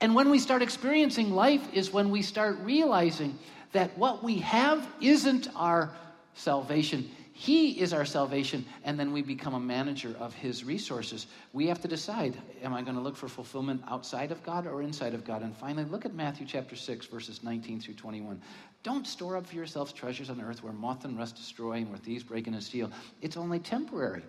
And 0.00 0.14
when 0.14 0.30
we 0.30 0.38
start 0.38 0.62
experiencing 0.62 1.32
life, 1.32 1.66
is 1.72 1.92
when 1.92 2.10
we 2.10 2.22
start 2.22 2.58
realizing 2.60 3.38
that 3.72 3.96
what 3.96 4.22
we 4.22 4.38
have 4.38 4.86
isn't 5.00 5.48
our 5.56 5.90
salvation. 6.34 7.10
He 7.32 7.80
is 7.82 7.92
our 7.92 8.06
salvation, 8.06 8.64
and 8.82 8.98
then 8.98 9.12
we 9.12 9.20
become 9.20 9.52
a 9.52 9.60
manager 9.60 10.16
of 10.18 10.32
His 10.32 10.64
resources. 10.64 11.26
We 11.52 11.66
have 11.66 11.82
to 11.82 11.88
decide 11.88 12.34
am 12.62 12.72
I 12.72 12.80
going 12.80 12.94
to 12.94 13.02
look 13.02 13.14
for 13.14 13.28
fulfillment 13.28 13.82
outside 13.88 14.32
of 14.32 14.42
God 14.42 14.66
or 14.66 14.80
inside 14.80 15.12
of 15.12 15.22
God? 15.22 15.42
And 15.42 15.54
finally, 15.54 15.84
look 15.84 16.06
at 16.06 16.14
Matthew 16.14 16.46
chapter 16.46 16.76
6, 16.76 17.06
verses 17.06 17.42
19 17.42 17.80
through 17.80 17.94
21. 17.94 18.40
Don't 18.82 19.06
store 19.06 19.36
up 19.36 19.46
for 19.46 19.54
yourselves 19.54 19.92
treasures 19.92 20.30
on 20.30 20.40
earth 20.40 20.62
where 20.62 20.72
moth 20.72 21.04
and 21.04 21.18
rust 21.18 21.36
destroy 21.36 21.72
and 21.72 21.90
where 21.90 21.98
thieves 21.98 22.24
break 22.24 22.46
in 22.46 22.54
and 22.54 22.62
steal. 22.62 22.90
It's 23.20 23.36
only 23.36 23.58
temporary. 23.58 24.22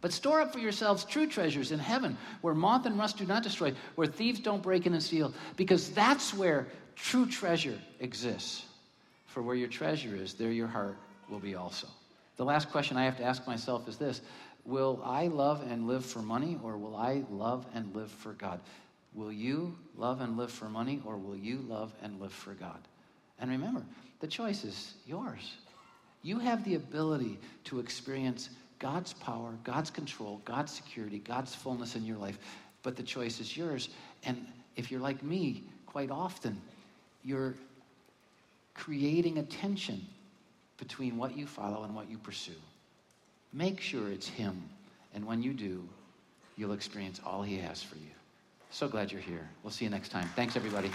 But 0.00 0.12
store 0.12 0.40
up 0.40 0.52
for 0.52 0.58
yourselves 0.58 1.04
true 1.04 1.26
treasures 1.26 1.72
in 1.72 1.78
heaven 1.78 2.16
where 2.40 2.54
moth 2.54 2.86
and 2.86 2.98
rust 2.98 3.18
do 3.18 3.26
not 3.26 3.42
destroy, 3.42 3.74
where 3.96 4.06
thieves 4.06 4.40
don't 4.40 4.62
break 4.62 4.86
in 4.86 4.94
and 4.94 5.02
steal, 5.02 5.34
because 5.56 5.90
that's 5.90 6.32
where 6.32 6.68
true 6.96 7.26
treasure 7.26 7.78
exists. 8.00 8.64
For 9.26 9.42
where 9.42 9.56
your 9.56 9.68
treasure 9.68 10.16
is, 10.16 10.34
there 10.34 10.50
your 10.50 10.66
heart 10.66 10.96
will 11.28 11.38
be 11.38 11.54
also. 11.54 11.86
The 12.36 12.44
last 12.44 12.70
question 12.70 12.96
I 12.96 13.04
have 13.04 13.18
to 13.18 13.24
ask 13.24 13.46
myself 13.46 13.86
is 13.88 13.96
this 13.96 14.22
Will 14.64 15.00
I 15.04 15.28
love 15.28 15.62
and 15.70 15.86
live 15.86 16.04
for 16.04 16.20
money, 16.20 16.58
or 16.62 16.76
will 16.76 16.96
I 16.96 17.24
love 17.30 17.66
and 17.74 17.94
live 17.94 18.10
for 18.10 18.32
God? 18.32 18.60
Will 19.14 19.32
you 19.32 19.76
love 19.96 20.20
and 20.20 20.36
live 20.36 20.50
for 20.50 20.68
money, 20.68 21.02
or 21.04 21.16
will 21.16 21.36
you 21.36 21.58
love 21.68 21.92
and 22.02 22.20
live 22.20 22.32
for 22.32 22.54
God? 22.54 22.78
And 23.38 23.50
remember, 23.50 23.82
the 24.20 24.26
choice 24.26 24.64
is 24.64 24.94
yours. 25.06 25.56
You 26.22 26.38
have 26.38 26.64
the 26.64 26.74
ability 26.74 27.38
to 27.64 27.80
experience 27.80 28.50
God's 28.80 29.12
power, 29.12 29.54
God's 29.62 29.90
control, 29.90 30.40
God's 30.44 30.72
security, 30.72 31.18
God's 31.18 31.54
fullness 31.54 31.94
in 31.94 32.04
your 32.04 32.16
life. 32.16 32.38
But 32.82 32.96
the 32.96 33.02
choice 33.02 33.38
is 33.38 33.56
yours. 33.56 33.90
And 34.24 34.44
if 34.74 34.90
you're 34.90 35.00
like 35.00 35.22
me, 35.22 35.62
quite 35.86 36.10
often, 36.10 36.60
you're 37.22 37.54
creating 38.74 39.38
a 39.38 39.42
tension 39.44 40.04
between 40.78 41.18
what 41.18 41.36
you 41.36 41.46
follow 41.46 41.84
and 41.84 41.94
what 41.94 42.10
you 42.10 42.16
pursue. 42.18 42.52
Make 43.52 43.80
sure 43.80 44.10
it's 44.10 44.28
Him. 44.28 44.62
And 45.14 45.26
when 45.26 45.42
you 45.42 45.52
do, 45.52 45.86
you'll 46.56 46.72
experience 46.72 47.20
all 47.24 47.42
He 47.42 47.58
has 47.58 47.82
for 47.82 47.96
you. 47.96 48.10
So 48.70 48.88
glad 48.88 49.12
you're 49.12 49.20
here. 49.20 49.48
We'll 49.62 49.72
see 49.72 49.84
you 49.84 49.90
next 49.90 50.08
time. 50.08 50.28
Thanks, 50.34 50.56
everybody. 50.56 50.90